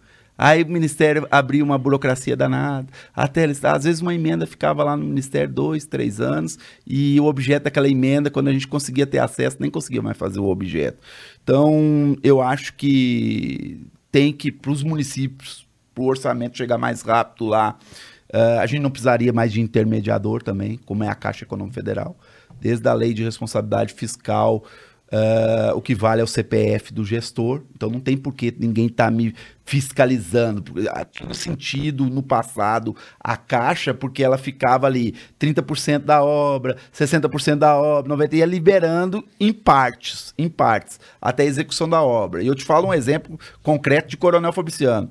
Aí 0.44 0.64
o 0.64 0.68
Ministério 0.68 1.28
abriu 1.30 1.64
uma 1.64 1.78
burocracia 1.78 2.36
danada. 2.36 2.88
Até 3.16 3.46
às 3.46 3.84
vezes 3.84 4.02
uma 4.02 4.12
emenda 4.12 4.48
ficava 4.48 4.84
lá 4.84 4.98
no 4.98 5.06
Ministério 5.06 5.54
dois, 5.54 5.86
três 5.86 6.20
anos, 6.20 6.58
e 6.86 7.20
o 7.20 7.26
objeto 7.26 7.66
daquela 7.66 7.88
emenda, 7.88 8.32
quando 8.32 8.48
a 8.48 8.52
gente 8.52 8.68
conseguia 8.68 9.06
ter 9.06 9.20
acesso, 9.20 9.58
nem 9.60 9.70
conseguia 9.70 10.02
mais 10.02 10.18
fazer 10.18 10.40
o 10.40 10.50
objeto. 10.50 10.98
Então, 11.44 12.18
eu 12.24 12.42
acho 12.42 12.74
que 12.74 13.86
tem 14.12 14.34
que, 14.34 14.52
para 14.52 14.72
os 14.72 14.82
municípios, 14.82 15.68
para 15.94 16.04
o 16.04 16.08
orçamento 16.08 16.58
chegar 16.58 16.80
mais 16.80 17.04
rápido 17.04 17.46
lá, 17.46 17.78
uh, 18.34 18.62
a 18.62 18.66
gente 18.66 18.82
não 18.82 18.90
precisaria 18.90 19.32
mais 19.32 19.54
de 19.54 19.62
intermediador 19.62 20.42
também, 20.42 20.80
como 20.88 21.04
é 21.04 21.08
a 21.08 21.14
Caixa 21.14 21.44
Econômica 21.44 21.76
Federal. 21.76 22.18
Desde 22.60 22.88
a 22.88 22.94
lei 22.94 23.14
de 23.14 23.24
responsabilidade 23.24 23.94
fiscal, 23.94 24.64
Uh, 25.12 25.76
o 25.76 25.82
que 25.82 25.94
vale 25.94 26.22
é 26.22 26.24
o 26.24 26.28
CPF 26.28 26.94
do 26.94 27.04
gestor, 27.04 27.64
então 27.76 27.90
não 27.90 28.00
tem 28.00 28.16
por 28.16 28.34
que 28.34 28.56
ninguém 28.58 28.86
estar 28.86 29.06
tá 29.06 29.12
me 29.12 29.36
fiscalizando. 29.66 30.74
Tinha 31.12 31.34
sentido 31.34 32.06
no 32.06 32.24
passado 32.24 32.96
a 33.20 33.36
Caixa, 33.36 33.94
porque 33.94 34.24
ela 34.24 34.38
ficava 34.38 34.88
ali 34.88 35.14
30% 35.38 36.00
da 36.00 36.24
obra, 36.24 36.78
60% 36.94 37.56
da 37.56 37.76
obra, 37.76 38.16
90%, 38.16 38.34
ia 38.36 38.46
liberando 38.46 39.22
em 39.38 39.52
partes, 39.52 40.34
em 40.38 40.48
partes, 40.48 40.98
até 41.22 41.44
a 41.44 41.48
execução 41.48 41.90
da 41.90 42.02
obra. 42.02 42.42
E 42.42 42.48
eu 42.48 42.56
te 42.56 42.64
falo 42.64 42.88
um 42.88 42.94
exemplo 42.94 43.38
concreto 43.62 44.08
de 44.08 44.16
Coronel 44.16 44.54
Fabriciano. 44.54 45.10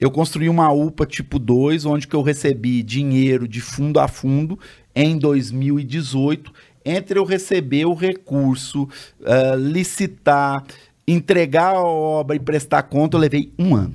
Eu 0.00 0.10
construí 0.10 0.48
uma 0.48 0.70
UPA 0.70 1.06
tipo 1.06 1.38
2, 1.38 1.84
onde 1.84 2.06
que 2.06 2.14
eu 2.14 2.22
recebi 2.22 2.82
dinheiro 2.82 3.48
de 3.48 3.60
fundo 3.60 3.98
a 3.98 4.06
fundo 4.06 4.58
em 4.94 5.18
2018 5.18 6.52
entre 6.88 7.18
eu 7.18 7.24
receber 7.24 7.84
o 7.84 7.94
recurso, 7.94 8.84
uh, 9.20 9.56
licitar, 9.56 10.64
entregar 11.06 11.74
a 11.74 11.82
obra 11.82 12.36
e 12.36 12.40
prestar 12.40 12.82
conta, 12.84 13.16
eu 13.16 13.20
levei 13.20 13.52
um 13.58 13.74
ano. 13.74 13.94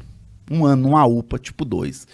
um 0.52 0.66
ano 0.66 0.89
numa 0.89 1.06
UPA 1.06 1.39
tipo 1.39 1.66
2. 1.66 2.08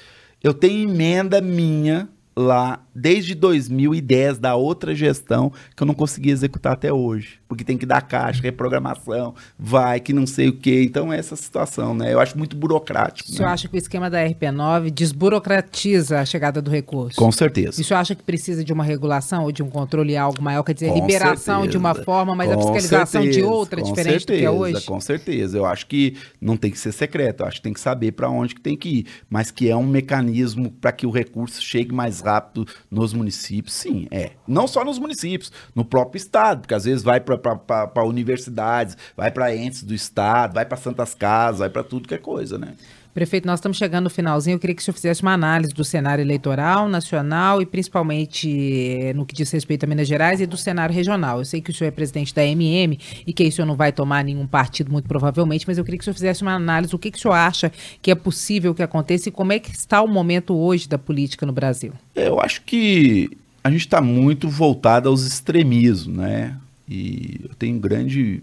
Eu 0.43 0.53
tenho 0.53 0.89
emenda 0.89 1.41
minha 1.41 2.07
lá 2.35 2.79
desde 2.99 3.33
2010 3.33 4.37
da 4.37 4.55
outra 4.55 4.93
gestão 4.93 5.51
que 5.75 5.81
eu 5.81 5.87
não 5.87 5.93
consegui 5.93 6.29
executar 6.29 6.73
até 6.73 6.91
hoje, 6.91 7.39
porque 7.47 7.63
tem 7.63 7.77
que 7.77 7.85
dar 7.85 8.01
caixa, 8.01 8.41
reprogramação, 8.41 9.33
vai 9.57 9.99
que 9.99 10.13
não 10.13 10.27
sei 10.27 10.49
o 10.49 10.53
que. 10.53 10.83
Então 10.83 11.11
é 11.11 11.17
essa 11.17 11.35
situação, 11.35 11.93
né? 11.93 12.13
Eu 12.13 12.19
acho 12.19 12.37
muito 12.37 12.55
burocrático. 12.55 13.29
O 13.29 13.33
senhor 13.33 13.47
né? 13.47 13.53
acha 13.53 13.67
que 13.67 13.75
o 13.75 13.77
esquema 13.77 14.09
da 14.09 14.23
RP9 14.23 14.89
desburocratiza 14.91 16.19
a 16.19 16.25
chegada 16.25 16.61
do 16.61 16.69
recurso? 16.69 17.17
Com 17.17 17.31
certeza. 17.31 17.79
E 17.79 17.81
o 17.81 17.85
senhor 17.85 17.99
acha 17.99 18.15
que 18.15 18.23
precisa 18.23 18.63
de 18.63 18.73
uma 18.73 18.83
regulação 18.83 19.43
ou 19.43 19.51
de 19.51 19.63
um 19.63 19.69
controle 19.69 20.17
algo 20.17 20.41
maior, 20.41 20.63
quer 20.63 20.73
dizer, 20.73 20.89
Com 20.89 20.95
liberação 20.95 21.61
certeza. 21.61 21.71
de 21.71 21.77
uma 21.77 21.95
forma, 21.95 22.35
mas 22.35 22.53
com 22.53 22.59
a 22.59 22.61
fiscalização 22.61 23.21
certeza. 23.21 23.39
de 23.39 23.45
outra, 23.45 23.81
diferente 23.81 24.25
certeza, 24.25 24.25
do 24.25 24.39
que 24.39 24.45
é 24.45 24.51
hoje? 24.51 24.85
Com 24.85 24.99
certeza. 24.99 25.57
Eu 25.57 25.65
acho 25.65 25.87
que 25.87 26.17
não 26.41 26.57
tem 26.57 26.71
que 26.71 26.77
ser 26.77 26.91
secreto, 26.91 27.43
eu 27.43 27.47
acho 27.47 27.57
que 27.57 27.63
tem 27.63 27.73
que 27.73 27.79
saber 27.79 28.11
para 28.11 28.29
onde 28.29 28.55
que 28.55 28.61
tem 28.61 28.75
que 28.75 28.89
ir, 28.89 29.05
mas 29.29 29.51
que 29.51 29.69
é 29.69 29.75
um 29.75 29.87
mecanismo 29.87 30.71
para 30.71 30.91
que 30.91 31.05
o 31.05 31.11
recurso 31.11 31.61
chegue 31.61 31.93
mais 31.93 32.19
rápido 32.19 32.67
nos 32.89 33.13
municípios, 33.13 33.73
sim, 33.75 34.07
é. 34.09 34.31
Não 34.47 34.67
só 34.67 34.83
nos 34.83 34.97
municípios, 34.97 35.51
no 35.75 35.85
próprio 35.85 36.17
estado, 36.17 36.61
porque 36.61 36.73
às 36.73 36.85
vezes 36.85 37.03
vai 37.03 37.19
para 37.19 38.03
universidades, 38.03 38.97
vai 39.15 39.31
para 39.31 39.55
entes 39.55 39.83
do 39.83 39.93
estado, 39.93 40.55
vai 40.55 40.65
para 40.65 40.77
santas 40.77 41.13
casas, 41.13 41.59
vai 41.59 41.69
para 41.69 41.83
tudo 41.83 42.07
que 42.07 42.15
é 42.15 42.17
coisa, 42.17 42.57
né? 42.57 42.75
Prefeito, 43.19 43.45
nós 43.45 43.59
estamos 43.59 43.77
chegando 43.77 44.05
no 44.05 44.09
finalzinho. 44.09 44.55
Eu 44.55 44.59
queria 44.59 44.73
que 44.73 44.81
o 44.81 44.85
senhor 44.85 44.95
fizesse 44.95 45.21
uma 45.21 45.33
análise 45.33 45.73
do 45.73 45.83
cenário 45.83 46.21
eleitoral 46.21 46.87
nacional 46.87 47.61
e 47.61 47.65
principalmente 47.65 48.49
eh, 48.49 49.11
no 49.13 49.25
que 49.25 49.35
diz 49.35 49.51
respeito 49.51 49.83
a 49.83 49.87
Minas 49.87 50.07
Gerais 50.07 50.39
e 50.39 50.45
do 50.45 50.55
cenário 50.55 50.95
regional. 50.95 51.39
Eu 51.39 51.43
sei 51.43 51.59
que 51.59 51.69
o 51.69 51.73
senhor 51.73 51.89
é 51.89 51.91
presidente 51.91 52.33
da 52.33 52.45
MM 52.45 52.97
e 53.27 53.33
que 53.33 53.45
o 53.45 53.51
senhor 53.51 53.67
não 53.67 53.75
vai 53.75 53.91
tomar 53.91 54.23
nenhum 54.23 54.47
partido, 54.47 54.89
muito 54.89 55.05
provavelmente, 55.05 55.67
mas 55.67 55.77
eu 55.77 55.83
queria 55.83 55.97
que 55.97 56.03
o 56.03 56.05
senhor 56.05 56.13
fizesse 56.13 56.43
uma 56.43 56.53
análise 56.53 56.91
do 56.91 56.97
que, 56.97 57.11
que 57.11 57.17
o 57.17 57.21
senhor 57.21 57.33
acha 57.33 57.69
que 58.01 58.09
é 58.09 58.15
possível 58.15 58.73
que 58.73 58.81
aconteça 58.81 59.27
e 59.27 59.33
como 59.33 59.51
é 59.51 59.59
que 59.59 59.69
está 59.69 60.01
o 60.01 60.07
momento 60.07 60.55
hoje 60.55 60.87
da 60.87 60.97
política 60.97 61.45
no 61.45 61.51
Brasil. 61.51 61.91
Eu 62.15 62.39
acho 62.39 62.61
que 62.61 63.29
a 63.61 63.69
gente 63.69 63.81
está 63.81 63.99
muito 63.99 64.47
voltado 64.47 65.09
aos 65.09 65.27
extremismos, 65.27 66.15
né? 66.15 66.55
E 66.87 67.41
eu 67.43 67.53
tenho 67.55 67.77
grande 67.81 68.41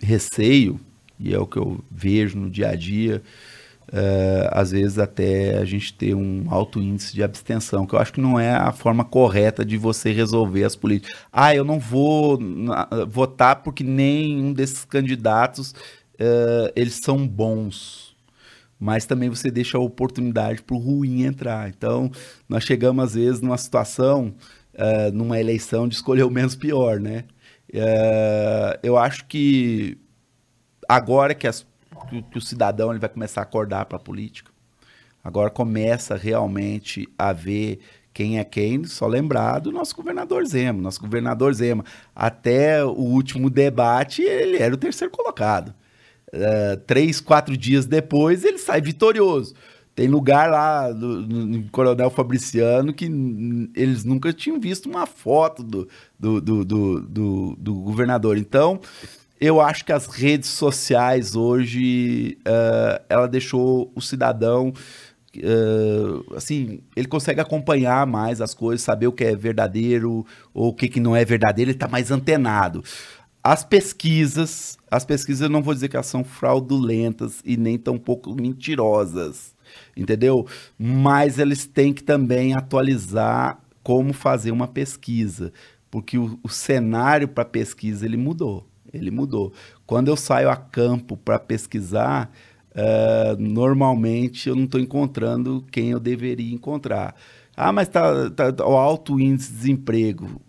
receio, 0.00 0.80
e 1.20 1.32
é 1.32 1.38
o 1.38 1.46
que 1.46 1.56
eu 1.56 1.78
vejo 1.88 2.36
no 2.36 2.50
dia 2.50 2.70
a 2.70 2.74
dia, 2.74 3.22
uh, 3.88 4.48
às 4.50 4.70
vezes 4.70 4.98
até 4.98 5.58
a 5.58 5.64
gente 5.64 5.92
ter 5.92 6.14
um 6.14 6.46
alto 6.48 6.80
índice 6.80 7.14
de 7.14 7.22
abstenção, 7.22 7.86
que 7.86 7.94
eu 7.94 7.98
acho 7.98 8.12
que 8.12 8.20
não 8.20 8.38
é 8.38 8.50
a 8.50 8.72
forma 8.72 9.04
correta 9.04 9.64
de 9.64 9.76
você 9.76 10.12
resolver 10.12 10.64
as 10.64 10.76
políticas. 10.76 11.16
Ah, 11.32 11.54
eu 11.54 11.64
não 11.64 11.78
vou 11.78 12.38
votar 13.08 13.62
porque 13.62 13.82
nenhum 13.82 14.52
desses 14.52 14.84
candidatos 14.84 15.72
uh, 15.72 16.72
eles 16.74 17.00
são 17.02 17.26
bons. 17.26 18.16
Mas 18.80 19.06
também 19.06 19.28
você 19.28 19.50
deixa 19.50 19.76
a 19.76 19.80
oportunidade 19.80 20.62
para 20.62 20.76
o 20.76 20.78
ruim 20.78 21.24
entrar. 21.24 21.68
Então, 21.68 22.12
nós 22.48 22.62
chegamos 22.62 23.04
às 23.04 23.14
vezes 23.14 23.40
numa 23.40 23.58
situação, 23.58 24.32
uh, 24.74 25.12
numa 25.12 25.40
eleição, 25.40 25.88
de 25.88 25.96
escolher 25.96 26.22
o 26.22 26.30
menos 26.30 26.54
pior, 26.54 27.00
né? 27.00 27.24
eu 28.82 28.96
acho 28.96 29.26
que 29.26 29.98
agora 30.88 31.34
que 31.34 31.46
as 31.46 31.66
que, 32.06 32.22
que 32.22 32.38
o 32.38 32.40
cidadão 32.40 32.90
ele 32.90 32.98
vai 32.98 33.08
começar 33.08 33.40
a 33.40 33.44
acordar 33.44 33.86
para 33.86 33.96
a 33.96 34.00
política. 34.00 34.50
Agora 35.22 35.50
começa 35.50 36.16
realmente 36.16 37.08
a 37.18 37.32
ver 37.32 37.80
quem 38.14 38.38
é 38.38 38.44
quem, 38.44 38.84
só 38.84 39.06
lembrar 39.06 39.60
do 39.60 39.70
nosso 39.70 39.94
governador 39.94 40.44
Zema. 40.46 40.80
Nosso 40.80 41.00
governador 41.00 41.52
Zema, 41.54 41.84
até 42.14 42.84
o 42.84 42.90
último 42.90 43.48
debate, 43.48 44.22
ele 44.22 44.56
era 44.56 44.74
o 44.74 44.78
terceiro 44.78 45.12
colocado. 45.12 45.74
Uh, 46.32 46.76
três, 46.86 47.20
quatro 47.20 47.56
dias 47.56 47.86
depois, 47.86 48.44
ele 48.44 48.58
sai 48.58 48.80
vitorioso. 48.80 49.54
Tem 49.94 50.06
lugar 50.06 50.48
lá 50.50 50.92
no, 50.94 51.22
no 51.22 51.70
Coronel 51.70 52.10
Fabriciano 52.10 52.92
que 52.92 53.06
eles 53.74 54.04
nunca 54.04 54.32
tinham 54.32 54.60
visto 54.60 54.88
uma 54.88 55.06
foto 55.06 55.62
do, 55.62 55.88
do, 56.18 56.40
do, 56.40 56.64
do, 56.64 57.00
do, 57.00 57.56
do 57.58 57.74
governador. 57.74 58.38
Então, 58.38 58.80
eu 59.40 59.60
acho 59.60 59.84
que 59.84 59.92
as 59.92 60.06
redes 60.06 60.48
sociais 60.48 61.36
hoje, 61.36 62.38
uh, 62.40 63.04
ela 63.08 63.28
deixou 63.28 63.92
o 63.94 64.00
cidadão, 64.00 64.72
uh, 65.36 66.34
assim, 66.36 66.80
ele 66.96 67.06
consegue 67.06 67.40
acompanhar 67.40 68.06
mais 68.06 68.40
as 68.40 68.52
coisas, 68.52 68.82
saber 68.82 69.06
o 69.06 69.12
que 69.12 69.24
é 69.24 69.36
verdadeiro 69.36 70.26
ou 70.52 70.68
o 70.68 70.74
que, 70.74 70.88
que 70.88 71.00
não 71.00 71.14
é 71.14 71.24
verdadeiro, 71.24 71.70
ele 71.70 71.76
está 71.76 71.86
mais 71.86 72.10
antenado. 72.10 72.82
As 73.42 73.64
pesquisas, 73.64 74.76
as 74.90 75.04
pesquisas 75.04 75.42
eu 75.42 75.48
não 75.48 75.62
vou 75.62 75.72
dizer 75.72 75.88
que 75.88 75.96
elas 75.96 76.06
são 76.06 76.24
fraudulentas 76.24 77.40
e 77.44 77.56
nem 77.56 77.78
tão 77.78 77.96
pouco 77.96 78.34
mentirosas, 78.34 79.54
entendeu? 79.96 80.46
Mas 80.76 81.38
eles 81.38 81.64
têm 81.64 81.92
que 81.92 82.02
também 82.02 82.54
atualizar 82.54 83.60
como 83.84 84.12
fazer 84.12 84.50
uma 84.50 84.66
pesquisa, 84.66 85.52
porque 85.90 86.18
o, 86.18 86.38
o 86.42 86.48
cenário 86.48 87.28
para 87.28 87.44
pesquisa 87.44 88.04
ele 88.04 88.16
mudou 88.16 88.67
ele 88.92 89.10
mudou. 89.10 89.52
Quando 89.86 90.08
eu 90.08 90.16
saio 90.16 90.50
a 90.50 90.56
campo 90.56 91.16
para 91.16 91.38
pesquisar, 91.38 92.30
uh, 92.72 93.40
normalmente 93.40 94.48
eu 94.48 94.56
não 94.56 94.64
estou 94.64 94.80
encontrando 94.80 95.64
quem 95.70 95.90
eu 95.90 96.00
deveria 96.00 96.54
encontrar. 96.54 97.14
Ah, 97.56 97.72
mas 97.72 97.88
tá, 97.88 98.30
tá, 98.30 98.52
tá, 98.52 98.66
o 98.66 98.76
alto 98.76 99.18
índice 99.18 99.50
de 99.50 99.56
desemprego. 99.58 100.40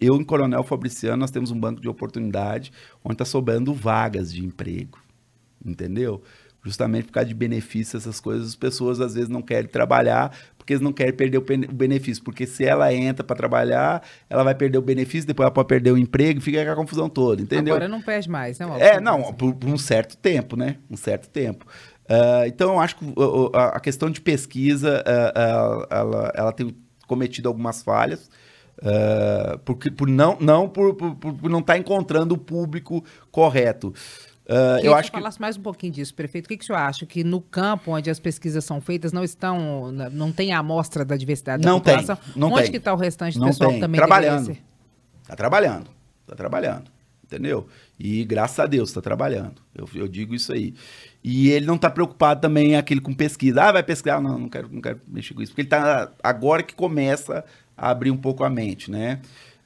Eu, 0.00 0.16
em 0.16 0.24
Coronel 0.24 0.62
Fabriciano, 0.62 1.16
nós 1.16 1.30
temos 1.30 1.50
um 1.50 1.58
banco 1.58 1.80
de 1.80 1.88
oportunidade 1.88 2.72
onde 3.02 3.14
está 3.14 3.24
sobrando 3.24 3.72
vagas 3.72 4.32
de 4.32 4.44
emprego. 4.44 4.98
Entendeu? 5.64 6.22
Justamente 6.66 7.06
por 7.06 7.12
causa 7.12 7.28
de 7.28 7.34
benefícios, 7.34 8.02
essas 8.02 8.18
coisas, 8.18 8.48
as 8.48 8.56
pessoas 8.56 9.00
às 9.00 9.14
vezes 9.14 9.28
não 9.28 9.40
querem 9.40 9.70
trabalhar 9.70 10.32
porque 10.66 10.72
eles 10.72 10.82
não 10.82 10.92
querem 10.92 11.12
perder 11.12 11.38
o 11.38 11.72
benefício. 11.72 12.24
Porque 12.24 12.44
se 12.44 12.64
ela 12.64 12.92
entra 12.92 13.22
para 13.22 13.36
trabalhar, 13.36 14.02
ela 14.28 14.42
vai 14.42 14.52
perder 14.52 14.78
o 14.78 14.82
benefício, 14.82 15.24
depois 15.24 15.44
ela 15.44 15.54
pode 15.54 15.68
perder 15.68 15.92
o 15.92 15.96
emprego, 15.96 16.40
fica 16.40 16.64
com 16.64 16.72
a 16.72 16.74
confusão 16.74 17.08
toda, 17.08 17.40
entendeu? 17.40 17.72
Agora 17.72 17.86
não 17.88 18.02
perde 18.02 18.28
mais, 18.28 18.58
né? 18.58 18.66
É, 18.80 19.00
não, 19.00 19.32
por, 19.32 19.54
por, 19.54 19.70
um 19.70 19.78
certo 19.78 20.16
tempo, 20.16 20.56
né? 20.56 20.78
Um 20.90 20.96
certo 20.96 21.28
tempo. 21.28 21.64
Uh, 22.10 22.46
então, 22.48 22.74
eu 22.74 22.80
acho 22.80 22.96
que 22.96 23.04
uh, 23.04 23.50
a 23.54 23.78
questão 23.78 24.10
de 24.10 24.20
pesquisa, 24.20 25.04
uh, 25.06 25.86
ela, 25.88 26.32
ela 26.34 26.52
tem 26.52 26.76
cometido 27.06 27.48
algumas 27.48 27.84
falhas. 27.84 28.28
Uh, 28.78 29.58
porque 29.64 29.90
por 29.90 30.06
não 30.06 30.36
não 30.38 30.68
por, 30.68 30.94
por, 30.94 31.14
por 31.14 31.48
não 31.48 31.60
estar 31.60 31.72
tá 31.72 31.78
encontrando 31.78 32.34
o 32.34 32.38
público 32.38 33.02
correto 33.30 33.94
Uh, 34.48 34.78
eu 34.80 34.94
acho 34.94 35.10
que 35.10 35.18
falasse 35.18 35.40
mais 35.40 35.56
um 35.56 35.62
pouquinho 35.62 35.92
disso, 35.92 36.14
prefeito. 36.14 36.46
O 36.46 36.48
que, 36.48 36.56
que 36.56 36.62
o 36.62 36.66
senhor 36.66 36.78
acha? 36.78 37.04
Que 37.04 37.24
no 37.24 37.40
campo 37.40 37.90
onde 37.90 38.08
as 38.08 38.20
pesquisas 38.20 38.64
são 38.64 38.80
feitas 38.80 39.12
não 39.12 39.24
estão, 39.24 39.90
não 39.90 40.30
tem 40.30 40.52
a 40.52 40.60
amostra 40.60 41.04
da 41.04 41.16
diversidade 41.16 41.64
não 41.64 41.80
da 41.80 41.84
população? 41.84 42.16
Tem, 42.16 42.32
não 42.36 42.52
onde 42.52 42.62
tem. 42.62 42.70
que 42.70 42.76
está 42.76 42.94
o 42.94 42.96
restante 42.96 43.34
do 43.34 43.40
não 43.40 43.48
pessoal 43.48 43.70
tem. 43.70 43.80
que 43.80 43.84
também 43.84 43.98
Trabalhando. 43.98 44.56
Está 45.22 45.34
trabalhando. 45.34 45.90
Está 46.22 46.36
trabalhando. 46.36 46.96
Entendeu? 47.24 47.66
E 47.98 48.24
graças 48.24 48.60
a 48.60 48.66
Deus 48.66 48.90
está 48.90 49.00
trabalhando. 49.00 49.60
Eu, 49.74 49.88
eu, 49.96 50.06
digo 50.06 50.32
isso 50.32 50.52
aí. 50.52 50.74
E 51.24 51.50
ele 51.50 51.66
não 51.66 51.74
está 51.74 51.90
preocupado 51.90 52.40
também 52.40 52.76
aquele 52.76 53.00
com 53.00 53.12
pesquisa. 53.12 53.64
Ah, 53.64 53.72
vai 53.72 53.82
pesquisar? 53.82 54.20
Não, 54.20 54.38
não 54.38 54.48
quero, 54.48 54.68
não 54.72 54.80
quero 54.80 55.00
mexer 55.08 55.34
com 55.34 55.42
isso. 55.42 55.50
Porque 55.50 55.62
ele 55.62 55.66
está 55.66 56.12
agora 56.22 56.62
que 56.62 56.72
começa 56.72 57.44
a 57.76 57.90
abrir 57.90 58.12
um 58.12 58.16
pouco 58.16 58.44
a 58.44 58.50
mente, 58.50 58.92
né? 58.92 59.20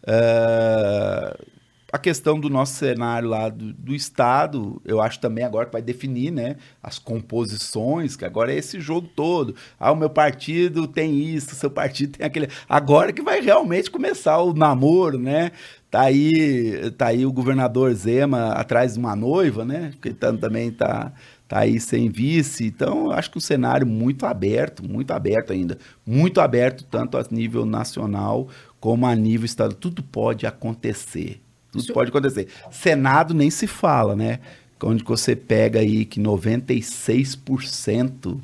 Uh, 0.04 1.59
a 1.92 1.98
questão 1.98 2.38
do 2.38 2.48
nosso 2.48 2.74
cenário 2.74 3.28
lá 3.28 3.48
do, 3.48 3.72
do, 3.72 3.94
Estado, 3.94 4.80
eu 4.84 5.00
acho 5.00 5.18
também 5.18 5.44
agora 5.44 5.66
que 5.66 5.72
vai 5.72 5.82
definir 5.82 6.30
né, 6.30 6.56
as 6.82 6.98
composições, 6.98 8.16
que 8.16 8.24
agora 8.24 8.52
é 8.52 8.56
esse 8.56 8.80
jogo 8.80 9.08
todo. 9.08 9.54
Ah, 9.78 9.90
o 9.90 9.96
meu 9.96 10.10
partido 10.10 10.86
tem 10.86 11.18
isso, 11.18 11.52
o 11.52 11.56
seu 11.56 11.70
partido 11.70 12.18
tem 12.18 12.26
aquele. 12.26 12.48
Agora 12.68 13.12
que 13.12 13.22
vai 13.22 13.40
realmente 13.40 13.90
começar 13.90 14.38
o 14.38 14.54
namoro, 14.54 15.18
né? 15.18 15.50
Tá 15.90 16.02
aí, 16.02 16.90
tá 16.92 17.08
aí 17.08 17.26
o 17.26 17.32
governador 17.32 17.92
Zema 17.94 18.52
atrás 18.52 18.94
de 18.94 19.00
uma 19.00 19.16
noiva, 19.16 19.64
né? 19.64 19.90
Porque 19.90 20.12
também 20.12 20.70
tá, 20.70 21.12
tá 21.48 21.60
aí 21.60 21.80
sem 21.80 22.08
vice. 22.08 22.64
Então, 22.64 23.10
acho 23.10 23.32
que 23.32 23.38
o 23.38 23.40
cenário 23.40 23.84
muito 23.86 24.24
aberto, 24.24 24.88
muito 24.88 25.10
aberto 25.10 25.52
ainda. 25.52 25.76
Muito 26.06 26.40
aberto, 26.40 26.84
tanto 26.84 27.18
a 27.18 27.24
nível 27.28 27.66
nacional 27.66 28.48
como 28.78 29.04
a 29.06 29.14
nível 29.16 29.46
estadual. 29.46 29.76
Tudo 29.80 30.02
pode 30.02 30.46
acontecer. 30.46 31.40
Tudo 31.70 31.82
Isso... 31.82 31.92
pode 31.92 32.10
acontecer. 32.10 32.48
Senado 32.70 33.34
nem 33.34 33.50
se 33.50 33.66
fala, 33.66 34.16
né? 34.16 34.40
Onde 34.82 35.04
você 35.04 35.36
pega 35.36 35.80
aí 35.80 36.04
que 36.04 36.20
96% 36.20 38.40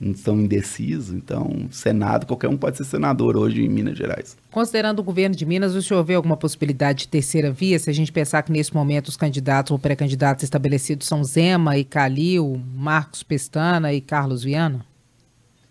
estão 0.00 0.40
indecisos. 0.40 1.14
Então, 1.14 1.68
Senado, 1.70 2.26
qualquer 2.26 2.48
um 2.48 2.56
pode 2.56 2.78
ser 2.78 2.84
senador 2.84 3.36
hoje 3.36 3.62
em 3.62 3.68
Minas 3.68 3.98
Gerais. 3.98 4.36
Considerando 4.50 5.00
o 5.00 5.02
governo 5.02 5.36
de 5.36 5.44
Minas, 5.44 5.74
o 5.74 5.82
senhor 5.82 6.02
vê 6.02 6.14
alguma 6.14 6.36
possibilidade 6.36 7.00
de 7.00 7.08
terceira 7.08 7.52
via? 7.52 7.78
Se 7.78 7.90
a 7.90 7.92
gente 7.92 8.10
pensar 8.10 8.42
que 8.42 8.50
nesse 8.50 8.74
momento 8.74 9.08
os 9.08 9.16
candidatos 9.16 9.70
ou 9.70 9.78
pré-candidatos 9.78 10.44
estabelecidos 10.44 11.06
são 11.06 11.22
Zema 11.22 11.76
e 11.76 11.84
Calil, 11.84 12.60
Marcos 12.74 13.22
Pestana 13.22 13.92
e 13.92 14.00
Carlos 14.00 14.42
Viana? 14.42 14.84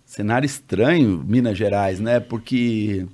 Cenário 0.06 0.46
estranho, 0.46 1.24
Minas 1.28 1.58
Gerais, 1.58 2.00
né? 2.00 2.20
Porque 2.20 3.08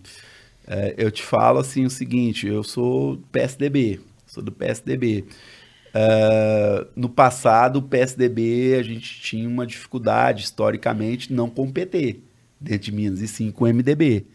é, 0.67 0.95
eu 0.97 1.11
te 1.11 1.23
falo 1.23 1.59
assim 1.59 1.85
o 1.85 1.89
seguinte, 1.89 2.47
eu 2.47 2.63
sou 2.63 3.17
PSDB, 3.31 3.99
sou 4.25 4.43
do 4.43 4.51
PSDB. 4.51 5.25
Uh, 5.95 6.85
no 6.93 7.07
passado, 7.07 7.77
o 7.77 7.81
PSDB, 7.81 8.75
a 8.77 8.83
gente 8.83 9.21
tinha 9.21 9.47
uma 9.47 9.65
dificuldade, 9.65 10.43
historicamente, 10.43 11.31
não 11.31 11.49
com 11.49 11.63
o 11.63 11.71
PT 11.71 12.19
dentro 12.59 12.85
de 12.85 12.91
Minas, 12.91 13.21
e 13.21 13.27
sim 13.27 13.51
com 13.51 13.63
o 13.63 13.67
MDB. 13.67 14.25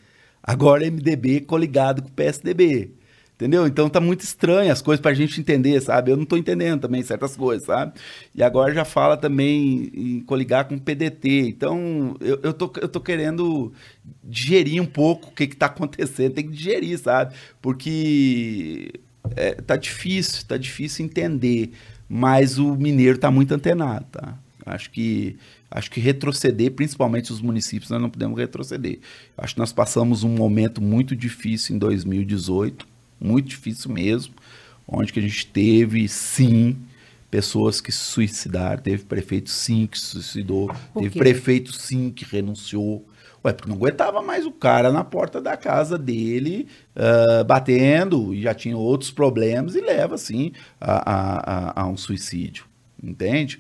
Agora, 0.43 0.91
MDB 0.91 1.41
coligado 1.41 2.03
com 2.03 2.09
o 2.09 2.13
PSDB. 2.13 2.95
Entendeu? 3.41 3.67
Então 3.67 3.89
tá 3.89 4.03
muito 4.03 4.21
estranho 4.21 4.71
as 4.71 4.83
coisas 4.83 5.01
pra 5.01 5.15
gente 5.15 5.41
entender, 5.41 5.81
sabe? 5.81 6.11
Eu 6.11 6.17
não 6.19 6.27
tô 6.27 6.37
entendendo 6.37 6.83
também 6.83 7.03
certas 7.03 7.35
coisas, 7.35 7.65
sabe? 7.65 7.95
E 8.35 8.43
agora 8.43 8.75
já 8.75 8.85
fala 8.85 9.17
também 9.17 9.91
em 9.95 10.21
coligar 10.21 10.67
com 10.69 10.79
PDT. 10.79 11.49
Então 11.49 12.15
eu, 12.21 12.39
eu, 12.43 12.53
tô, 12.53 12.71
eu 12.83 12.87
tô 12.87 13.01
querendo 13.01 13.73
digerir 14.23 14.83
um 14.83 14.87
pouco 14.87 15.29
o 15.29 15.33
que 15.33 15.47
que 15.47 15.57
tá 15.57 15.67
acontecendo. 15.67 16.35
Tem 16.35 16.47
que 16.47 16.53
digerir, 16.53 16.99
sabe? 16.99 17.35
Porque 17.63 18.93
é, 19.35 19.55
tá 19.55 19.75
difícil, 19.75 20.45
tá 20.47 20.59
difícil 20.59 21.07
entender. 21.07 21.73
Mas 22.07 22.59
o 22.59 22.77
mineiro 22.77 23.17
tá 23.17 23.31
muito 23.31 23.55
antenado, 23.55 24.05
tá? 24.13 24.37
Acho 24.67 24.91
que 24.91 25.39
acho 25.71 25.91
que 25.91 25.99
retroceder, 25.99 26.73
principalmente 26.73 27.33
os 27.33 27.41
municípios, 27.41 27.91
nós 27.91 28.03
não 28.03 28.11
podemos 28.11 28.39
retroceder. 28.39 28.99
Acho 29.39 29.55
que 29.55 29.61
nós 29.61 29.73
passamos 29.73 30.25
um 30.25 30.29
momento 30.29 30.83
muito 30.83 31.17
difícil 31.17 31.75
em 31.75 31.79
2018 31.79 32.90
muito 33.21 33.49
difícil 33.49 33.91
mesmo, 33.91 34.35
onde 34.87 35.13
que 35.13 35.21
a 35.21 35.23
gente 35.23 35.47
teve, 35.47 36.09
sim, 36.09 36.77
pessoas 37.31 37.81
que 37.81 37.93
se 37.93 37.99
suicidaram, 37.99 38.83
teve 38.83 39.05
prefeito, 39.05 39.51
sim, 39.51 39.87
que 39.87 39.99
se 39.99 40.07
suicidou, 40.07 40.71
teve 40.99 41.19
prefeito, 41.19 41.73
sim, 41.73 42.11
que 42.11 42.25
renunciou. 42.25 43.07
Ué, 43.43 43.55
porque 43.55 43.71
não 43.71 43.77
aguentava 43.77 44.21
mais 44.21 44.45
o 44.45 44.53
cara 44.53 44.93
na 44.93 45.03
porta 45.03 45.41
da 45.41 45.57
casa 45.57 45.97
dele, 45.97 46.69
uh, 46.95 47.43
batendo, 47.45 48.35
e 48.35 48.43
já 48.43 48.53
tinha 48.53 48.77
outros 48.77 49.11
problemas, 49.11 49.75
e 49.75 49.81
leva, 49.81 50.19
sim, 50.19 50.53
a, 50.79 50.93
a, 51.11 51.81
a, 51.81 51.83
a 51.83 51.87
um 51.87 51.97
suicídio, 51.97 52.67
entende? 53.03 53.59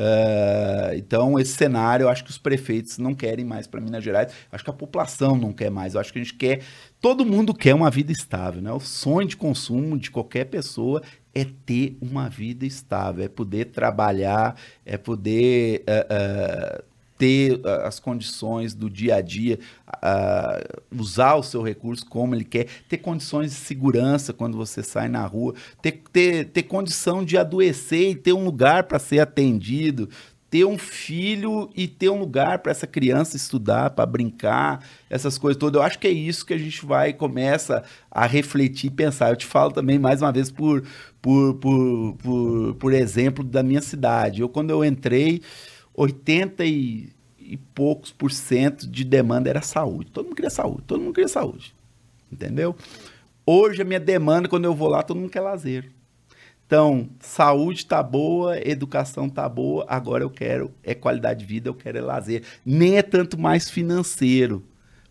Uh, 0.00 0.96
então, 0.96 1.38
esse 1.38 1.52
cenário, 1.52 2.04
eu 2.04 2.08
acho 2.08 2.24
que 2.24 2.30
os 2.30 2.38
prefeitos 2.38 2.96
não 2.96 3.14
querem 3.14 3.44
mais 3.44 3.66
para 3.66 3.82
Minas 3.82 4.02
Gerais. 4.02 4.32
Acho 4.50 4.64
que 4.64 4.70
a 4.70 4.72
população 4.72 5.36
não 5.36 5.52
quer 5.52 5.70
mais. 5.70 5.94
Eu 5.94 6.00
acho 6.00 6.10
que 6.10 6.18
a 6.18 6.22
gente 6.22 6.34
quer. 6.34 6.62
Todo 7.00 7.24
mundo 7.26 7.52
quer 7.52 7.74
uma 7.74 7.90
vida 7.90 8.10
estável, 8.10 8.62
né? 8.62 8.72
O 8.72 8.80
sonho 8.80 9.28
de 9.28 9.36
consumo 9.36 9.98
de 9.98 10.10
qualquer 10.10 10.46
pessoa 10.46 11.02
é 11.34 11.44
ter 11.44 11.98
uma 12.00 12.28
vida 12.30 12.64
estável, 12.64 13.24
é 13.24 13.28
poder 13.28 13.66
trabalhar, 13.66 14.56
é 14.86 14.96
poder 14.96 15.84
uh, 15.86 16.80
uh, 16.80 16.89
ter 17.20 17.60
ah, 17.66 17.86
as 17.86 18.00
condições 18.00 18.72
do 18.72 18.88
dia 18.88 19.16
a 19.16 19.20
dia, 19.20 19.58
uh, 19.86 20.98
usar 20.98 21.34
o 21.34 21.42
seu 21.42 21.60
recurso 21.60 22.06
como 22.06 22.34
ele 22.34 22.44
quer, 22.44 22.66
ter 22.88 22.96
condições 22.96 23.50
de 23.50 23.58
segurança 23.58 24.32
quando 24.32 24.56
você 24.56 24.82
sai 24.82 25.06
na 25.06 25.26
rua, 25.26 25.54
ter, 25.82 26.02
ter, 26.10 26.46
ter 26.46 26.62
condição 26.62 27.22
de 27.22 27.36
adoecer 27.36 28.12
e 28.12 28.14
ter 28.14 28.32
um 28.32 28.42
lugar 28.42 28.84
para 28.84 28.98
ser 28.98 29.20
atendido, 29.20 30.08
ter 30.48 30.64
um 30.64 30.78
filho 30.78 31.68
e 31.76 31.86
ter 31.86 32.08
um 32.08 32.18
lugar 32.18 32.60
para 32.60 32.72
essa 32.72 32.86
criança 32.86 33.36
estudar, 33.36 33.90
para 33.90 34.06
brincar, 34.06 34.82
essas 35.10 35.36
coisas 35.36 35.60
todas. 35.60 35.78
Eu 35.78 35.86
acho 35.86 35.98
que 35.98 36.08
é 36.08 36.10
isso 36.10 36.46
que 36.46 36.54
a 36.54 36.58
gente 36.58 36.86
vai 36.86 37.12
começa 37.12 37.84
a 38.10 38.26
refletir 38.26 38.86
e 38.88 38.94
pensar. 38.94 39.28
Eu 39.28 39.36
te 39.36 39.46
falo 39.46 39.72
também 39.72 39.98
mais 39.98 40.22
uma 40.22 40.32
vez 40.32 40.50
por 40.50 40.82
por, 41.20 41.54
por, 41.56 42.14
por, 42.14 42.74
por 42.76 42.92
exemplo 42.94 43.44
da 43.44 43.62
minha 43.62 43.82
cidade. 43.82 44.40
Eu 44.40 44.48
quando 44.48 44.70
eu 44.70 44.82
entrei 44.82 45.42
80 46.00 46.64
e, 46.64 47.12
e 47.38 47.56
poucos 47.58 48.10
por 48.10 48.32
cento 48.32 48.86
de 48.86 49.04
demanda 49.04 49.50
era 49.50 49.60
saúde. 49.60 50.10
Todo 50.10 50.24
mundo 50.24 50.34
queria 50.34 50.50
saúde, 50.50 50.82
todo 50.86 51.00
mundo 51.00 51.12
queria 51.12 51.28
saúde. 51.28 51.74
Entendeu? 52.32 52.74
Hoje 53.44 53.82
a 53.82 53.84
minha 53.84 54.00
demanda, 54.00 54.48
quando 54.48 54.64
eu 54.64 54.74
vou 54.74 54.88
lá, 54.88 55.02
todo 55.02 55.18
mundo 55.20 55.30
quer 55.30 55.40
lazer. 55.40 55.92
Então, 56.66 57.10
saúde 57.18 57.84
tá 57.84 58.02
boa, 58.02 58.56
educação 58.66 59.28
tá 59.28 59.46
boa, 59.48 59.84
agora 59.88 60.22
eu 60.24 60.30
quero 60.30 60.70
é 60.82 60.94
qualidade 60.94 61.40
de 61.40 61.46
vida, 61.46 61.68
eu 61.68 61.74
quero 61.74 61.98
é 61.98 62.00
lazer. 62.00 62.44
Nem 62.64 62.96
é 62.96 63.02
tanto 63.02 63.38
mais 63.38 63.68
financeiro. 63.68 64.64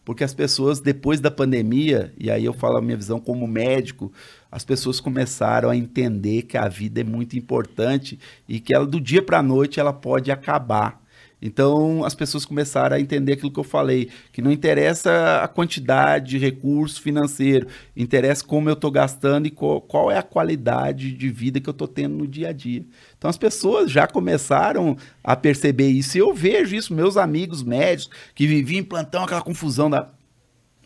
Porque 0.04 0.24
as 0.24 0.34
pessoas, 0.34 0.80
depois 0.80 1.20
da 1.20 1.30
pandemia, 1.30 2.12
e 2.18 2.32
aí 2.32 2.46
eu 2.46 2.54
falo 2.54 2.78
a 2.78 2.82
minha 2.82 2.98
visão 2.98 3.20
como 3.20 3.46
médico, 3.46 4.12
as 4.52 4.64
pessoas 4.64 5.00
começaram 5.00 5.70
a 5.70 5.76
entender 5.76 6.44
que 6.44 6.58
a 6.58 6.68
vida 6.68 7.02
é 7.02 7.04
muito 7.04 7.38
importante 7.38 8.20
e 8.48 8.60
que 8.60 8.74
ela, 8.74 8.86
do 8.86 9.00
dia 9.00 9.22
para 9.22 9.40
a 9.40 9.44
noite 9.44 9.80
ela 9.80 9.94
pode 9.94 10.32
acabar. 10.32 11.00
Então 11.42 12.04
as 12.04 12.14
pessoas 12.14 12.44
começaram 12.46 12.98
a 12.98 13.00
entender 13.00 13.34
aquilo 13.34 13.52
que 13.52 13.60
eu 13.60 13.64
falei, 13.64 14.10
que 14.34 14.42
não 14.42 14.52
interessa 14.52 15.42
a 15.42 15.48
quantidade 15.48 16.32
de 16.32 16.38
recurso 16.38 17.02
financeiro, 17.02 17.68
interessa 17.96 18.44
como 18.44 18.70
eu 18.70 18.74
estou 18.74 18.92
gastando 18.92 19.46
e 19.46 19.52
qual, 19.52 19.80
qual, 19.80 20.12
é 20.12 20.18
a 20.18 20.24
qualidade 20.24 21.14
de 21.14 21.30
vida 21.30 21.60
que 21.62 21.70
eu 21.70 21.72
estou 21.72 21.88
tendo 21.88 22.18
no 22.18 22.28
dia 22.28 22.50
a 22.50 22.52
dia. 22.52 22.84
Então 23.18 23.30
as 23.30 23.38
pessoas 23.38 23.90
já 23.90 24.06
começaram 24.06 24.98
a 25.24 25.36
perceber 25.36 25.90
isso 25.90 26.18
e 26.18 26.20
eu 26.20 26.34
vejo 26.34 26.76
isso, 26.76 26.94
meus 26.94 27.16
amigos 27.16 27.64
médicos 27.64 28.14
que 28.36 28.46
viviam 28.46 28.80
em 28.80 28.84
plantão, 28.84 29.24
aquela 29.24 29.42
confusão 29.42 29.90
da. 29.90 30.10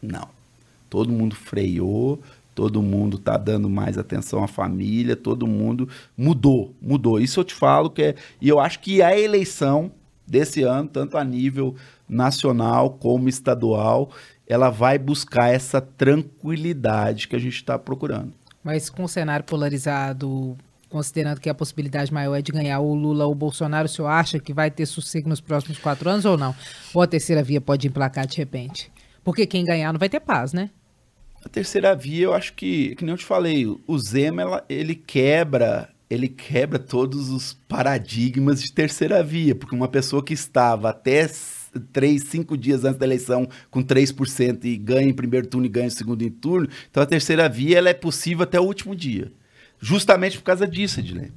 Não. 0.02 0.30
Todo 0.88 1.12
mundo 1.12 1.36
freou, 1.36 2.22
todo 2.54 2.82
mundo 2.82 3.18
está 3.18 3.38
dando 3.38 3.70
mais 3.70 3.98
atenção 3.98 4.44
à 4.44 4.48
família, 4.48 5.16
todo 5.16 5.48
mundo 5.48 5.88
mudou, 6.18 6.74
mudou. 6.82 7.20
Isso 7.20 7.40
eu 7.40 7.44
te 7.44 7.54
falo 7.54 7.90
que 7.90 8.02
é. 8.02 8.16
E 8.42 8.50
eu 8.50 8.60
acho 8.60 8.80
que 8.80 9.02
a 9.02 9.18
eleição 9.18 9.92
desse 10.26 10.64
ano, 10.64 10.88
tanto 10.88 11.18
a 11.18 11.24
nível 11.24 11.76
nacional 12.08 12.92
como 12.92 13.28
estadual, 13.28 14.12
ela 14.48 14.70
vai 14.70 14.98
buscar 14.98 15.50
essa 15.50 15.82
tranquilidade 15.82 17.28
que 17.28 17.36
a 17.36 17.40
gente 17.40 17.56
está 17.56 17.78
procurando. 17.78 18.34
Mas 18.64 18.90
com 18.90 19.04
o 19.04 19.10
cenário 19.10 19.46
polarizado, 19.46 20.58
considerando 20.90 21.42
que 21.42 21.50
a 21.50 21.54
possibilidade 21.54 22.14
maior 22.14 22.36
é 22.36 22.42
de 22.42 22.52
ganhar 22.52 22.80
o 22.80 22.94
Lula 22.94 23.26
ou 23.26 23.32
o 23.32 23.36
Bolsonaro, 23.36 23.86
o 23.88 23.90
senhor 23.90 24.08
acha 24.08 24.40
que 24.40 24.54
vai 24.54 24.70
ter 24.70 24.86
sossego 24.86 25.28
nos 25.28 25.42
próximos 25.42 25.80
quatro 25.80 26.10
anos 26.10 26.24
ou 26.24 26.38
não? 26.38 26.56
Ou 26.94 27.02
a 27.02 27.08
terceira 27.08 27.44
via 27.44 27.60
pode 27.60 27.88
emplacar 27.88 28.28
de 28.28 28.38
repente? 28.38 28.92
Porque 29.24 29.46
quem 29.46 29.66
ganhar 29.66 29.92
não 29.92 30.00
vai 30.00 30.10
ter 30.10 30.20
paz, 30.20 30.54
né? 30.54 30.70
A 31.44 31.50
terceira 31.50 31.96
via, 31.96 32.26
eu 32.26 32.34
acho 32.34 32.54
que, 32.54 32.96
que 32.96 33.04
nem 33.04 33.14
eu 33.14 33.18
te 33.18 33.26
falei, 33.26 33.66
o 33.66 34.00
Zema, 34.00 34.42
ela, 34.42 34.66
ele 34.70 34.96
quebra 34.96 35.90
ele 36.10 36.28
quebra 36.28 36.78
todos 36.78 37.30
os 37.30 37.54
paradigmas 37.68 38.62
de 38.62 38.72
terceira 38.72 39.24
via, 39.24 39.56
porque 39.56 39.74
uma 39.74 39.88
pessoa 39.88 40.24
que 40.24 40.34
estava 40.34 40.92
até 40.92 41.28
três, 41.92 42.26
cinco 42.26 42.56
dias 42.56 42.86
antes 42.86 43.00
da 43.00 43.06
eleição 43.06 43.48
com 43.72 43.84
3% 43.84 44.64
e 44.66 44.78
ganha 44.78 45.10
em 45.10 45.14
primeiro 45.14 45.48
turno 45.48 45.66
e 45.66 45.70
ganha 45.70 45.88
em 45.88 45.90
segundo 45.90 46.30
turno, 46.30 46.68
então 46.90 47.02
a 47.02 47.06
terceira 47.06 47.50
via 47.50 47.80
ela 47.80 47.90
é 47.90 47.94
possível 47.94 48.44
até 48.44 48.60
o 48.60 48.64
último 48.64 48.96
dia. 48.96 49.32
Justamente 49.80 50.38
por 50.38 50.44
causa 50.44 50.68
disso, 50.68 51.00
Edilene. 51.00 51.34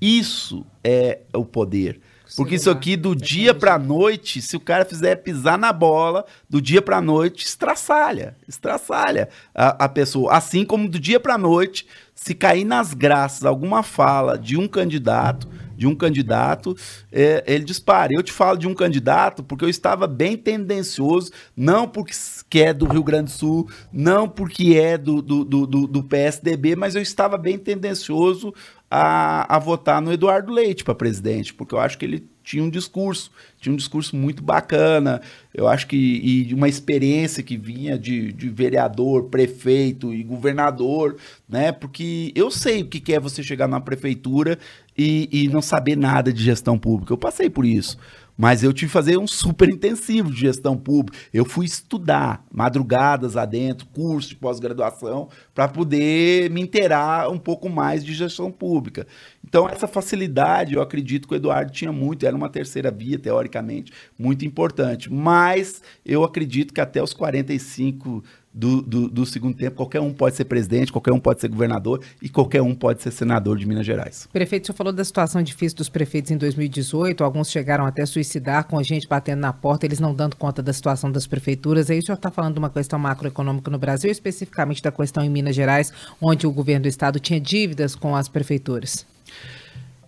Isso 0.00 0.64
é 0.82 1.20
o 1.34 1.44
poder. 1.44 2.00
Porque 2.36 2.56
isso 2.56 2.70
aqui, 2.70 2.96
do 2.96 3.14
dia 3.14 3.54
para 3.54 3.78
noite, 3.78 4.42
se 4.42 4.56
o 4.56 4.60
cara 4.60 4.84
fizer 4.84 5.16
pisar 5.16 5.56
na 5.56 5.72
bola, 5.72 6.24
do 6.48 6.60
dia 6.60 6.82
para 6.82 7.00
noite, 7.00 7.44
estraçalha. 7.44 8.36
Estraçalha 8.48 9.28
a, 9.54 9.84
a 9.84 9.88
pessoa. 9.88 10.32
Assim 10.32 10.64
como 10.64 10.88
do 10.88 10.98
dia 10.98 11.20
para 11.20 11.38
noite, 11.38 11.86
se 12.14 12.34
cair 12.34 12.64
nas 12.64 12.94
graças 12.94 13.44
alguma 13.44 13.82
fala 13.82 14.38
de 14.38 14.56
um 14.56 14.66
candidato, 14.66 15.48
de 15.76 15.86
um 15.86 15.94
candidato, 15.94 16.76
é, 17.12 17.42
ele 17.46 17.64
dispara. 17.64 18.12
Eu 18.12 18.22
te 18.22 18.32
falo 18.32 18.56
de 18.56 18.66
um 18.66 18.74
candidato 18.74 19.42
porque 19.42 19.64
eu 19.64 19.68
estava 19.68 20.06
bem 20.06 20.36
tendencioso, 20.36 21.32
não 21.56 21.88
porque 21.88 22.14
é 22.60 22.72
do 22.72 22.86
Rio 22.86 23.02
Grande 23.02 23.24
do 23.24 23.30
Sul, 23.30 23.68
não 23.92 24.28
porque 24.28 24.74
é 24.76 24.96
do, 24.96 25.20
do, 25.20 25.44
do, 25.44 25.66
do 25.66 26.02
PSDB, 26.02 26.76
mas 26.76 26.94
eu 26.94 27.02
estava 27.02 27.36
bem 27.36 27.58
tendencioso 27.58 28.54
a, 28.96 29.56
a 29.56 29.58
votar 29.58 30.00
no 30.00 30.12
Eduardo 30.12 30.52
Leite 30.52 30.84
para 30.84 30.94
presidente, 30.94 31.52
porque 31.52 31.74
eu 31.74 31.80
acho 31.80 31.98
que 31.98 32.04
ele 32.04 32.28
tinha 32.44 32.62
um 32.62 32.70
discurso, 32.70 33.28
tinha 33.60 33.72
um 33.72 33.76
discurso 33.76 34.14
muito 34.14 34.40
bacana, 34.40 35.20
eu 35.52 35.66
acho 35.66 35.88
que 35.88 35.96
e 35.96 36.54
uma 36.54 36.68
experiência 36.68 37.42
que 37.42 37.56
vinha 37.56 37.98
de, 37.98 38.32
de 38.32 38.48
vereador, 38.48 39.24
prefeito 39.24 40.14
e 40.14 40.22
governador, 40.22 41.16
né? 41.48 41.72
Porque 41.72 42.30
eu 42.36 42.52
sei 42.52 42.82
o 42.82 42.86
que 42.86 43.12
é 43.12 43.18
você 43.18 43.42
chegar 43.42 43.66
na 43.66 43.80
prefeitura 43.80 44.60
e, 44.96 45.28
e 45.32 45.48
não 45.48 45.60
saber 45.60 45.96
nada 45.96 46.32
de 46.32 46.44
gestão 46.44 46.78
pública. 46.78 47.12
Eu 47.12 47.18
passei 47.18 47.50
por 47.50 47.66
isso. 47.66 47.98
Mas 48.36 48.62
eu 48.64 48.72
tive 48.72 48.88
que 48.88 48.92
fazer 48.92 49.16
um 49.16 49.26
super 49.26 49.68
intensivo 49.68 50.30
de 50.30 50.40
gestão 50.40 50.76
pública. 50.76 51.16
Eu 51.32 51.44
fui 51.44 51.66
estudar 51.66 52.44
madrugadas 52.52 53.36
adentro, 53.36 53.86
curso 53.86 54.30
de 54.30 54.36
pós-graduação, 54.36 55.28
para 55.54 55.68
poder 55.68 56.50
me 56.50 56.60
inteirar 56.60 57.30
um 57.30 57.38
pouco 57.38 57.68
mais 57.68 58.04
de 58.04 58.12
gestão 58.12 58.50
pública. 58.50 59.06
Então, 59.46 59.68
essa 59.68 59.86
facilidade, 59.86 60.74
eu 60.74 60.82
acredito 60.82 61.28
que 61.28 61.34
o 61.34 61.36
Eduardo 61.36 61.70
tinha 61.70 61.92
muito, 61.92 62.26
era 62.26 62.34
uma 62.34 62.48
terceira 62.48 62.90
via, 62.90 63.18
teoricamente, 63.18 63.92
muito 64.18 64.44
importante. 64.44 65.12
Mas 65.12 65.80
eu 66.04 66.24
acredito 66.24 66.74
que 66.74 66.80
até 66.80 67.02
os 67.02 67.12
45 67.12 68.24
do, 68.54 68.80
do, 68.80 69.08
do, 69.08 69.26
segundo 69.26 69.56
tempo, 69.56 69.74
qualquer 69.74 70.00
um 70.00 70.12
pode 70.12 70.36
ser 70.36 70.44
presidente, 70.44 70.92
qualquer 70.92 71.12
um 71.12 71.18
pode 71.18 71.40
ser 71.40 71.48
governador 71.48 72.00
e 72.22 72.28
qualquer 72.28 72.62
um 72.62 72.72
pode 72.72 73.02
ser 73.02 73.10
senador 73.10 73.58
de 73.58 73.66
Minas 73.66 73.84
Gerais. 73.84 74.28
Prefeito, 74.32 74.62
o 74.62 74.66
senhor 74.66 74.76
falou 74.76 74.92
da 74.92 75.04
situação 75.04 75.42
difícil 75.42 75.76
dos 75.76 75.88
prefeitos 75.88 76.30
em 76.30 76.36
2018, 76.36 77.24
alguns 77.24 77.50
chegaram 77.50 77.84
até 77.84 78.06
suicidar 78.06 78.64
com 78.68 78.78
a 78.78 78.82
gente 78.84 79.08
batendo 79.08 79.40
na 79.40 79.52
porta, 79.52 79.84
eles 79.84 79.98
não 79.98 80.14
dando 80.14 80.36
conta 80.36 80.62
da 80.62 80.72
situação 80.72 81.10
das 81.10 81.26
prefeituras. 81.26 81.90
Aí 81.90 81.98
o 81.98 82.02
senhor 82.02 82.14
está 82.14 82.30
falando 82.30 82.52
de 82.54 82.60
uma 82.60 82.70
questão 82.70 82.98
macroeconômica 82.98 83.70
no 83.70 83.78
Brasil, 83.78 84.10
especificamente 84.10 84.80
da 84.80 84.92
questão 84.92 85.24
em 85.24 85.28
Minas 85.28 85.56
Gerais, 85.56 85.92
onde 86.20 86.46
o 86.46 86.52
governo 86.52 86.82
do 86.82 86.88
estado 86.88 87.18
tinha 87.18 87.40
dívidas 87.40 87.96
com 87.96 88.14
as 88.14 88.28
prefeituras. 88.28 89.04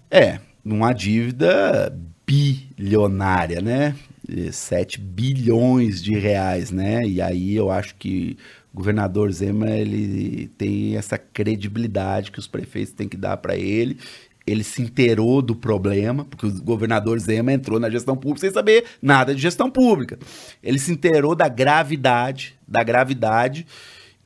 É, 0.09 0.39
uma 0.65 0.93
dívida 0.93 1.93
bilionária, 2.25 3.61
né? 3.61 3.95
7 4.51 5.01
bilhões 5.01 6.03
de 6.03 6.17
reais, 6.19 6.71
né? 6.71 7.07
E 7.07 7.21
aí 7.21 7.55
eu 7.55 7.71
acho 7.71 7.95
que 7.97 8.37
o 8.73 8.77
governador 8.77 9.31
Zema 9.33 9.71
ele 9.71 10.49
tem 10.59 10.97
essa 10.97 11.17
credibilidade 11.17 12.31
que 12.31 12.39
os 12.39 12.47
prefeitos 12.47 12.93
têm 12.93 13.09
que 13.09 13.17
dar 13.17 13.37
para 13.37 13.57
ele. 13.57 13.99
Ele 14.47 14.63
se 14.63 14.81
inteirou 14.81 15.43
do 15.43 15.57
problema, 15.57 16.25
porque 16.25 16.47
o 16.47 16.63
governador 16.63 17.19
Zema 17.19 17.53
entrou 17.53 17.81
na 17.81 17.91
gestão 17.91 18.17
pública 18.17 18.41
sem 18.41 18.53
saber 18.53 18.85
nada 19.03 19.35
de 19.35 19.41
gestão 19.41 19.71
pública. 19.71 20.19
Ele 20.63 20.79
se 20.79 20.93
inteirou 20.93 21.35
da 21.35 21.49
gravidade, 21.49 22.55
da 22.67 22.83
gravidade 22.85 23.67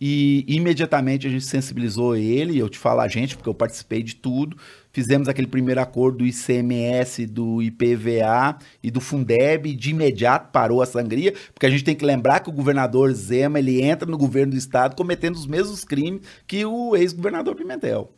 e 0.01 0.47
imediatamente 0.49 1.27
a 1.27 1.31
gente 1.31 1.45
sensibilizou 1.45 2.17
ele, 2.17 2.59
eu 2.59 2.71
te 2.71 2.79
falo 2.79 3.01
a 3.01 3.09
gente, 3.09 3.37
porque 3.37 3.51
eu 3.51 3.55
participei 3.55 4.03
de 4.03 4.17
tudo. 4.17 4.57
Fizemos 4.93 5.29
aquele 5.29 5.47
primeiro 5.47 5.79
acordo 5.79 6.19
do 6.19 6.27
ICMS, 6.27 7.27
do 7.27 7.61
IPVA 7.61 8.59
e 8.83 8.91
do 8.91 8.99
Fundeb, 8.99 9.75
de 9.75 9.91
imediato 9.91 10.51
parou 10.51 10.81
a 10.81 10.87
sangria, 10.87 11.35
porque 11.53 11.67
a 11.67 11.71
gente 11.71 11.85
tem 11.85 11.95
que 11.95 12.05
lembrar 12.05 12.41
que 12.41 12.49
o 12.49 12.53
governador 12.53 13.13
Zema 13.13 13.59
ele 13.59 13.83
entra 13.83 14.11
no 14.11 14.17
governo 14.17 14.53
do 14.53 14.59
estado 14.59 14.97
cometendo 14.97 15.37
os 15.37 15.47
mesmos 15.47 15.85
crimes 15.85 16.23
que 16.47 16.65
o 16.65 16.97
ex-governador 16.97 17.55
Pimentel. 17.55 18.11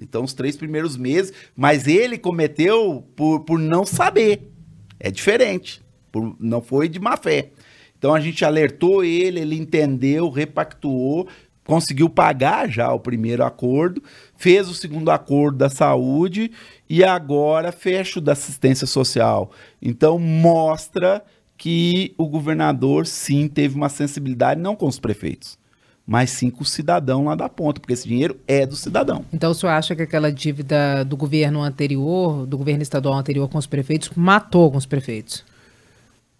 Então, 0.00 0.24
os 0.24 0.32
três 0.32 0.56
primeiros 0.56 0.96
meses, 0.96 1.32
mas 1.54 1.86
ele 1.86 2.16
cometeu 2.16 3.04
por, 3.14 3.40
por 3.40 3.58
não 3.58 3.84
saber. 3.84 4.50
É 4.98 5.10
diferente. 5.10 5.82
Por, 6.10 6.36
não 6.40 6.62
foi 6.62 6.88
de 6.88 6.98
má 6.98 7.16
fé. 7.16 7.50
Então 7.98 8.14
a 8.14 8.20
gente 8.20 8.44
alertou 8.44 9.04
ele, 9.04 9.40
ele 9.40 9.56
entendeu, 9.56 10.30
repactuou, 10.30 11.28
conseguiu 11.66 12.08
pagar 12.08 12.70
já 12.70 12.90
o 12.92 13.00
primeiro 13.00 13.44
acordo, 13.44 14.02
fez 14.36 14.68
o 14.68 14.74
segundo 14.74 15.10
acordo 15.10 15.58
da 15.58 15.68
saúde 15.68 16.50
e 16.88 17.04
agora 17.04 17.70
fecha 17.72 18.18
o 18.18 18.22
da 18.22 18.32
assistência 18.32 18.86
social. 18.86 19.50
Então 19.82 20.18
mostra 20.18 21.22
que 21.58 22.14
o 22.16 22.26
governador 22.26 23.04
sim 23.06 23.48
teve 23.48 23.74
uma 23.74 23.88
sensibilidade 23.88 24.60
não 24.60 24.76
com 24.76 24.86
os 24.86 24.98
prefeitos, 24.98 25.58
mas 26.06 26.30
sim 26.30 26.48
com 26.48 26.62
o 26.62 26.66
cidadão 26.66 27.24
lá 27.24 27.34
da 27.34 27.48
ponta, 27.48 27.80
porque 27.80 27.92
esse 27.92 28.06
dinheiro 28.06 28.38
é 28.46 28.64
do 28.64 28.76
cidadão. 28.76 29.24
Então 29.32 29.50
o 29.50 29.54
senhor 29.54 29.72
acha 29.72 29.94
que 29.94 30.02
aquela 30.02 30.32
dívida 30.32 31.04
do 31.04 31.16
governo 31.16 31.62
anterior, 31.62 32.46
do 32.46 32.56
governo 32.56 32.82
estadual 32.82 33.18
anterior 33.18 33.48
com 33.48 33.58
os 33.58 33.66
prefeitos, 33.66 34.10
matou 34.16 34.62
alguns 34.62 34.86
prefeitos? 34.86 35.44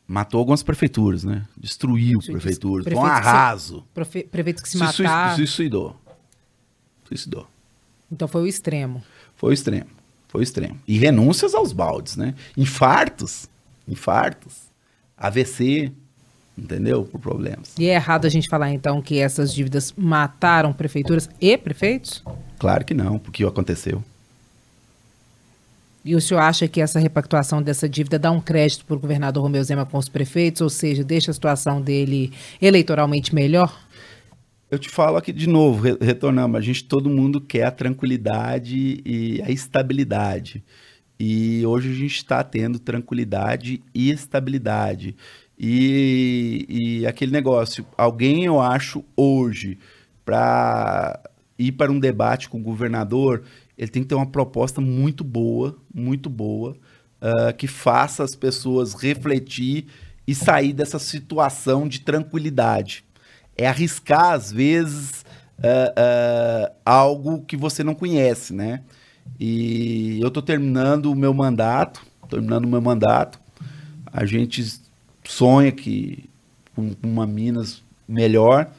Matou 0.09 0.39
algumas 0.39 0.63
prefeituras, 0.63 1.23
né? 1.23 1.47
Destruiu 1.55 2.19
Isso, 2.19 2.33
prefeituras, 2.33 2.85
foi 2.85 2.95
um 2.95 3.05
arraso. 3.05 3.85
Se, 4.11 4.25
prefeitos 4.25 4.63
que 4.63 4.69
se, 4.71 4.79
se 4.79 4.83
mataram. 4.83 5.37
Suicidou. 5.37 5.97
Suicidou. 7.07 7.47
Então 8.11 8.27
foi 8.27 8.43
o 8.43 8.47
extremo. 8.47 9.03
Foi 9.37 9.51
o 9.51 9.53
extremo. 9.53 9.91
Foi 10.29 10.41
o 10.41 10.43
extremo. 10.43 10.79
E 10.89 10.99
renúncias 10.99 11.55
aos 11.55 11.73
baldes, 11.73 12.17
né? 12.17 12.35
Infartos. 12.57 13.49
Infartos. 13.87 14.55
AVC. 15.17 15.93
Entendeu? 16.57 17.05
Por 17.05 17.21
problemas. 17.21 17.75
E 17.79 17.87
é 17.87 17.95
errado 17.95 18.27
a 18.27 18.29
gente 18.29 18.49
falar, 18.49 18.73
então, 18.73 19.01
que 19.01 19.19
essas 19.19 19.55
dívidas 19.55 19.95
mataram 19.97 20.73
prefeituras 20.73 21.31
e 21.41 21.57
prefeitos? 21.57 22.25
Claro 22.59 22.85
que 22.85 22.95
não, 22.95 23.19
porque 23.19 23.45
aconteceu. 23.45 24.03
E 26.09 26.17
o 26.17 26.23
senhor 26.23 26.41
acha 26.41 26.67
que 26.67 26.81
essa 26.81 26.99
repactuação 26.99 27.61
dessa 27.61 27.87
dívida 27.87 28.19
dá 28.19 28.31
um 28.31 28.41
crédito 28.41 28.87
para 28.87 28.97
o 28.97 28.99
governador 28.99 29.43
Romeu 29.43 29.63
Zema 29.63 29.85
com 29.85 29.99
os 29.99 30.09
prefeitos, 30.09 30.63
ou 30.63 30.71
seja, 30.71 31.05
deixa 31.05 31.31
a 31.31 31.35
situação 31.35 31.83
dele 31.83 32.33
eleitoralmente 32.63 33.35
melhor? 33.35 33.79
Eu 34.71 34.79
te 34.79 34.89
falo 34.89 35.19
aqui 35.19 35.35
de 35.35 35.47
novo, 35.47 35.83
retornamos, 36.01 36.57
a 36.57 36.63
gente, 36.63 36.83
todo 36.85 37.11
mundo 37.11 37.43
quer 37.43 37.65
a 37.65 37.71
tranquilidade 37.71 39.03
e 39.05 39.43
a 39.43 39.51
estabilidade. 39.51 40.65
E 41.21 41.63
hoje 41.67 41.91
a 41.91 41.95
gente 41.95 42.17
está 42.17 42.43
tendo 42.43 42.79
tranquilidade 42.79 43.83
e 43.95 44.11
estabilidade. 44.11 45.15
E, 45.59 46.65
e 46.71 47.07
aquele 47.07 47.33
negócio, 47.33 47.85
alguém 47.99 48.47
eu 48.47 48.63
acho 48.63 49.05
hoje, 49.15 49.77
para 50.25 51.21
ir 51.59 51.73
para 51.73 51.93
um 51.93 52.01
debate 52.01 52.49
com 52.49 52.57
o 52.57 52.63
governador, 52.63 53.43
ele 53.79 53.91
tem 53.91 54.03
que 54.03 54.09
ter 54.09 54.17
uma 54.17 54.27
proposta 54.27 54.81
muito 54.81 55.23
boa, 55.23 55.79
muito 55.95 56.29
boa, 56.29 56.77
uh, 57.23 57.57
que 57.57 57.69
faça 57.69 58.25
as 58.25 58.35
pessoas 58.35 58.93
refletir 58.93 59.87
e 60.27 60.35
sair 60.35 60.73
dessa 60.73 60.99
situação 60.99 61.87
de 61.87 62.01
tranquilidade. 62.01 63.05
É 63.57 63.69
arriscar, 63.69 64.33
às 64.33 64.51
vezes, 64.51 65.25
uh, 65.59 66.69
uh, 66.69 66.75
algo 66.85 67.43
que 67.43 67.57
você 67.57 67.85
não 67.85 67.95
conhece, 67.95 68.53
né? 68.53 68.83
E 69.39 70.19
eu 70.21 70.29
estou 70.29 70.43
terminando 70.43 71.07
o 71.07 71.17
meu 71.17 71.33
mandato, 71.33 72.05
terminando 72.29 72.65
o 72.65 72.69
meu 72.69 72.83
mandato. 72.83 73.41
A 74.13 74.25
gente 74.25 74.81
sonha 75.25 75.71
que 75.71 76.29
com 76.75 76.93
uma 77.03 77.27
Minas 77.27 77.83
melhor 78.09 78.71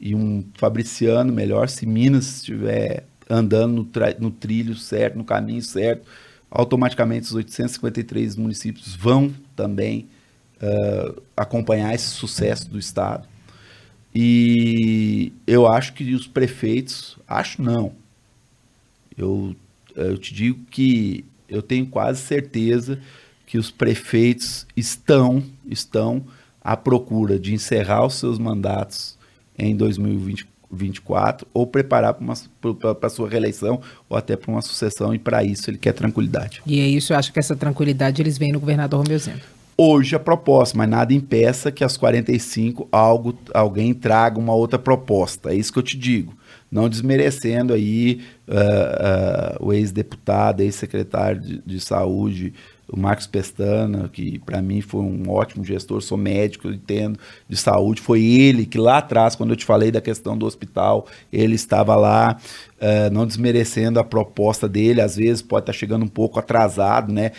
e 0.00 0.14
um 0.14 0.44
Fabriciano 0.54 1.32
melhor, 1.32 1.68
se 1.68 1.86
Minas 1.86 2.36
estiver 2.36 3.04
andando 3.32 3.72
no, 3.72 3.88
no 4.20 4.30
trilho 4.30 4.74
certo, 4.76 5.16
no 5.16 5.24
caminho 5.24 5.62
certo, 5.62 6.06
automaticamente 6.50 7.26
os 7.26 7.34
853 7.34 8.36
municípios 8.36 8.94
vão 8.94 9.34
também 9.56 10.06
uh, 10.62 11.22
acompanhar 11.34 11.94
esse 11.94 12.08
sucesso 12.08 12.68
do 12.68 12.78
Estado. 12.78 13.26
E 14.14 15.32
eu 15.46 15.66
acho 15.66 15.94
que 15.94 16.14
os 16.14 16.26
prefeitos, 16.26 17.18
acho 17.26 17.62
não, 17.62 17.94
eu, 19.16 19.56
eu 19.96 20.18
te 20.18 20.34
digo 20.34 20.62
que 20.70 21.24
eu 21.48 21.62
tenho 21.62 21.86
quase 21.86 22.20
certeza 22.20 23.00
que 23.46 23.56
os 23.56 23.70
prefeitos 23.70 24.66
estão, 24.76 25.42
estão 25.64 26.24
à 26.60 26.76
procura 26.76 27.38
de 27.38 27.54
encerrar 27.54 28.04
os 28.04 28.14
seus 28.14 28.38
mandatos 28.38 29.16
em 29.58 29.74
2024 29.74 30.51
24 30.72 31.46
ou 31.52 31.66
preparar 31.66 32.14
para 32.14 33.06
a 33.06 33.10
sua 33.10 33.28
reeleição 33.28 33.80
ou 34.08 34.16
até 34.16 34.36
para 34.36 34.50
uma 34.50 34.62
sucessão 34.62 35.14
e 35.14 35.18
para 35.18 35.44
isso 35.44 35.68
ele 35.68 35.78
quer 35.78 35.92
tranquilidade. 35.92 36.62
E 36.66 36.80
é 36.80 36.86
isso, 36.86 37.12
eu 37.12 37.18
acho 37.18 37.32
que 37.32 37.38
essa 37.38 37.54
tranquilidade 37.54 38.22
eles 38.22 38.38
veem 38.38 38.52
no 38.52 38.60
governador 38.60 39.02
Romeu 39.02 39.18
Zema. 39.18 39.40
Hoje 39.76 40.14
a 40.14 40.18
proposta, 40.18 40.76
mas 40.76 40.88
nada 40.88 41.14
impeça 41.14 41.72
que 41.72 41.82
às 41.82 41.96
45 41.96 42.88
algo, 42.92 43.36
alguém 43.52 43.92
traga 43.94 44.38
uma 44.38 44.54
outra 44.54 44.78
proposta. 44.78 45.52
É 45.52 45.56
isso 45.56 45.72
que 45.72 45.78
eu 45.78 45.82
te 45.82 45.96
digo. 45.96 46.34
Não 46.70 46.88
desmerecendo 46.88 47.72
aí 47.74 48.22
uh, 48.48 49.62
uh, 49.62 49.66
o 49.66 49.72
ex-deputado, 49.72 50.60
ex-secretário 50.60 51.40
de, 51.40 51.62
de 51.64 51.80
saúde, 51.80 52.54
o 52.92 53.00
Marcos 53.00 53.26
Pestana, 53.26 54.08
que 54.08 54.38
para 54.40 54.60
mim 54.60 54.80
foi 54.80 55.00
um 55.00 55.30
ótimo 55.30 55.64
gestor, 55.64 56.02
sou 56.02 56.18
médico, 56.18 56.68
eu 56.68 56.74
entendo 56.74 57.18
de 57.48 57.56
saúde, 57.56 58.00
foi 58.00 58.22
ele 58.22 58.66
que 58.66 58.76
lá 58.76 58.98
atrás, 58.98 59.34
quando 59.34 59.50
eu 59.50 59.56
te 59.56 59.64
falei 59.64 59.90
da 59.90 60.00
questão 60.00 60.36
do 60.36 60.44
hospital, 60.44 61.06
ele 61.32 61.54
estava 61.54 61.96
lá, 61.96 62.36
uh, 62.80 63.12
não 63.12 63.26
desmerecendo 63.26 63.98
a 63.98 64.04
proposta 64.04 64.68
dele, 64.68 65.00
às 65.00 65.16
vezes 65.16 65.40
pode 65.40 65.62
estar 65.62 65.72
tá 65.72 65.78
chegando 65.78 66.04
um 66.04 66.08
pouco 66.08 66.38
atrasado, 66.38 67.12
né? 67.12 67.32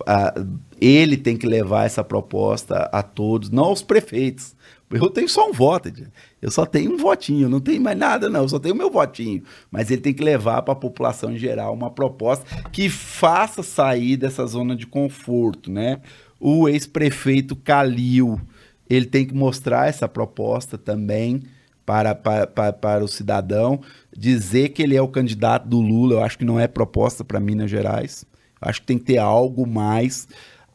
Uh, 0.00 0.58
ele 0.80 1.16
tem 1.16 1.36
que 1.36 1.46
levar 1.46 1.84
essa 1.84 2.02
proposta 2.02 2.88
a 2.92 3.02
todos, 3.02 3.50
não 3.50 3.64
aos 3.64 3.82
prefeitos. 3.82 4.54
Eu 4.92 5.10
tenho 5.10 5.28
só 5.28 5.48
um 5.48 5.52
voto, 5.52 5.90
eu 6.40 6.50
só 6.50 6.66
tenho 6.66 6.92
um 6.92 6.96
votinho, 6.96 7.48
não 7.48 7.60
tenho 7.60 7.80
mais 7.80 7.96
nada, 7.96 8.28
não, 8.28 8.42
eu 8.42 8.48
só 8.48 8.58
tenho 8.58 8.74
meu 8.74 8.90
votinho. 8.90 9.42
Mas 9.70 9.90
ele 9.90 10.00
tem 10.00 10.12
que 10.12 10.22
levar 10.22 10.62
para 10.62 10.72
a 10.72 10.76
população 10.76 11.32
em 11.32 11.38
geral 11.38 11.72
uma 11.72 11.90
proposta 11.90 12.44
que 12.70 12.88
faça 12.88 13.62
sair 13.62 14.16
dessa 14.16 14.46
zona 14.46 14.76
de 14.76 14.86
conforto, 14.86 15.70
né? 15.70 16.00
O 16.38 16.68
ex-prefeito 16.68 17.54
Calil, 17.56 18.40
ele 18.88 19.06
tem 19.06 19.26
que 19.26 19.34
mostrar 19.34 19.88
essa 19.88 20.08
proposta 20.08 20.76
também 20.76 21.42
para, 21.86 22.14
para, 22.14 22.46
para, 22.46 22.72
para 22.72 23.04
o 23.04 23.08
cidadão, 23.08 23.80
dizer 24.16 24.70
que 24.70 24.82
ele 24.82 24.96
é 24.96 25.02
o 25.02 25.08
candidato 25.08 25.68
do 25.68 25.80
Lula, 25.80 26.14
eu 26.14 26.22
acho 26.22 26.38
que 26.38 26.44
não 26.44 26.58
é 26.58 26.66
proposta 26.66 27.24
para 27.24 27.40
Minas 27.40 27.70
Gerais. 27.70 28.24
Acho 28.60 28.80
que 28.80 28.86
tem 28.86 28.98
que 28.98 29.04
ter 29.04 29.18
algo 29.18 29.66
mais 29.66 30.28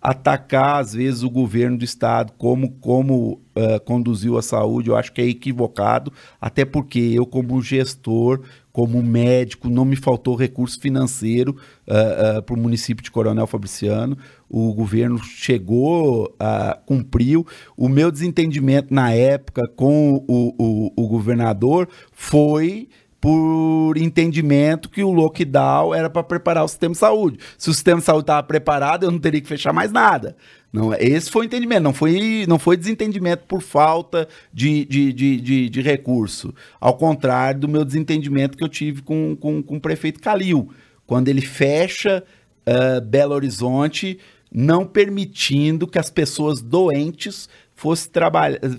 atacar, 0.07 0.79
às 0.79 0.93
vezes, 0.93 1.21
o 1.21 1.29
governo 1.29 1.77
do 1.77 1.83
estado, 1.83 2.31
como, 2.37 2.71
como 2.79 3.41
uh, 3.57 3.77
conduziu 3.83 4.37
a 4.37 4.41
saúde, 4.41 4.87
eu 4.89 4.95
acho 4.95 5.11
que 5.11 5.19
é 5.19 5.25
equivocado, 5.25 6.13
até 6.39 6.63
porque 6.63 6.97
eu, 6.97 7.25
como 7.25 7.61
gestor, 7.61 8.39
como 8.71 9.03
médico, 9.03 9.69
não 9.69 9.83
me 9.83 9.97
faltou 9.97 10.33
recurso 10.33 10.79
financeiro 10.79 11.57
uh, 11.85 12.37
uh, 12.37 12.41
para 12.41 12.55
o 12.55 12.57
município 12.57 13.03
de 13.03 13.11
Coronel 13.11 13.45
Fabriciano. 13.47 14.17
O 14.49 14.73
governo 14.73 15.21
chegou, 15.21 16.33
uh, 16.41 16.79
cumpriu. 16.85 17.45
O 17.75 17.89
meu 17.89 18.09
desentendimento 18.09 18.93
na 18.93 19.11
época 19.11 19.67
com 19.75 20.23
o, 20.25 20.53
o, 20.57 20.93
o 20.95 21.07
governador 21.09 21.89
foi 22.13 22.87
por 23.27 23.97
entendimento 23.97 24.87
que 24.87 25.03
o 25.03 25.11
lockdown 25.11 25.93
era 25.93 26.09
para 26.09 26.23
preparar 26.23 26.63
o 26.63 26.67
sistema 26.69 26.93
de 26.93 26.97
saúde. 26.97 27.39
Se 27.57 27.69
o 27.69 27.73
sistema 27.73 27.99
de 27.99 28.05
saúde 28.05 28.23
estava 28.23 28.41
preparado, 28.41 29.03
eu 29.03 29.11
não 29.11 29.19
teria 29.19 29.41
que 29.41 29.49
fechar 29.49 29.73
mais 29.73 29.91
nada. 29.91 30.37
Não, 30.71 30.93
esse 30.93 31.29
foi 31.29 31.41
o 31.41 31.45
entendimento, 31.45 31.83
não 31.83 31.93
foi, 31.93 32.45
não 32.47 32.57
foi 32.57 32.77
desentendimento 32.77 33.43
por 33.45 33.61
falta 33.61 34.29
de, 34.53 34.85
de, 34.85 35.11
de, 35.11 35.41
de, 35.41 35.69
de 35.69 35.81
recurso. 35.81 36.53
Ao 36.79 36.95
contrário 36.95 37.59
do 37.59 37.67
meu 37.67 37.83
desentendimento 37.83 38.57
que 38.57 38.63
eu 38.63 38.69
tive 38.69 39.01
com, 39.01 39.35
com, 39.35 39.61
com 39.61 39.75
o 39.75 39.81
prefeito 39.81 40.21
Calil. 40.21 40.71
quando 41.05 41.27
ele 41.27 41.41
fecha 41.41 42.23
uh, 42.65 43.01
Belo 43.01 43.35
Horizonte, 43.35 44.19
não 44.49 44.85
permitindo 44.85 45.85
que 45.85 45.99
as 45.99 46.09
pessoas 46.09 46.61
doentes 46.61 47.49
fossem, 47.75 48.09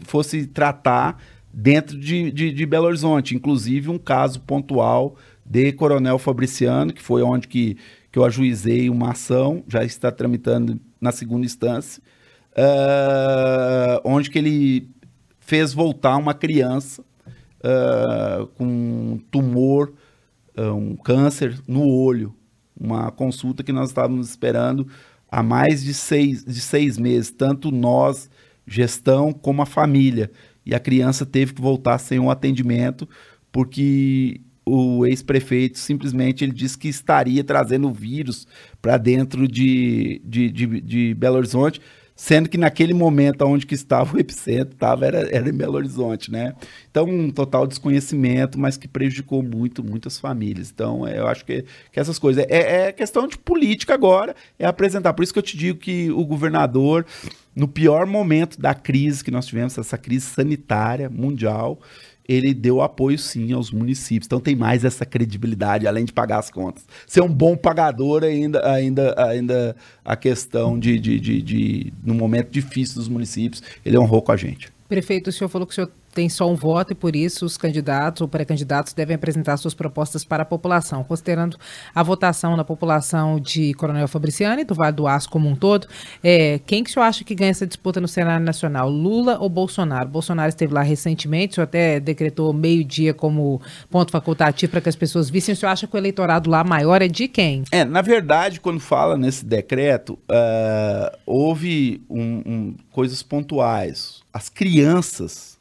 fosse 0.07 0.47
tratar 0.47 1.23
dentro 1.61 1.99
de, 1.99 2.31
de, 2.31 2.53
de, 2.53 2.67
Belo 2.67 2.87
Horizonte. 2.87 3.35
Inclusive 3.35 3.91
um 3.91 3.99
caso 3.99 4.41
pontual 4.41 5.17
de 5.45 5.73
Coronel 5.73 6.17
Fabriciano, 6.17 6.93
que 6.93 7.03
foi 7.03 7.21
onde 7.23 7.49
que, 7.49 7.77
que 8.13 8.19
eu 8.19 8.25
ajuizei 8.25 8.89
uma 8.89 9.11
ação, 9.11 9.65
já 9.67 9.85
está 9.85 10.13
tramitando 10.13 10.79
na 11.01 11.11
segunda 11.11 11.45
instância, 11.45 12.01
uh, 12.53 14.01
onde 14.05 14.31
que 14.31 14.39
ele 14.39 14.89
fez 15.41 15.75
voltar 15.75 16.17
uma 16.17 16.33
criança 16.33 17.03
uh, 17.03 18.47
com 18.49 18.65
um 18.65 19.21
tumor, 19.29 19.93
uh, 20.57 20.73
um 20.73 20.95
câncer 20.95 21.59
no 21.67 21.89
olho. 21.89 22.33
Uma 22.81 23.11
consulta 23.11 23.65
que 23.65 23.73
nós 23.73 23.89
estávamos 23.89 24.29
esperando 24.31 24.87
há 25.29 25.43
mais 25.43 25.83
de 25.83 25.93
seis, 25.93 26.45
de 26.45 26.61
seis 26.61 26.97
meses, 26.97 27.33
tanto 27.33 27.73
nós, 27.73 28.31
gestão, 28.65 29.33
como 29.33 29.63
a 29.63 29.67
família. 29.67 30.31
E 30.69 30.75
a 30.75 30.79
criança 30.79 31.25
teve 31.25 31.55
que 31.55 31.63
voltar 31.63 31.97
sem 31.97 32.19
um 32.19 32.31
atendimento, 32.31 33.09
porque 33.51 34.43
o 34.67 35.07
ex-prefeito 35.07 35.79
simplesmente 35.79 36.45
ele 36.45 36.53
disse 36.53 36.77
que 36.77 36.89
estaria 36.89 37.43
trazendo 37.43 37.89
o 37.89 37.93
vírus 37.93 38.47
para 38.83 38.99
dentro 38.99 39.49
de, 39.49 40.21
de, 40.23 40.51
de, 40.51 40.81
de 40.83 41.15
Belo 41.15 41.39
Horizonte, 41.39 41.81
sendo 42.15 42.49
que 42.49 42.59
naquele 42.59 42.93
momento 42.93 43.47
onde 43.47 43.65
que 43.65 43.75
estava 43.75 44.15
o 44.15 44.21
epicentro 44.21 44.75
estava 44.75 45.07
era, 45.07 45.35
era 45.35 45.49
em 45.49 45.53
Belo 45.53 45.77
Horizonte, 45.77 46.31
né? 46.31 46.53
Então, 46.91 47.05
um 47.05 47.31
total 47.31 47.67
desconhecimento, 47.67 48.59
mas 48.59 48.77
que 48.77 48.89
prejudicou 48.89 49.41
muito, 49.43 49.83
muitas 49.85 50.19
famílias. 50.19 50.71
Então, 50.71 51.07
é, 51.07 51.19
eu 51.19 51.29
acho 51.29 51.45
que, 51.45 51.65
que 51.93 52.01
essas 52.01 52.19
coisas... 52.19 52.45
É, 52.49 52.89
é 52.89 52.93
questão 52.93 53.27
de 53.29 53.39
política 53.39 53.95
agora, 53.95 54.35
é 54.59 54.67
apresentar. 54.67 55.15
Por 55.15 55.23
isso 55.23 55.33
que 55.33 55.39
eu 55.39 55.45
te 55.45 55.57
digo 55.57 55.79
que 55.79 56.11
o 56.11 56.27
governador, 56.27 57.07
no 57.59 57.67
pior 57.67 58.07
momento 58.07 58.61
da 58.61 58.73
crise 58.73 59.25
que 59.25 59.33
nós 59.33 59.45
tivemos, 59.45 59.77
essa 59.77 59.99
crise 59.99 60.27
sanitária 60.27 61.11
mundial, 61.11 61.81
ele 62.29 62.55
deu 62.55 62.81
apoio 62.81 63.19
sim 63.19 63.53
aos 63.53 63.73
municípios. 63.73 64.27
Então 64.27 64.39
tem 64.39 64.55
mais 64.55 64.85
essa 64.85 65.05
credibilidade, 65.05 65.87
além 65.87 66.05
de 66.05 66.13
pagar 66.13 66.39
as 66.39 66.51
contas. 66.51 66.87
Ser 67.05 67.21
um 67.23 67.29
bom 67.29 67.57
pagador 67.57 68.23
ainda, 68.23 68.65
ainda, 68.71 69.15
ainda 69.21 69.77
a 70.05 70.15
questão 70.15 70.79
de, 70.79 71.01
de, 71.01 71.19
de, 71.19 71.43
de 71.43 71.93
no 72.05 72.15
momento 72.15 72.49
difícil 72.51 72.97
dos 72.97 73.09
municípios, 73.09 73.61
ele 73.85 73.99
honrou 73.99 74.23
com 74.23 74.31
a 74.31 74.37
gente. 74.37 74.71
Prefeito, 74.89 75.29
o 75.29 75.33
senhor 75.33 75.49
falou 75.49 75.67
que 75.67 75.73
o 75.73 75.75
senhor 75.75 75.91
tem 76.19 76.29
só 76.29 76.51
um 76.51 76.57
voto 76.57 76.91
e 76.91 76.97
por 76.97 77.15
isso 77.15 77.47
os 77.47 77.57
candidatos 77.57 78.23
ou 78.23 78.27
pré-candidatos 78.27 78.93
devem 78.93 79.15
apresentar 79.15 79.57
suas 79.57 79.73
propostas 79.73 80.25
para 80.25 80.43
a 80.43 80.45
população. 80.45 81.05
Considerando 81.05 81.57
a 81.95 82.03
votação 82.03 82.57
na 82.57 82.65
população 82.65 83.39
de 83.39 83.73
Coronel 83.75 84.09
Fabriciano 84.09 84.61
e 84.61 84.65
do 84.65 84.75
Vale 84.75 84.97
do 84.97 85.07
Aço 85.07 85.31
como 85.31 85.49
um 85.49 85.55
todo, 85.55 85.87
é, 86.21 86.59
quem 86.67 86.83
que 86.83 86.91
o 86.91 86.93
senhor 86.93 87.05
acha 87.05 87.23
que 87.23 87.37
ganha 87.37 87.53
essa 87.53 87.65
disputa 87.65 88.01
no 88.01 88.09
cenário 88.09 88.45
nacional, 88.45 88.91
Lula 88.91 89.39
ou 89.39 89.49
Bolsonaro? 89.49 90.09
Bolsonaro 90.09 90.49
esteve 90.49 90.75
lá 90.75 90.83
recentemente, 90.83 91.53
o 91.53 91.55
senhor 91.55 91.67
até 91.67 92.01
decretou 92.01 92.53
meio-dia 92.53 93.15
como 93.15 93.63
ponto 93.89 94.11
facultativo 94.11 94.73
para 94.73 94.81
que 94.81 94.89
as 94.89 94.97
pessoas 94.97 95.31
vissem. 95.31 95.53
O 95.53 95.57
senhor 95.57 95.71
acha 95.71 95.87
que 95.87 95.95
o 95.95 95.99
eleitorado 95.99 96.51
lá 96.51 96.65
maior 96.65 97.01
é 97.01 97.07
de 97.07 97.29
quem? 97.29 97.63
É, 97.71 97.85
na 97.85 98.03
verdade, 98.03 98.59
quando 98.59 98.81
fala 98.81 99.17
nesse 99.17 99.45
decreto, 99.45 100.15
uh, 100.15 101.17
houve 101.25 102.03
um, 102.11 102.43
um, 102.45 102.77
coisas 102.91 103.23
pontuais. 103.23 104.21
As 104.33 104.49
crianças 104.49 105.58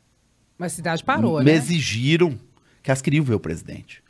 mas 0.57 0.73
a 0.73 0.75
cidade 0.75 1.03
parou, 1.03 1.39
me 1.39 1.45
né? 1.45 1.53
Exigiram 1.53 2.37
que 2.81 2.89
elas 2.89 3.01
queriam 3.01 3.23
ver 3.23 3.35
o 3.35 3.39
presidente. 3.39 4.01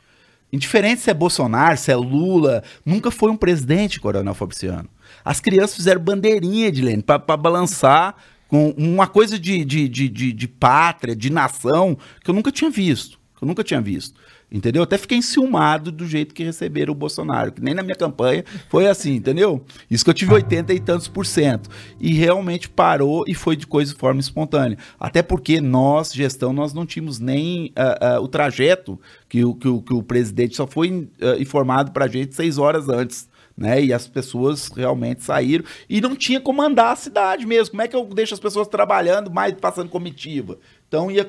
Indiferente 0.52 1.02
se 1.02 1.10
é 1.10 1.14
Bolsonaro, 1.14 1.76
se 1.76 1.92
é 1.92 1.96
Lula, 1.96 2.62
nunca 2.84 3.10
foi 3.10 3.30
um 3.30 3.36
presidente, 3.36 4.00
Coronel 4.00 4.34
Fabriciano. 4.34 4.88
As 5.24 5.40
crianças 5.40 5.76
fizeram 5.76 6.00
bandeirinha, 6.00 6.68
Edilene, 6.68 7.02
para 7.02 7.36
balançar 7.36 8.16
com 8.48 8.70
uma 8.78 9.06
coisa 9.06 9.38
de, 9.38 9.62
de, 9.64 9.88
de, 9.88 10.08
de, 10.08 10.32
de 10.32 10.48
pátria, 10.48 11.14
de 11.14 11.30
nação, 11.30 11.98
que 12.24 12.30
eu 12.30 12.34
nunca 12.34 12.50
tinha 12.50 12.70
visto. 12.70 13.18
Que 13.36 13.44
eu 13.44 13.46
nunca 13.46 13.62
tinha 13.62 13.80
visto. 13.80 14.18
Entendeu? 14.50 14.82
Até 14.82 14.96
fiquei 14.96 15.18
enciumado 15.18 15.92
do 15.92 16.06
jeito 16.06 16.34
que 16.34 16.42
receberam 16.42 16.92
o 16.92 16.96
Bolsonaro, 16.96 17.52
que 17.52 17.60
nem 17.60 17.74
na 17.74 17.82
minha 17.82 17.94
campanha 17.94 18.42
foi 18.70 18.86
assim, 18.86 19.16
entendeu? 19.16 19.62
Isso 19.90 20.02
que 20.02 20.08
eu 20.08 20.14
tive 20.14 20.32
80 20.32 20.72
e 20.72 20.80
tantos 20.80 21.06
por 21.06 21.26
cento. 21.26 21.68
E 22.00 22.14
realmente 22.14 22.66
parou 22.66 23.24
e 23.26 23.34
foi 23.34 23.56
de 23.56 23.66
coisa 23.66 23.92
de 23.92 23.98
forma 23.98 24.20
espontânea. 24.20 24.78
Até 24.98 25.22
porque 25.22 25.60
nós, 25.60 26.14
gestão, 26.14 26.52
nós 26.52 26.72
não 26.72 26.86
tínhamos 26.86 27.18
nem 27.18 27.74
uh, 27.76 28.20
uh, 28.20 28.22
o 28.22 28.28
trajeto 28.28 28.98
que 29.28 29.44
o, 29.44 29.54
que 29.54 29.68
o, 29.68 29.82
que 29.82 29.92
o 29.92 30.02
presidente 30.02 30.56
só 30.56 30.66
foi 30.66 30.90
uh, 30.90 31.40
informado 31.40 31.92
para 31.92 32.06
a 32.06 32.08
gente 32.08 32.34
seis 32.34 32.56
horas 32.56 32.88
antes. 32.88 33.28
Né? 33.58 33.86
E 33.86 33.92
as 33.92 34.06
pessoas 34.06 34.68
realmente 34.68 35.24
saíram 35.24 35.64
e 35.90 36.00
não 36.00 36.14
tinha 36.14 36.40
como 36.40 36.62
andar 36.62 36.92
a 36.92 36.96
cidade 36.96 37.44
mesmo. 37.44 37.72
Como 37.72 37.82
é 37.82 37.88
que 37.88 37.96
eu 37.96 38.04
deixo 38.04 38.32
as 38.32 38.38
pessoas 38.38 38.68
trabalhando, 38.68 39.32
mais 39.32 39.52
passando 39.54 39.88
comitiva? 39.88 40.58
Então 40.86 41.10
ia 41.10 41.28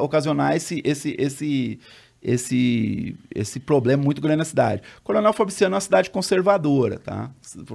ocasionar 0.00 0.54
esse, 0.54 0.80
esse, 0.84 1.16
esse, 1.18 1.80
esse, 2.22 3.16
esse 3.34 3.58
problema 3.58 4.00
muito 4.00 4.20
grande 4.20 4.38
na 4.38 4.44
cidade. 4.44 4.80
Coronel 5.02 5.32
Fabriciano 5.32 5.74
é 5.74 5.76
uma 5.76 5.80
cidade 5.80 6.08
conservadora, 6.08 7.00
tá? 7.00 7.32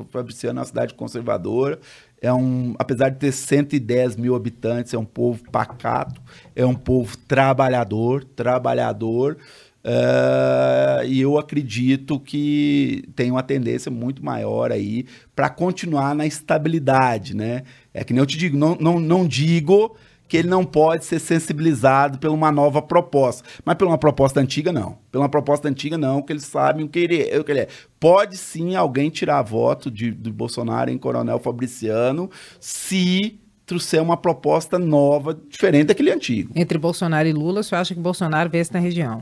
Fabriciano 0.09 0.59
é 0.59 0.61
uma 0.61 0.65
cidade 0.65 0.93
conservadora, 0.93 1.81
é 2.21 2.31
um, 2.31 2.73
apesar 2.79 3.09
de 3.09 3.19
ter 3.19 3.33
110 3.33 4.15
mil 4.15 4.35
habitantes, 4.35 4.93
é 4.93 4.97
um 4.97 5.03
povo 5.03 5.43
pacato, 5.51 6.21
é 6.55 6.65
um 6.65 6.75
povo 6.75 7.17
trabalhador, 7.17 8.23
trabalhador, 8.23 9.37
uh, 9.85 11.05
e 11.05 11.21
eu 11.21 11.37
acredito 11.37 12.19
que 12.19 13.03
tem 13.15 13.31
uma 13.31 13.43
tendência 13.43 13.91
muito 13.91 14.23
maior 14.23 14.71
aí 14.71 15.05
para 15.35 15.49
continuar 15.49 16.15
na 16.15 16.25
estabilidade, 16.25 17.35
né? 17.35 17.63
É 17.93 18.03
que 18.03 18.13
nem 18.13 18.19
eu 18.19 18.25
te 18.25 18.37
digo, 18.37 18.57
não, 18.57 18.75
não, 18.79 18.99
não 18.99 19.27
digo 19.27 19.95
que 20.27 20.37
ele 20.37 20.47
não 20.47 20.65
pode 20.65 21.05
ser 21.05 21.19
sensibilizado 21.19 22.17
por 22.17 22.31
uma 22.31 22.51
nova 22.51 22.81
proposta. 22.81 23.47
Mas 23.63 23.75
por 23.75 23.85
uma 23.85 23.99
proposta 23.99 24.39
antiga, 24.39 24.71
não. 24.71 24.97
Pela 25.11 25.25
uma 25.25 25.29
proposta 25.29 25.69
antiga, 25.69 25.95
não, 25.95 26.23
que 26.23 26.33
eles 26.33 26.45
sabem 26.45 26.83
o 26.83 26.89
que 26.89 26.97
ele 26.97 27.21
é. 27.21 27.39
O 27.39 27.43
que 27.43 27.51
ele 27.51 27.59
é. 27.59 27.67
Pode 27.99 28.35
sim 28.35 28.75
alguém 28.75 29.11
tirar 29.11 29.43
voto 29.43 29.91
de, 29.91 30.09
de 30.09 30.31
Bolsonaro 30.31 30.89
em 30.89 30.97
Coronel 30.97 31.37
Fabriciano 31.37 32.31
se 32.59 33.39
trouxer 33.65 34.01
uma 34.01 34.17
proposta 34.17 34.79
nova, 34.79 35.39
diferente 35.49 35.85
daquele 35.87 36.11
antigo. 36.11 36.51
Entre 36.55 36.77
Bolsonaro 36.79 37.27
e 37.27 37.33
Lula, 37.33 37.61
você 37.61 37.75
acha 37.75 37.93
que 37.93 37.99
Bolsonaro 37.99 38.49
vê 38.49 38.61
na 38.71 38.79
região? 38.79 39.21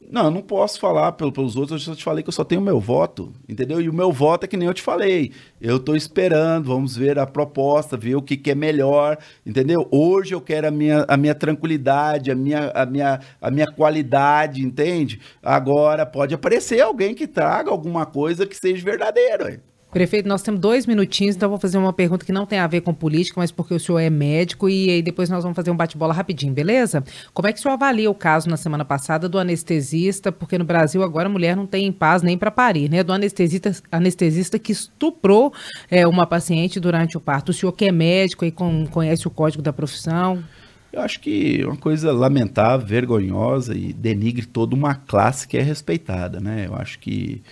Não, 0.00 0.26
eu 0.26 0.30
não 0.30 0.42
posso 0.42 0.78
falar 0.78 1.12
pelos 1.12 1.56
outros, 1.56 1.72
eu 1.82 1.92
já 1.92 1.96
te 1.96 2.04
falei 2.04 2.22
que 2.22 2.28
eu 2.28 2.32
só 2.32 2.44
tenho 2.44 2.60
meu 2.60 2.78
voto, 2.78 3.32
entendeu? 3.48 3.80
E 3.80 3.88
o 3.88 3.92
meu 3.92 4.12
voto 4.12 4.44
é 4.44 4.46
que 4.46 4.56
nem 4.56 4.68
eu 4.68 4.72
te 4.72 4.80
falei. 4.80 5.32
Eu 5.60 5.76
estou 5.76 5.96
esperando, 5.96 6.68
vamos 6.68 6.96
ver 6.96 7.18
a 7.18 7.26
proposta, 7.26 7.96
ver 7.96 8.14
o 8.14 8.22
que, 8.22 8.36
que, 8.36 8.52
é 8.52 8.54
melhor, 8.54 9.18
entendeu? 9.44 9.88
Hoje 9.90 10.34
eu 10.34 10.40
quero 10.40 10.68
a 10.68 10.70
minha, 10.70 11.04
a 11.08 11.16
minha 11.16 11.34
tranquilidade, 11.34 12.30
a 12.30 12.34
minha, 12.34 12.70
a, 12.70 12.86
minha, 12.86 13.20
a 13.40 13.50
minha 13.50 13.66
qualidade, 13.66 14.62
entende? 14.62 15.20
Agora 15.42 16.06
pode 16.06 16.32
aparecer 16.32 16.80
alguém 16.80 17.12
que 17.12 17.26
traga 17.26 17.70
alguma 17.70 18.06
coisa 18.06 18.46
que 18.46 18.56
seja 18.56 18.84
verdadeira. 18.84 19.60
Prefeito, 19.90 20.28
nós 20.28 20.42
temos 20.42 20.60
dois 20.60 20.86
minutinhos, 20.86 21.34
então 21.34 21.48
vou 21.48 21.58
fazer 21.58 21.78
uma 21.78 21.94
pergunta 21.94 22.24
que 22.24 22.30
não 22.30 22.44
tem 22.44 22.58
a 22.58 22.66
ver 22.66 22.82
com 22.82 22.92
política, 22.92 23.40
mas 23.40 23.50
porque 23.50 23.72
o 23.72 23.80
senhor 23.80 23.98
é 23.98 24.10
médico 24.10 24.68
e 24.68 24.90
aí 24.90 25.00
depois 25.00 25.30
nós 25.30 25.42
vamos 25.42 25.56
fazer 25.56 25.70
um 25.70 25.76
bate-bola 25.76 26.12
rapidinho, 26.12 26.52
beleza? 26.52 27.02
Como 27.32 27.48
é 27.48 27.52
que 27.54 27.58
o 27.58 27.62
senhor 27.62 27.72
avalia 27.72 28.10
o 28.10 28.14
caso 28.14 28.50
na 28.50 28.58
semana 28.58 28.84
passada 28.84 29.30
do 29.30 29.38
anestesista, 29.38 30.30
porque 30.30 30.58
no 30.58 30.64
Brasil 30.64 31.02
agora 31.02 31.26
a 31.26 31.32
mulher 31.32 31.56
não 31.56 31.66
tem 31.66 31.90
paz 31.90 32.20
nem 32.20 32.36
para 32.36 32.50
parir, 32.50 32.90
né? 32.90 33.02
Do 33.02 33.14
anestesista, 33.14 33.74
anestesista 33.90 34.58
que 34.58 34.72
estuprou 34.72 35.54
é, 35.90 36.06
uma 36.06 36.26
paciente 36.26 36.78
durante 36.78 37.16
o 37.16 37.20
parto. 37.20 37.48
O 37.48 37.54
senhor 37.54 37.72
que 37.72 37.86
é 37.86 37.92
médico 37.92 38.44
e 38.44 38.50
com, 38.50 38.86
conhece 38.88 39.26
o 39.26 39.30
código 39.30 39.62
da 39.62 39.72
profissão? 39.72 40.44
Eu 40.92 41.00
acho 41.00 41.18
que 41.20 41.62
é 41.62 41.66
uma 41.66 41.76
coisa 41.76 42.12
lamentável, 42.12 42.86
vergonhosa 42.86 43.74
e 43.74 43.92
denigre 43.94 44.44
toda 44.44 44.74
uma 44.74 44.94
classe 44.94 45.48
que 45.48 45.56
é 45.56 45.62
respeitada, 45.62 46.40
né? 46.40 46.66
Eu 46.66 46.74
acho 46.74 46.98
que 46.98 47.42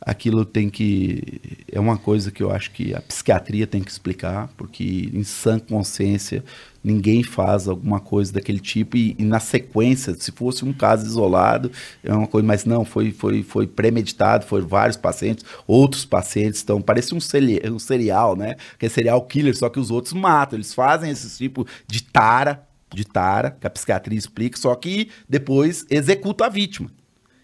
aquilo 0.00 0.44
tem 0.44 0.70
que. 0.70 1.40
É 1.70 1.78
uma 1.78 1.98
coisa 1.98 2.30
que 2.30 2.42
eu 2.42 2.50
acho 2.50 2.70
que 2.70 2.94
a 2.94 3.00
psiquiatria 3.00 3.66
tem 3.66 3.82
que 3.82 3.90
explicar, 3.90 4.48
porque 4.56 5.10
em 5.12 5.22
sã 5.22 5.58
consciência 5.58 6.42
ninguém 6.82 7.22
faz 7.22 7.68
alguma 7.68 8.00
coisa 8.00 8.32
daquele 8.32 8.58
tipo 8.58 8.96
e, 8.96 9.14
e, 9.18 9.22
na 9.22 9.38
sequência, 9.38 10.14
se 10.14 10.32
fosse 10.32 10.64
um 10.64 10.72
caso 10.72 11.04
isolado, 11.04 11.70
é 12.02 12.12
uma 12.12 12.26
coisa, 12.26 12.46
mas 12.46 12.64
não, 12.64 12.86
foi, 12.86 13.12
foi, 13.12 13.42
foi 13.42 13.66
premeditado, 13.66 14.46
foram 14.46 14.66
vários 14.66 14.96
pacientes, 14.96 15.44
outros 15.66 16.06
pacientes, 16.06 16.62
então 16.62 16.80
parece 16.80 17.14
um, 17.14 17.20
celi, 17.20 17.60
um 17.70 17.78
serial, 17.78 18.34
né? 18.34 18.56
Que 18.78 18.86
é 18.86 18.88
serial 18.88 19.20
killer, 19.26 19.54
só 19.54 19.68
que 19.68 19.78
os 19.78 19.90
outros 19.90 20.14
matam, 20.14 20.56
eles 20.56 20.72
fazem 20.72 21.10
esse 21.10 21.36
tipo 21.36 21.66
de 21.86 22.02
tara, 22.02 22.66
de 22.92 23.04
tara, 23.04 23.50
que 23.60 23.66
a 23.66 23.70
psiquiatria 23.70 24.18
explica, 24.18 24.58
só 24.58 24.74
que 24.74 25.10
depois 25.28 25.84
executa 25.90 26.46
a 26.46 26.48
vítima. 26.48 26.90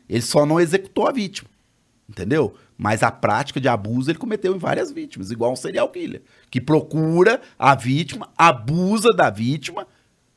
Ele 0.08 0.22
só 0.22 0.46
não 0.46 0.58
executou 0.58 1.06
a 1.06 1.12
vítima 1.12 1.55
entendeu? 2.08 2.54
Mas 2.78 3.02
a 3.02 3.10
prática 3.10 3.60
de 3.60 3.68
abuso 3.68 4.10
ele 4.10 4.18
cometeu 4.18 4.54
em 4.54 4.58
várias 4.58 4.92
vítimas, 4.92 5.30
igual 5.30 5.52
um 5.52 5.56
serial 5.56 5.88
killer, 5.88 6.22
que 6.50 6.60
procura 6.60 7.40
a 7.58 7.74
vítima, 7.74 8.28
abusa 8.36 9.12
da 9.12 9.30
vítima 9.30 9.86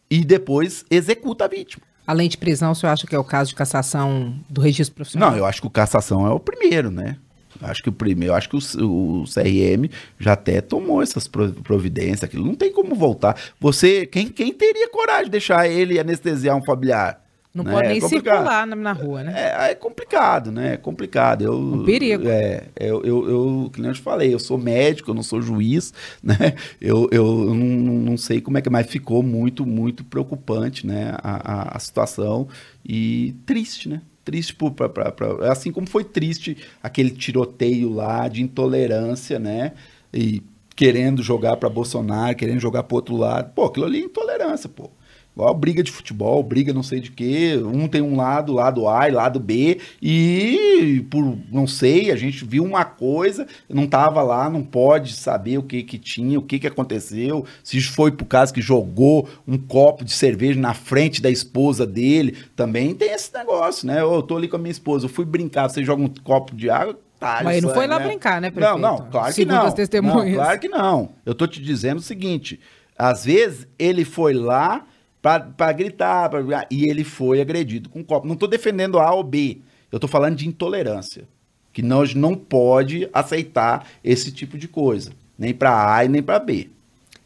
e 0.10 0.24
depois 0.24 0.86
executa 0.90 1.46
a 1.46 1.48
vítima. 1.48 1.84
Além 2.08 2.28
de 2.28 2.38
prisão, 2.38 2.72
o 2.72 2.76
senhor 2.76 2.92
acha 2.92 3.06
que 3.06 3.16
é 3.16 3.20
o 3.20 3.24
caso 3.24 3.50
de 3.50 3.56
cassação 3.56 4.36
do 4.50 4.62
registro 4.62 4.96
profissional? 4.96 5.32
Não, 5.32 5.38
eu 5.38 5.46
acho 5.46 5.62
que 5.62 5.68
o 5.68 5.70
cassação 5.70 6.26
é 6.26 6.32
o 6.32 6.40
primeiro, 6.40 6.90
né? 6.90 7.18
Eu 7.62 7.68
acho 7.68 7.84
que 7.84 7.90
o 7.90 7.92
primeiro, 7.92 8.34
acho 8.34 8.50
que 8.50 8.56
o, 8.56 9.22
o 9.22 9.24
CRM 9.26 9.92
já 10.20 10.34
até 10.34 10.62
tomou 10.62 11.04
essas 11.04 11.28
providências, 11.28 12.24
aquilo 12.24 12.46
não 12.46 12.56
tem 12.56 12.72
como 12.72 12.96
voltar. 12.96 13.36
Você, 13.60 14.06
quem, 14.06 14.28
quem 14.28 14.54
teria 14.54 14.90
coragem 14.90 15.26
de 15.26 15.32
deixar 15.32 15.68
ele 15.68 16.00
anestesiar 16.00 16.56
um 16.56 16.64
familiar? 16.64 17.22
Não 17.54 17.64
né? 17.64 17.72
pode 17.72 17.88
nem 17.88 17.98
é 17.98 18.02
circular 18.02 18.68
na, 18.68 18.92
rua, 18.92 19.24
né? 19.24 19.34
É, 19.36 19.72
é, 19.72 19.76
complicado, 19.76 20.52
né? 20.52 20.74
É 20.74 20.78
complicado. 20.78 21.44
Eu, 21.44 21.58
um 21.58 21.84
perigo. 21.84 22.28
É, 22.28 22.66
eu, 22.80 23.04
eu, 23.04 23.30
eu, 23.30 23.70
que 23.74 23.82
nem 23.82 23.90
eu 23.90 23.96
te 23.96 24.02
falei, 24.02 24.32
eu 24.32 24.40
sou 24.40 24.58
médico, 24.58 25.10
eu 25.10 25.16
não 25.16 25.24
sou 25.24 25.42
juiz, 25.42 25.92
né? 26.22 26.54
Eu, 26.80 27.10
eu 27.12 27.26
não, 27.56 27.66
não 27.66 28.18
sei 28.18 28.40
como 28.40 28.58
é 28.58 28.62
que, 28.62 28.70
mas 28.70 28.88
ficou 28.88 29.24
muito, 29.24 29.66
muito 29.66 30.04
preocupante, 30.04 30.86
né? 30.86 31.16
A, 31.24 31.54
a, 31.54 31.78
a 31.78 31.80
situação 31.80 32.48
e 32.86 33.36
triste, 33.48 33.90
né? 33.90 34.02
Triste, 34.24 34.54
por, 34.54 34.72
pra, 34.72 34.88
pra, 34.88 35.12
pra, 35.12 35.52
assim 35.52 35.72
como 35.72 35.90
foi 35.90 36.04
triste 36.04 36.56
aquele 36.84 37.10
tiroteio 37.10 37.92
lá 37.92 38.28
de 38.28 38.44
intolerância, 38.44 39.40
né? 39.40 39.74
E 40.14 40.44
querendo 40.76 41.24
jogar 41.24 41.58
para 41.58 41.68
Bolsonaro, 41.68 42.36
querendo 42.38 42.60
jogar 42.60 42.84
para 42.84 42.96
outro 42.96 43.18
lado. 43.18 43.52
Pô, 43.56 43.66
aquilo 43.66 43.88
ali 43.88 44.02
é 44.02 44.06
intolerância, 44.06 44.70
pô. 44.70 44.92
Igual 45.40 45.54
briga 45.54 45.82
de 45.82 45.90
futebol, 45.90 46.44
briga 46.44 46.74
não 46.74 46.84
sei 46.84 47.00
de 47.00 47.12
quê. 47.12 47.58
Um 47.64 47.88
tem 47.88 48.02
um 48.02 48.18
lado, 48.18 48.52
lado 48.52 48.90
A 48.90 49.08
e 49.08 49.12
lado 49.12 49.40
B. 49.40 49.80
E 50.02 51.06
por 51.10 51.38
não 51.50 51.66
sei, 51.66 52.12
a 52.12 52.18
gente 52.18 52.44
viu 52.44 52.62
uma 52.62 52.84
coisa, 52.84 53.48
não 53.70 53.88
tava 53.88 54.22
lá, 54.22 54.50
não 54.50 54.62
pode 54.62 55.14
saber 55.14 55.58
o 55.58 55.64
que 55.64 55.82
que 55.82 55.98
tinha, 55.98 56.38
o 56.38 56.42
que 56.42 56.60
que 56.60 56.68
aconteceu. 56.68 57.46
Se 57.64 57.80
foi 57.80 58.12
por 58.12 58.26
causa 58.26 58.54
que 58.54 58.62
jogou 58.62 59.30
um 59.48 59.58
copo 59.58 60.04
de 60.04 60.12
cerveja 60.12 60.60
na 60.60 60.74
frente 60.74 61.22
da 61.22 61.30
esposa 61.30 61.88
dele, 61.88 62.36
também 62.54 62.94
tem 62.94 63.14
esse 63.14 63.34
negócio, 63.34 63.88
né? 63.88 64.02
Eu 64.02 64.22
tô 64.22 64.36
ali 64.36 64.50
com 64.50 64.58
a 64.58 64.60
minha 64.60 64.72
esposa, 64.72 65.06
eu 65.06 65.10
fui 65.10 65.24
brincar, 65.24 65.70
você 65.70 65.86
joga 65.86 66.04
um 66.04 66.10
copo 66.22 66.54
de 66.54 66.70
água, 66.70 67.00
Tá, 67.18 67.42
Mas 67.44 67.58
ele 67.58 67.68
não 67.68 67.74
foi 67.74 67.86
lá 67.86 68.00
né? 68.00 68.08
brincar, 68.08 68.40
né, 68.42 68.50
prefeito? 68.50 68.80
Não, 68.80 68.98
não, 68.98 69.10
claro 69.10 69.34
que 69.34 69.44
não. 69.44 69.66
As 69.66 69.74
testemunhas. 69.74 70.38
Não, 70.38 70.44
claro 70.44 70.60
que 70.60 70.70
não. 70.70 71.10
Eu 71.26 71.36
tô 71.36 71.46
te 71.48 71.62
dizendo 71.62 71.98
o 71.98 72.02
seguinte, 72.02 72.62
às 72.98 73.26
vezes 73.26 73.68
ele 73.78 74.06
foi 74.06 74.34
lá 74.34 74.86
para 75.22 75.72
gritar, 75.72 76.30
pra... 76.30 76.68
e 76.72 76.90
ele 76.90 77.04
foi 77.04 77.42
agredido 77.42 77.90
com 77.90 78.00
um 78.00 78.04
copo. 78.04 78.28
Não 78.28 78.34
estou 78.34 78.48
defendendo 78.48 79.00
A 79.00 79.14
ou 79.14 79.24
B, 79.24 79.60
eu 79.92 79.98
estou 79.98 80.10
falando 80.10 80.36
de 80.36 80.48
intolerância, 80.48 81.28
que 81.74 81.82
nós 81.82 82.14
não 82.14 82.36
pode 82.36 83.10
aceitar 83.14 83.88
esse 84.04 84.32
tipo 84.32 84.58
de 84.58 84.68
coisa, 84.68 85.12
nem 85.38 85.54
para 85.54 85.96
A 85.96 86.06
e 86.06 86.08
nem 86.08 86.24
para 86.24 86.40
B. 86.40 86.70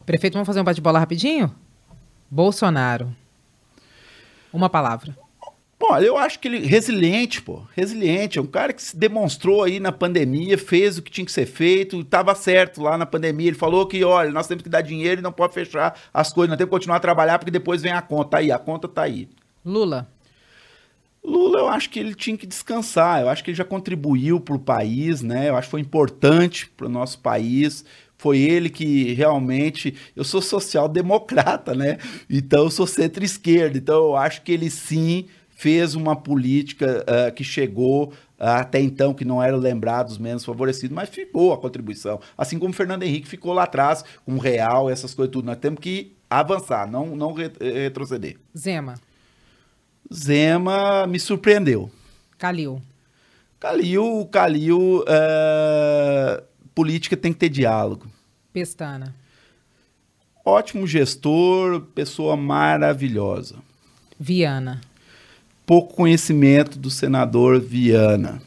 Prefeito, 0.04 0.34
vamos 0.34 0.46
fazer 0.46 0.60
um 0.60 0.64
bate-bola 0.64 0.98
rapidinho? 0.98 1.54
Bolsonaro. 2.30 3.14
Uma 4.52 4.68
palavra. 4.68 5.16
Olha, 5.86 6.06
eu 6.06 6.16
acho 6.16 6.40
que 6.40 6.48
ele 6.48 6.66
resiliente, 6.66 7.42
pô, 7.42 7.62
resiliente, 7.76 8.38
é 8.38 8.42
um 8.42 8.46
cara 8.46 8.72
que 8.72 8.82
se 8.82 8.96
demonstrou 8.96 9.62
aí 9.62 9.78
na 9.78 9.92
pandemia, 9.92 10.56
fez 10.56 10.96
o 10.96 11.02
que 11.02 11.10
tinha 11.10 11.26
que 11.26 11.30
ser 11.30 11.44
feito, 11.44 12.00
estava 12.00 12.34
certo 12.34 12.80
lá 12.80 12.96
na 12.96 13.04
pandemia, 13.04 13.48
ele 13.48 13.56
falou 13.56 13.86
que, 13.86 14.02
olha, 14.02 14.30
nós 14.30 14.46
temos 14.46 14.62
que 14.62 14.68
dar 14.70 14.80
dinheiro 14.80 15.20
e 15.20 15.22
não 15.22 15.30
pode 15.30 15.52
fechar 15.52 15.94
as 16.12 16.32
coisas, 16.32 16.48
nós 16.48 16.56
temos 16.56 16.70
que 16.70 16.74
continuar 16.74 16.96
a 16.96 17.00
trabalhar 17.00 17.38
porque 17.38 17.50
depois 17.50 17.82
vem 17.82 17.92
a 17.92 18.00
conta, 18.00 18.30
tá 18.30 18.38
aí, 18.38 18.50
a 18.50 18.58
conta 18.58 18.88
tá 18.88 19.02
aí. 19.02 19.28
Lula. 19.62 20.08
Lula, 21.22 21.58
eu 21.58 21.68
acho 21.68 21.90
que 21.90 21.98
ele 21.98 22.14
tinha 22.14 22.36
que 22.36 22.46
descansar, 22.46 23.20
eu 23.20 23.28
acho 23.28 23.44
que 23.44 23.50
ele 23.50 23.56
já 23.56 23.64
contribuiu 23.64 24.40
para 24.40 24.54
o 24.54 24.58
país, 24.58 25.20
né, 25.20 25.50
eu 25.50 25.56
acho 25.56 25.66
que 25.66 25.72
foi 25.72 25.80
importante 25.80 26.66
para 26.66 26.86
o 26.86 26.90
nosso 26.90 27.18
país, 27.18 27.84
foi 28.16 28.38
ele 28.38 28.70
que 28.70 29.12
realmente. 29.12 29.94
Eu 30.16 30.24
sou 30.24 30.40
social-democrata, 30.40 31.74
né? 31.74 31.98
Então 32.30 32.64
eu 32.64 32.70
sou 32.70 32.86
centro-esquerda. 32.86 33.76
Então 33.76 33.96
eu 33.96 34.16
acho 34.16 34.40
que 34.40 34.52
ele 34.52 34.70
sim 34.70 35.26
fez 35.54 35.94
uma 35.94 36.16
política 36.16 37.04
uh, 37.04 37.32
que 37.32 37.44
chegou 37.44 38.08
uh, 38.08 38.12
até 38.38 38.80
então, 38.80 39.14
que 39.14 39.24
não 39.24 39.42
eram 39.42 39.58
lembrados 39.58 40.18
menos 40.18 40.44
favorecidos, 40.44 40.94
mas 40.94 41.08
ficou 41.08 41.52
a 41.52 41.58
contribuição. 41.58 42.20
Assim 42.36 42.58
como 42.58 42.72
o 42.72 42.76
Fernando 42.76 43.04
Henrique 43.04 43.28
ficou 43.28 43.52
lá 43.52 43.62
atrás, 43.62 44.04
com 44.24 44.34
o 44.34 44.38
real, 44.38 44.90
essas 44.90 45.14
coisas 45.14 45.32
tudo. 45.32 45.46
Nós 45.46 45.58
temos 45.58 45.80
que 45.80 46.14
avançar, 46.28 46.90
não, 46.90 47.14
não 47.16 47.32
re 47.32 47.50
retroceder. 47.60 48.36
Zema. 48.56 48.94
Zema 50.12 51.06
me 51.06 51.18
surpreendeu. 51.18 51.90
Calil. 52.36 52.82
Calil, 53.58 54.28
Calil, 54.30 54.98
uh, 55.00 56.42
política 56.74 57.16
tem 57.16 57.32
que 57.32 57.38
ter 57.38 57.48
diálogo. 57.48 58.06
Pestana. 58.52 59.14
Ótimo 60.44 60.86
gestor, 60.86 61.80
pessoa 61.94 62.36
maravilhosa. 62.36 63.56
Viana 64.20 64.80
pouco 65.66 65.94
conhecimento 65.94 66.78
do 66.78 66.90
senador 66.90 67.60
Viana. 67.60 68.40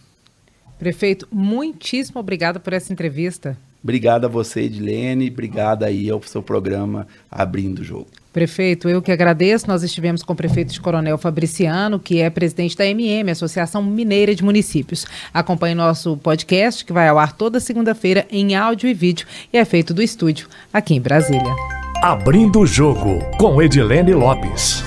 Prefeito, 0.78 1.28
muitíssimo 1.32 2.20
obrigado 2.20 2.60
por 2.60 2.74
essa 2.74 2.94
entrevista. 2.94 3.58
Obrigado 3.84 4.26
a 4.26 4.28
você, 4.28 4.62
Edilene. 4.62 5.30
Obrigado 5.30 5.84
aí 5.84 6.10
ao 6.10 6.22
seu 6.22 6.44
programa 6.44 7.08
Abrindo 7.32 7.80
o 7.80 7.84
Jogo. 7.84 8.08
Prefeito, 8.34 8.90
eu 8.90 9.02
que 9.02 9.12
agradeço. 9.12 9.68
Nós 9.68 9.82
estivemos 9.82 10.22
com 10.22 10.34
o 10.34 10.36
prefeito 10.36 10.74
de 10.74 10.82
Coronel 10.82 11.18
Fabriciano, 11.18 12.00
que 12.00 12.20
é 12.20 12.30
presidente 12.30 12.78
da 12.78 12.86
MM, 12.86 13.32
Associação 13.32 13.82
Mineira 13.82 14.36
de 14.36 14.44
Municípios. 14.44 15.06
Acompanhe 15.34 15.74
nosso 15.74 16.18
podcast, 16.18 16.86
que 16.86 16.94
vai 16.94 17.08
ao 17.08 17.18
ar 17.18 17.34
toda 17.34 17.60
segunda-feira 17.60 18.28
em 18.30 18.56
áudio 18.56 18.90
e 18.90 18.94
vídeo 18.94 19.26
e 19.52 19.58
é 19.58 19.66
feito 19.66 19.94
do 19.94 20.04
estúdio 20.04 20.48
aqui 20.72 20.94
em 20.94 21.02
Brasília. 21.02 21.56
Abrindo 22.04 22.60
o 22.60 22.68
Jogo, 22.68 23.20
com 23.40 23.60
Edilene 23.62 24.14
Lopes. 24.14 24.87